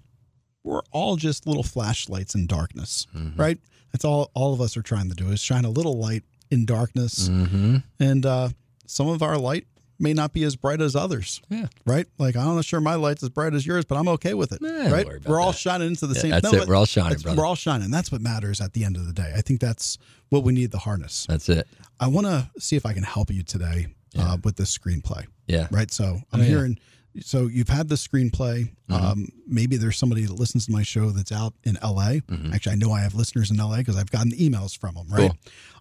we're 0.64 0.82
all 0.92 1.16
just 1.16 1.48
little 1.48 1.64
flashlights 1.64 2.36
in 2.36 2.48
darkness, 2.48 3.08
Mm-hmm. 3.16 3.40
right? 3.40 3.58
That's 3.94 4.04
all 4.06 4.32
all 4.34 4.54
of 4.54 4.62
us 4.62 4.76
are 4.78 4.82
trying 4.82 5.10
to 5.10 5.16
do 5.16 5.30
is 5.32 5.40
shine 5.42 5.66
a 5.66 5.70
little 5.70 5.98
light 6.00 6.24
in 6.52 6.66
darkness, 6.66 7.30
Mm-hmm. 7.30 7.78
and 8.00 8.26
uh, 8.26 8.50
some 8.86 9.08
of 9.08 9.22
our 9.22 9.38
light 9.38 9.66
may 10.00 10.14
not 10.14 10.32
be 10.32 10.44
as 10.44 10.56
bright 10.56 10.80
as 10.80 10.96
others. 10.96 11.42
Yeah. 11.50 11.66
Right? 11.86 12.06
Like 12.20 12.36
I'm 12.36 12.56
not 12.56 12.66
sure 12.66 12.80
my 12.80 12.94
light's 12.96 13.24
as 13.24 13.30
bright 13.30 13.54
as 13.56 13.66
yours, 13.66 13.84
but 13.86 13.96
I'm 13.98 14.08
okay 14.10 14.34
with 14.36 14.52
it. 14.52 14.60
Right? 14.62 15.08
We're 15.26 15.40
all 15.42 15.52
that. 15.52 15.58
shining 15.58 15.88
into 15.88 16.06
the 16.06 16.14
Yeah, 16.16 16.22
same. 16.22 16.32
that's 16.32 16.52
no, 16.52 16.60
it. 16.62 16.68
We're 16.68 16.76
all 16.76 16.86
shining, 16.86 17.18
brother. 17.18 17.38
We're 17.42 17.48
all 17.48 17.56
shining. 17.56 17.90
That's 17.90 18.12
what 18.12 18.22
matters 18.22 18.62
at 18.62 18.74
the 18.74 18.84
end 18.84 18.96
of 18.96 19.08
the 19.08 19.14
day. 19.14 19.34
I 19.36 19.42
think 19.42 19.60
that's 19.60 19.98
what 20.30 20.44
we 20.44 20.54
need 20.54 20.72
to 20.74 20.78
harness. 20.78 21.26
That's 21.28 21.50
it. 21.50 21.68
I 22.00 22.08
want 22.10 22.28
to 22.28 22.48
see 22.60 22.76
if 22.76 22.86
I 22.86 22.94
can 22.94 23.02
help 23.04 23.32
you 23.32 23.42
today 23.42 23.88
uh, 24.18 24.38
with 24.44 24.56
this 24.56 24.76
screenplay. 24.78 25.26
Yeah. 25.48 25.68
Right. 25.72 25.92
So 25.92 26.20
I'm 26.32 26.40
Oh, 26.40 26.44
yeah. 26.44 26.50
hearing. 26.50 26.80
So 27.22 27.48
you've 27.48 27.70
had 27.70 27.90
the 27.90 27.96
screenplay. 27.96 28.70
Mm-hmm. 28.90 28.94
Um, 28.94 29.28
maybe 29.48 29.78
there's 29.78 29.98
somebody 29.98 30.26
that 30.26 30.34
listens 30.34 30.66
to 30.68 30.72
my 30.72 30.84
show 30.84 31.10
that's 31.10 31.32
out 31.32 31.54
in 31.64 31.76
LA. 31.84 32.20
Mm-hmm. 32.30 32.54
Actually, 32.54 32.74
I 32.74 32.76
know 32.76 32.92
I 32.92 33.02
have 33.02 33.16
listeners 33.16 33.50
in 33.50 33.58
LA 33.58 33.78
because 33.78 33.98
I've 33.98 34.12
gotten 34.12 34.32
emails 34.34 34.78
from 34.78 34.96
them. 34.96 35.08
Right. 35.10 35.32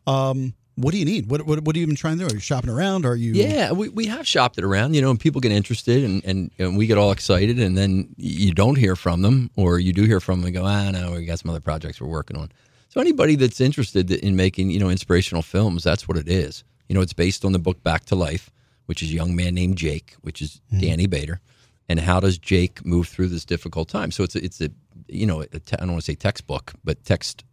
Um, 0.07 0.55
what 0.76 0.93
do 0.93 0.99
you 0.99 1.05
need? 1.07 1.30
What, 1.30 1.47
what 1.47 1.61
What 1.64 1.74
are 1.74 1.78
you 1.78 1.82
even 1.84 1.97
trying 1.97 2.18
to 2.18 2.26
do? 2.26 2.30
Are 2.30 2.34
you 2.34 2.41
shopping 2.41 2.68
around? 2.70 3.07
Are 3.07 3.16
you? 3.16 3.32
Yeah, 3.32 3.72
we, 3.72 3.89
we 3.89 4.07
have 4.07 4.26
shopped 4.28 4.59
it 4.59 4.64
around, 4.64 4.93
you 4.95 5.01
know, 5.01 5.11
and 5.11 5.18
people 5.18 5.41
get 5.41 5.51
interested 5.53 6.05
and, 6.05 6.22
and, 6.24 6.51
and 6.59 6.76
we 6.76 6.87
get 6.87 6.99
all 6.99 7.12
excited 7.12 7.59
and 7.59 7.76
then 7.78 8.14
you 8.18 8.53
don't 8.53 8.76
hear 8.76 8.95
from 8.95 9.22
them 9.22 9.51
or 9.57 9.78
you 9.78 9.93
do 9.95 10.05
hear 10.05 10.20
from 10.20 10.41
them 10.41 10.47
and 10.49 10.55
go, 10.55 10.64
ah, 10.64 10.91
no, 10.91 11.12
we 11.12 11.24
got 11.24 11.39
some 11.39 11.51
other 11.51 11.61
projects 11.61 11.99
we're 12.01 12.09
working 12.09 12.37
on. 12.37 12.51
So 12.91 13.01
anybody 13.01 13.37
that's 13.37 13.61
interested 13.61 14.11
in 14.11 14.37
making, 14.37 14.70
you 14.70 14.78
know, 14.78 14.91
inspirational 14.91 15.43
films, 15.43 15.82
that's 15.82 16.07
what 16.09 16.16
it 16.18 16.28
is. 16.28 16.62
You 16.89 16.95
know, 16.95 17.01
it's 17.01 17.12
based 17.12 17.45
on 17.45 17.53
the 17.53 17.59
book 17.59 17.82
Back 17.82 18.05
to 18.07 18.14
Life, 18.14 18.51
which 18.87 19.03
is 19.03 19.11
a 19.11 19.14
young 19.14 19.34
man 19.34 19.55
named 19.55 19.76
Jake, 19.76 20.14
which 20.22 20.41
is 20.41 20.61
mm-hmm. 20.72 20.80
Danny 20.80 21.07
Bader. 21.07 21.41
And 21.89 22.01
how 22.01 22.20
does 22.20 22.39
Jake 22.39 22.84
move 22.84 23.09
through 23.09 23.28
this 23.28 23.45
difficult 23.45 23.89
time? 23.89 24.11
So 24.11 24.24
it's 24.24 24.34
a, 24.34 24.45
it's 24.45 24.61
a 24.61 24.70
you 25.09 25.26
know, 25.26 25.41
a 25.43 25.47
te- 25.47 25.76
I 25.76 25.80
don't 25.80 25.93
want 25.93 26.03
to 26.05 26.12
say 26.12 26.14
textbook, 26.16 26.72
but 26.84 27.05
text 27.05 27.45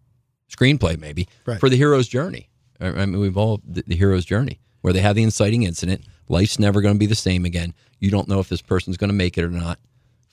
screenplay 0.52 1.00
maybe 1.00 1.28
Right. 1.46 1.60
for 1.60 1.70
the 1.70 1.76
hero's 1.78 2.08
journey. 2.08 2.50
I 2.80 2.88
I 2.88 3.06
mean, 3.06 3.20
we've 3.20 3.38
all 3.38 3.62
the, 3.68 3.84
the 3.86 3.96
hero's 3.96 4.26
journey 4.26 4.60
where 4.82 4.94
they 4.94 5.02
have 5.02 5.16
the 5.16 5.24
inciting 5.24 5.64
incident. 5.64 6.04
Life's 6.30 6.60
never 6.60 6.82
going 6.82 6.96
to 6.96 7.00
be 7.00 7.06
the 7.06 7.16
same 7.16 7.46
again. 7.46 7.74
You 8.00 8.12
don't 8.12 8.28
know 8.28 8.40
if 8.40 8.50
this 8.50 8.62
person's 8.62 8.98
going 8.98 9.10
to 9.10 9.16
make 9.16 9.38
it 9.38 9.44
or 9.44 9.50
not. 9.50 9.80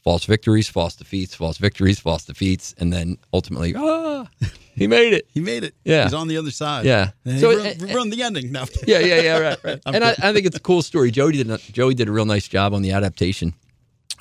False 0.03 0.25
victories, 0.25 0.67
false 0.69 0.97
defeats, 0.97 1.35
false 1.35 1.59
victories, 1.59 2.01
false 2.01 2.25
defeats, 2.25 2.75
and 2.79 2.91
then 2.93 3.19
ultimately, 3.35 3.75
ah, 3.77 4.27
he 4.75 4.87
made 4.87 5.13
it. 5.13 5.27
He 5.35 5.41
made 5.41 5.63
it. 5.63 5.75
Yeah. 5.85 6.05
He's 6.05 6.15
on 6.15 6.27
the 6.29 6.39
other 6.39 6.51
side. 6.51 6.87
Yeah. 6.87 7.11
And 7.27 7.39
So 7.39 7.51
it- 7.51 7.83
run, 7.83 7.93
run 7.93 8.11
the 8.11 8.23
ending 8.23 8.51
now. 8.51 8.65
Yeah, 8.87 9.01
yeah, 9.01 9.21
yeah, 9.21 9.39
right, 9.39 9.59
right. 9.63 9.81
and 9.87 10.03
I, 10.03 10.11
I 10.23 10.33
think 10.33 10.47
it's 10.47 10.57
a 10.57 10.61
cool 10.61 10.81
story. 10.83 11.11
Joey 11.11 11.33
did 11.33 11.51
a, 11.51 11.59
Joey 11.59 11.95
did 11.95 12.09
a 12.09 12.13
real 12.13 12.25
nice 12.25 12.49
job 12.49 12.73
on 12.73 12.81
the 12.81 12.93
adaptation 12.93 13.53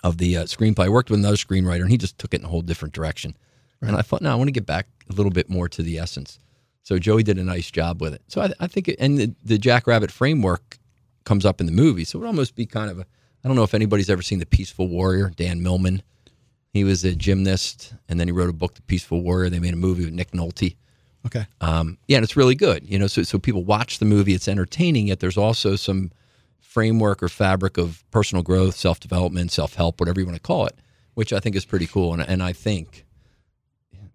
of 0.03 0.17
the 0.17 0.35
uh, 0.37 0.43
screenplay. 0.43 0.85
I 0.85 0.89
worked 0.89 1.09
with 1.09 1.19
another 1.19 1.37
screenwriter, 1.37 1.81
and 1.81 1.89
he 1.91 1.97
just 1.97 2.17
took 2.17 2.33
it 2.33 2.41
in 2.41 2.45
a 2.45 2.49
whole 2.49 2.61
different 2.61 2.93
direction. 2.93 3.37
And 3.81 3.95
I 3.95 4.01
thought, 4.01 4.21
no, 4.21 4.31
I 4.31 4.35
want 4.35 4.49
to 4.49 4.51
get 4.53 4.65
back 4.65 4.87
a 5.09 5.13
little 5.13 5.31
bit 5.31 5.49
more 5.49 5.69
to 5.69 5.81
the 5.81 5.97
essence. 5.97 6.39
So 6.83 6.99
Joey 6.99 7.23
did 7.23 7.37
a 7.37 7.43
nice 7.43 7.71
job 7.71 8.01
with 8.01 8.13
it. 8.13 8.21
So 8.27 8.41
I, 8.41 8.51
I 8.59 8.67
think, 8.67 8.89
it, 8.89 8.97
and 8.99 9.17
the, 9.17 9.33
the 9.45 9.57
Jack 9.57 9.87
Rabbit 9.87 10.11
framework 10.11 10.77
comes 11.23 11.45
up 11.45 11.61
in 11.61 11.65
the 11.67 11.71
movie. 11.71 12.03
So 12.03 12.17
it 12.17 12.21
would 12.21 12.27
almost 12.27 12.55
be 12.55 12.65
kind 12.65 12.91
of 12.91 12.99
a. 12.99 13.05
I 13.43 13.47
don't 13.47 13.55
know 13.55 13.63
if 13.63 13.73
anybody's 13.73 14.09
ever 14.09 14.21
seen 14.21 14.39
The 14.39 14.45
Peaceful 14.45 14.87
Warrior. 14.87 15.31
Dan 15.35 15.63
Millman, 15.63 16.01
he 16.73 16.83
was 16.83 17.03
a 17.03 17.15
gymnast, 17.15 17.93
and 18.07 18.19
then 18.19 18.27
he 18.27 18.31
wrote 18.31 18.49
a 18.49 18.53
book, 18.53 18.75
The 18.75 18.81
Peaceful 18.81 19.21
Warrior. 19.21 19.49
They 19.49 19.59
made 19.59 19.73
a 19.73 19.77
movie 19.77 20.05
with 20.05 20.13
Nick 20.13 20.31
Nolte. 20.31 20.75
Okay. 21.25 21.45
Um, 21.61 21.97
yeah, 22.07 22.17
and 22.17 22.23
it's 22.23 22.37
really 22.37 22.55
good. 22.55 22.89
You 22.89 22.99
know, 22.99 23.07
so 23.07 23.23
so 23.23 23.39
people 23.39 23.63
watch 23.63 23.99
the 23.99 24.05
movie. 24.05 24.33
It's 24.33 24.47
entertaining. 24.47 25.07
Yet 25.07 25.19
there's 25.19 25.37
also 25.37 25.75
some 25.75 26.11
framework 26.59 27.23
or 27.23 27.29
fabric 27.29 27.77
of 27.77 28.03
personal 28.11 28.43
growth, 28.43 28.75
self 28.75 28.99
development, 28.99 29.51
self 29.51 29.75
help, 29.75 29.99
whatever 29.99 30.19
you 30.19 30.25
want 30.25 30.37
to 30.37 30.41
call 30.41 30.65
it, 30.65 30.75
which 31.15 31.33
I 31.33 31.39
think 31.39 31.55
is 31.55 31.65
pretty 31.65 31.87
cool. 31.87 32.13
And 32.13 32.21
and 32.21 32.41
I 32.41 32.53
think, 32.53 33.05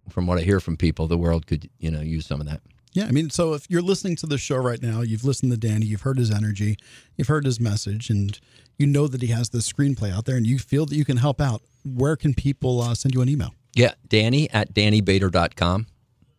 from 0.09 0.27
what 0.27 0.39
I 0.39 0.43
hear 0.43 0.61
from 0.61 0.77
people, 0.77 1.07
the 1.07 1.19
world 1.19 1.47
could 1.47 1.69
you 1.79 1.91
know 1.91 2.01
use 2.01 2.27
some 2.27 2.41
of 2.41 2.47
that. 2.47 2.63
Yeah, 2.95 3.07
I 3.07 3.11
mean, 3.11 3.29
so 3.29 3.55
if 3.55 3.69
you're 3.69 3.83
listening 3.83 4.15
to 4.17 4.27
the 4.27 4.39
show 4.39 4.57
right 4.57 4.81
now, 4.81 5.01
you've 5.01 5.25
listened 5.25 5.51
to 5.51 5.59
Danny, 5.59 5.85
you've 5.85 6.03
heard 6.03 6.17
his 6.17 6.31
energy, 6.31 6.77
you've 7.17 7.27
heard 7.27 7.45
his 7.45 7.59
message, 7.59 8.09
and 8.09 8.39
you 8.79 8.87
know 8.87 9.07
that 9.09 9.23
he 9.23 9.29
has 9.29 9.51
this 9.51 9.71
screenplay 9.71 10.13
out 10.13 10.25
there, 10.25 10.37
and 10.37 10.47
you 10.47 10.59
feel 10.59 10.87
that 10.87 10.97
you 10.97 11.05
can 11.05 11.17
help 11.19 11.41
out. 11.41 11.63
Where 11.85 12.17
can 12.17 12.35
people 12.35 12.81
uh, 12.81 12.95
send 12.95 13.15
you 13.15 13.21
an 13.23 13.29
email? 13.29 13.55
Yeah, 13.75 13.93
Danny 14.09 14.49
at 14.51 14.73
DannyBader.com 14.75 15.87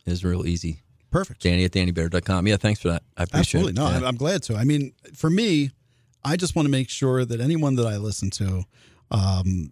is 0.05 0.23
real 0.23 0.45
easy. 0.47 0.81
Perfect. 1.11 1.41
Danny 1.41 1.63
at 1.65 1.71
DannyBader.com. 1.71 2.47
Yeah, 2.47 2.57
thanks 2.57 2.81
for 2.81 2.89
that. 2.89 3.03
I 3.15 3.23
appreciate 3.23 3.61
Absolutely. 3.61 3.71
it. 3.71 3.75
No, 3.75 3.99
Yeah. 3.99 4.07
I'm, 4.07 4.15
glad 4.15 4.43
to. 4.43 4.55
I 4.55 4.63
mean, 4.63 4.93
for 5.13 5.29
me, 5.29 5.71
I 6.23 6.35
just 6.35 6.55
want 6.55 6.65
to 6.65 6.71
make 6.71 6.89
sure 6.89 7.23
that 7.25 7.39
anyone 7.39 7.75
that 7.75 7.85
I 7.87 7.97
listen 7.97 8.29
to 8.31 8.63
um, 9.11 9.71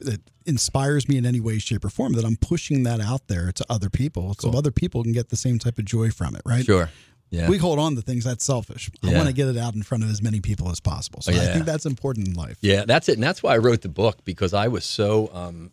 that 0.00 0.20
inspires 0.46 1.08
me 1.08 1.16
in 1.16 1.26
any 1.26 1.40
way, 1.40 1.58
shape, 1.58 1.84
or 1.84 1.88
form, 1.90 2.12
that 2.12 2.24
I'm 2.24 2.36
pushing 2.36 2.82
that 2.84 3.00
out 3.00 3.28
there 3.28 3.50
to 3.52 3.64
other 3.68 3.90
people 3.90 4.34
so 4.38 4.50
other 4.50 4.70
people 4.70 5.02
can 5.02 5.12
get 5.12 5.30
the 5.30 5.36
same 5.36 5.58
type 5.58 5.78
of 5.78 5.84
joy 5.84 6.10
from 6.10 6.36
it, 6.36 6.42
right? 6.44 6.64
Sure. 6.64 6.90
Yeah. 7.34 7.48
We 7.48 7.58
hold 7.58 7.78
on 7.78 7.96
to 7.96 8.02
things 8.02 8.24
that's 8.24 8.44
selfish. 8.44 8.90
I 9.02 9.10
Yeah. 9.10 9.16
want 9.16 9.26
to 9.28 9.34
get 9.34 9.48
it 9.48 9.56
out 9.56 9.74
in 9.74 9.82
front 9.82 10.04
of 10.04 10.10
as 10.10 10.22
many 10.22 10.40
people 10.40 10.70
as 10.70 10.78
possible. 10.80 11.20
So 11.20 11.32
Oh, 11.32 11.36
I 11.36 11.46
think 11.52 11.64
that's 11.66 11.84
important 11.86 12.28
in 12.28 12.34
life. 12.34 12.56
Yeah, 12.60 12.84
that's 12.86 13.08
it. 13.08 13.14
And 13.14 13.22
that's 13.22 13.42
why 13.42 13.54
I 13.54 13.58
wrote 13.58 13.82
the 13.82 13.88
book 13.88 14.24
because 14.24 14.54
I 14.54 14.68
was 14.68 14.84
so 14.84 15.30
um, 15.34 15.72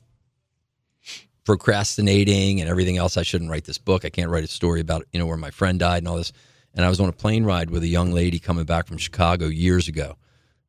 procrastinating 1.44 2.62
and 2.62 2.70
everything 2.70 2.98
else. 2.98 3.18
I 3.18 3.24
shouldn't 3.24 3.50
write 3.50 3.66
this 3.66 3.78
book. 3.78 4.06
I 4.06 4.10
can't 4.10 4.30
write 4.30 4.44
a 4.44 4.48
story 4.48 4.80
about, 4.82 5.06
you 5.12 5.20
know, 5.20 5.26
where 5.26 5.38
my 5.38 5.52
friend 5.52 5.80
died 5.80 6.00
and 6.00 6.08
all 6.08 6.18
this. 6.18 6.32
And 6.74 6.86
I 6.86 6.90
was 6.90 7.00
on 7.00 7.10
a 7.10 7.14
plane 7.14 7.44
ride 7.44 7.70
with 7.70 7.84
a 7.84 7.88
young 7.88 8.12
lady 8.12 8.40
coming 8.40 8.66
back 8.66 8.88
from 8.88 8.98
Chicago 8.98 9.48
years 9.48 9.88
ago. 9.88 10.16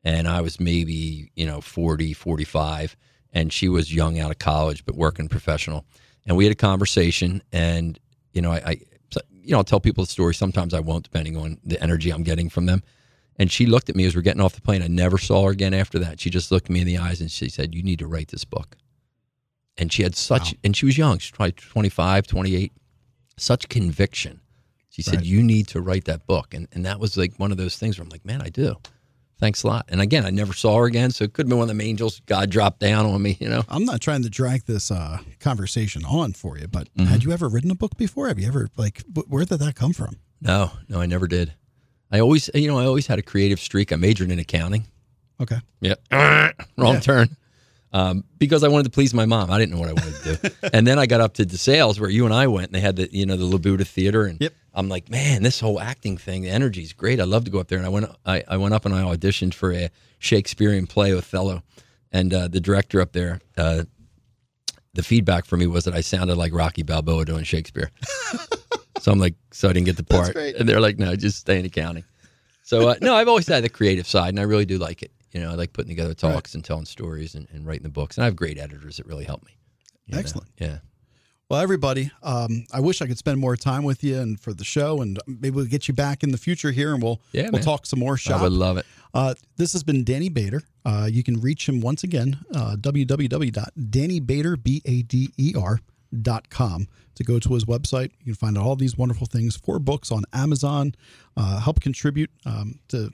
And 0.04 0.26
I 0.26 0.40
was 0.40 0.58
maybe, 0.58 1.30
you 1.36 1.46
know, 1.46 1.60
40, 1.60 2.12
45. 2.12 2.96
And 3.32 3.52
she 3.52 3.68
was 3.68 3.94
young 3.94 4.18
out 4.18 4.30
of 4.30 4.38
college, 4.38 4.84
but 4.84 4.96
working 4.96 5.28
professional. 5.28 5.84
And 6.26 6.36
we 6.36 6.44
had 6.44 6.52
a 6.52 6.56
conversation. 6.56 7.42
And, 7.52 7.98
you 8.32 8.42
know, 8.42 8.50
I, 8.52 8.62
I 8.66 8.80
you 9.42 9.52
know, 9.52 9.58
I'll 9.58 9.64
tell 9.64 9.80
people 9.80 10.04
the 10.04 10.10
story. 10.10 10.34
Sometimes 10.34 10.74
I 10.74 10.80
won't, 10.80 11.04
depending 11.04 11.36
on 11.36 11.58
the 11.64 11.80
energy 11.82 12.10
I'm 12.10 12.22
getting 12.22 12.48
from 12.48 12.66
them. 12.66 12.82
And 13.36 13.50
she 13.50 13.66
looked 13.66 13.88
at 13.88 13.96
me 13.96 14.04
as 14.04 14.14
we're 14.14 14.22
getting 14.22 14.42
off 14.42 14.54
the 14.54 14.60
plane. 14.60 14.82
I 14.82 14.88
never 14.88 15.18
saw 15.18 15.46
her 15.46 15.50
again 15.50 15.74
after 15.74 15.98
that. 16.00 16.20
She 16.20 16.30
just 16.30 16.50
looked 16.50 16.68
me 16.68 16.80
in 16.80 16.86
the 16.86 16.98
eyes 16.98 17.20
and 17.20 17.30
she 17.30 17.48
said, 17.48 17.74
You 17.74 17.82
need 17.82 17.98
to 18.00 18.06
write 18.06 18.28
this 18.28 18.44
book. 18.44 18.76
And 19.78 19.92
she 19.92 20.02
had 20.02 20.14
such, 20.14 20.54
and 20.62 20.76
she 20.76 20.84
was 20.84 20.98
young. 20.98 21.18
She's 21.18 21.30
probably 21.30 21.52
25, 21.52 22.26
28, 22.26 22.72
such 23.38 23.68
conviction. 23.68 24.40
She 24.90 25.02
said, 25.02 25.16
Right. 25.16 25.24
You 25.24 25.42
need 25.42 25.66
to 25.68 25.80
write 25.80 26.04
that 26.04 26.26
book. 26.26 26.52
And, 26.52 26.68
and 26.72 26.84
that 26.84 27.00
was 27.00 27.16
like 27.16 27.34
one 27.38 27.50
of 27.50 27.56
those 27.56 27.78
things 27.78 27.98
where 27.98 28.04
I'm 28.04 28.10
like, 28.10 28.24
Man, 28.24 28.42
I 28.42 28.50
do. 28.50 28.76
Thanks 29.42 29.64
a 29.64 29.66
lot. 29.66 29.86
And 29.88 30.00
again, 30.00 30.24
I 30.24 30.30
never 30.30 30.52
saw 30.52 30.78
her 30.78 30.84
again. 30.86 31.10
So 31.10 31.24
it 31.24 31.32
could 31.32 31.46
have 31.46 31.48
been 31.48 31.58
one 31.58 31.64
of 31.64 31.68
them 31.76 31.80
angels. 31.80 32.20
God 32.26 32.48
dropped 32.48 32.78
down 32.78 33.06
on 33.06 33.20
me, 33.20 33.36
you 33.40 33.48
know? 33.48 33.64
I'm 33.68 33.84
not 33.84 34.00
trying 34.00 34.22
to 34.22 34.30
drag 34.30 34.66
this 34.66 34.88
uh, 34.92 35.18
conversation 35.40 36.04
on 36.04 36.32
for 36.32 36.56
you, 36.58 36.68
but 36.68 36.88
Mm-hmm. 36.94 37.06
had 37.10 37.24
you 37.24 37.32
ever 37.32 37.48
written 37.48 37.72
a 37.72 37.74
book 37.74 37.96
before? 37.96 38.28
Have 38.28 38.38
you 38.38 38.46
ever 38.46 38.68
like 38.76 39.02
wh- 39.16 39.28
where 39.28 39.44
did 39.44 39.58
that 39.58 39.74
come 39.74 39.92
from? 39.92 40.16
No, 40.40 40.70
no, 40.88 41.00
I 41.00 41.06
never 41.06 41.26
did. 41.26 41.52
I 42.12 42.20
always, 42.20 42.50
you 42.54 42.68
know, 42.68 42.78
I 42.78 42.84
always 42.86 43.08
had 43.08 43.18
a 43.18 43.22
creative 43.22 43.58
streak. 43.58 43.92
I 43.92 43.96
majored 43.96 44.30
in 44.30 44.38
accounting. 44.38 44.86
Okay. 45.40 45.58
Yeah, 45.80 46.52
wrong 46.78 47.00
turn. 47.00 47.36
Um, 47.92 48.22
because 48.38 48.62
I 48.62 48.68
wanted 48.68 48.84
to 48.84 48.90
please 48.90 49.12
my 49.12 49.26
mom. 49.26 49.50
I 49.50 49.58
didn't 49.58 49.72
know 49.74 49.80
what 49.80 49.88
I 49.88 49.92
wanted 49.94 50.14
to 50.14 50.36
do. 50.50 50.68
and 50.72 50.86
then 50.86 50.98
I 51.00 51.06
got 51.06 51.20
up 51.20 51.34
to 51.34 51.44
DeSales 51.44 51.98
where 51.98 52.08
you 52.08 52.24
and 52.24 52.32
I 52.32 52.46
went, 52.46 52.66
and 52.66 52.74
they 52.76 52.80
had 52.80 52.94
the, 52.96 53.08
you 53.12 53.26
know, 53.26 53.36
the 53.36 53.44
Labuda 53.58 53.84
Theater, 53.86 54.24
and 54.26 54.40
Yep. 54.40 54.52
I'm 54.74 54.88
like, 54.88 55.10
man, 55.10 55.42
this 55.42 55.60
whole 55.60 55.80
acting 55.80 56.16
thing, 56.16 56.42
the 56.42 56.48
energy 56.50 56.82
is 56.82 56.92
great. 56.92 57.20
I'd 57.20 57.28
love 57.28 57.44
to 57.44 57.50
go 57.50 57.58
up 57.58 57.68
there. 57.68 57.78
And 57.78 57.86
I 57.86 57.90
went, 57.90 58.06
I, 58.24 58.42
I 58.48 58.56
went 58.56 58.74
up 58.74 58.84
and 58.86 58.94
I 58.94 59.02
auditioned 59.02 59.54
for 59.54 59.72
a 59.72 59.90
Shakespearean 60.18 60.86
play, 60.86 61.12
Othello, 61.12 61.62
and 62.10 62.32
uh, 62.32 62.48
the 62.48 62.60
director 62.60 63.00
up 63.00 63.12
there. 63.12 63.40
Uh, 63.56 63.84
the 64.94 65.02
feedback 65.02 65.44
for 65.44 65.56
me 65.56 65.66
was 65.66 65.84
that 65.84 65.94
I 65.94 66.00
sounded 66.00 66.36
like 66.36 66.52
Rocky 66.54 66.82
Balboa 66.82 67.24
doing 67.24 67.44
Shakespeare. 67.44 67.90
so 68.98 69.12
I'm 69.12 69.18
like, 69.18 69.34
so 69.50 69.68
I 69.68 69.72
didn't 69.72 69.86
get 69.86 69.96
the 69.96 70.04
part. 70.04 70.36
And 70.36 70.68
they're 70.68 70.80
like, 70.80 70.98
no, 70.98 71.16
just 71.16 71.38
stay 71.38 71.58
in 71.58 71.64
accounting. 71.64 72.04
So 72.62 72.88
uh, 72.88 72.94
no, 73.02 73.14
I've 73.14 73.28
always 73.28 73.46
had 73.46 73.64
the 73.64 73.68
creative 73.68 74.06
side, 74.06 74.28
and 74.30 74.40
I 74.40 74.44
really 74.44 74.64
do 74.64 74.78
like 74.78 75.02
it. 75.02 75.10
You 75.32 75.40
know, 75.40 75.50
I 75.50 75.54
like 75.54 75.72
putting 75.72 75.88
together 75.88 76.14
talks 76.14 76.54
and 76.54 76.62
telling 76.64 76.84
stories 76.84 77.34
and, 77.34 77.48
and 77.52 77.66
writing 77.66 77.82
the 77.84 77.88
books. 77.88 78.16
And 78.16 78.22
I 78.22 78.26
have 78.26 78.36
great 78.36 78.58
editors 78.58 78.98
that 78.98 79.06
really 79.06 79.24
help 79.24 79.44
me. 79.44 79.56
you 80.06 80.14
know. 80.14 80.20
Excellent. 80.20 80.48
Yeah. 80.58 80.78
Well, 81.52 81.60
everybody, 81.60 82.10
um, 82.22 82.64
I 82.72 82.80
wish 82.80 83.02
I 83.02 83.06
could 83.06 83.18
spend 83.18 83.38
more 83.38 83.56
time 83.56 83.84
with 83.84 84.02
you 84.02 84.18
and 84.18 84.40
for 84.40 84.54
the 84.54 84.64
show, 84.64 85.02
and 85.02 85.18
maybe 85.26 85.50
we'll 85.50 85.66
get 85.66 85.86
you 85.86 85.92
back 85.92 86.22
in 86.22 86.32
the 86.32 86.38
future 86.38 86.70
here, 86.70 86.94
and 86.94 87.02
we'll 87.02 87.20
Yeah, 87.32 87.42
we'll 87.42 87.52
man. 87.52 87.60
talk 87.60 87.84
some 87.84 87.98
more 87.98 88.18
I 88.30 88.40
would 88.40 88.52
love 88.52 88.78
it. 88.78 88.86
Uh, 89.12 89.34
this 89.58 89.74
has 89.74 89.82
been 89.82 90.02
Danny 90.02 90.30
Bader. 90.30 90.62
Uh, 90.86 91.10
you 91.12 91.22
can 91.22 91.42
reach 91.42 91.68
him 91.68 91.82
once 91.82 92.04
again, 92.04 92.38
uh, 92.54 92.76
www.dannybader, 92.76 94.62
B-A-D-E-R, 94.62 95.74
E 95.76 95.78
dot 96.22 96.48
com 96.48 96.88
to 97.16 97.22
go 97.22 97.38
to 97.38 97.52
his 97.52 97.66
website. 97.66 98.12
You 98.20 98.32
can 98.32 98.34
find 98.36 98.56
all 98.56 98.74
these 98.74 98.96
wonderful 98.96 99.26
things, 99.26 99.54
four 99.54 99.78
books 99.78 100.10
on 100.10 100.24
Amazon, 100.32 100.94
uh, 101.36 101.60
help 101.60 101.82
contribute 101.82 102.30
um, 102.46 102.78
to 102.88 103.10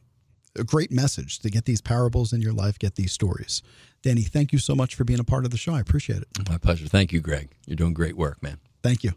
a 0.56 0.62
great 0.62 0.92
message 0.92 1.40
to 1.40 1.50
get 1.50 1.64
these 1.64 1.80
parables 1.80 2.32
in 2.32 2.40
your 2.40 2.52
life, 2.52 2.78
get 2.78 2.94
these 2.94 3.10
stories. 3.12 3.62
Danny, 4.02 4.22
thank 4.22 4.52
you 4.52 4.58
so 4.58 4.74
much 4.74 4.94
for 4.94 5.04
being 5.04 5.20
a 5.20 5.24
part 5.24 5.44
of 5.44 5.50
the 5.50 5.56
show. 5.56 5.74
I 5.74 5.80
appreciate 5.80 6.22
it. 6.22 6.28
My 6.48 6.58
pleasure. 6.58 6.86
Thank 6.86 7.12
you, 7.12 7.20
Greg. 7.20 7.50
You're 7.66 7.76
doing 7.76 7.94
great 7.94 8.16
work, 8.16 8.42
man. 8.42 8.58
Thank 8.82 9.02
you. 9.02 9.12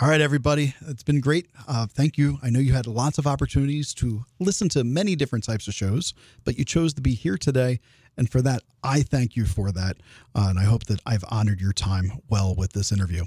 All 0.00 0.08
right, 0.08 0.20
everybody. 0.20 0.74
It's 0.88 1.04
been 1.04 1.20
great. 1.20 1.46
Uh, 1.68 1.86
thank 1.86 2.18
you. 2.18 2.38
I 2.42 2.50
know 2.50 2.58
you 2.58 2.72
had 2.72 2.88
lots 2.88 3.16
of 3.18 3.28
opportunities 3.28 3.94
to 3.94 4.24
listen 4.40 4.68
to 4.70 4.82
many 4.82 5.14
different 5.14 5.44
types 5.44 5.68
of 5.68 5.74
shows, 5.74 6.14
but 6.44 6.58
you 6.58 6.64
chose 6.64 6.94
to 6.94 7.00
be 7.00 7.14
here 7.14 7.38
today. 7.38 7.78
And 8.16 8.28
for 8.28 8.42
that, 8.42 8.62
I 8.82 9.02
thank 9.02 9.36
you 9.36 9.44
for 9.44 9.70
that. 9.70 9.98
Uh, 10.34 10.46
and 10.48 10.58
I 10.58 10.64
hope 10.64 10.84
that 10.86 11.00
I've 11.06 11.24
honored 11.30 11.60
your 11.60 11.72
time 11.72 12.20
well 12.28 12.56
with 12.56 12.72
this 12.72 12.90
interview. 12.90 13.24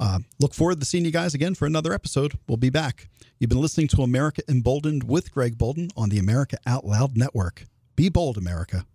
Uh, 0.00 0.20
look 0.40 0.54
forward 0.54 0.80
to 0.80 0.86
seeing 0.86 1.04
you 1.04 1.10
guys 1.10 1.34
again 1.34 1.54
for 1.54 1.66
another 1.66 1.92
episode. 1.92 2.38
We'll 2.48 2.56
be 2.56 2.70
back. 2.70 3.08
You've 3.38 3.50
been 3.50 3.60
listening 3.60 3.88
to 3.88 4.02
America 4.02 4.42
Emboldened 4.48 5.04
with 5.04 5.32
Greg 5.32 5.58
Boulden 5.58 5.90
on 5.98 6.08
the 6.08 6.18
America 6.18 6.56
Out 6.66 6.86
Loud 6.86 7.14
Network. 7.14 7.64
Be 7.94 8.08
bold, 8.08 8.38
America. 8.38 8.86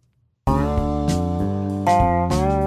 Música 1.91 2.60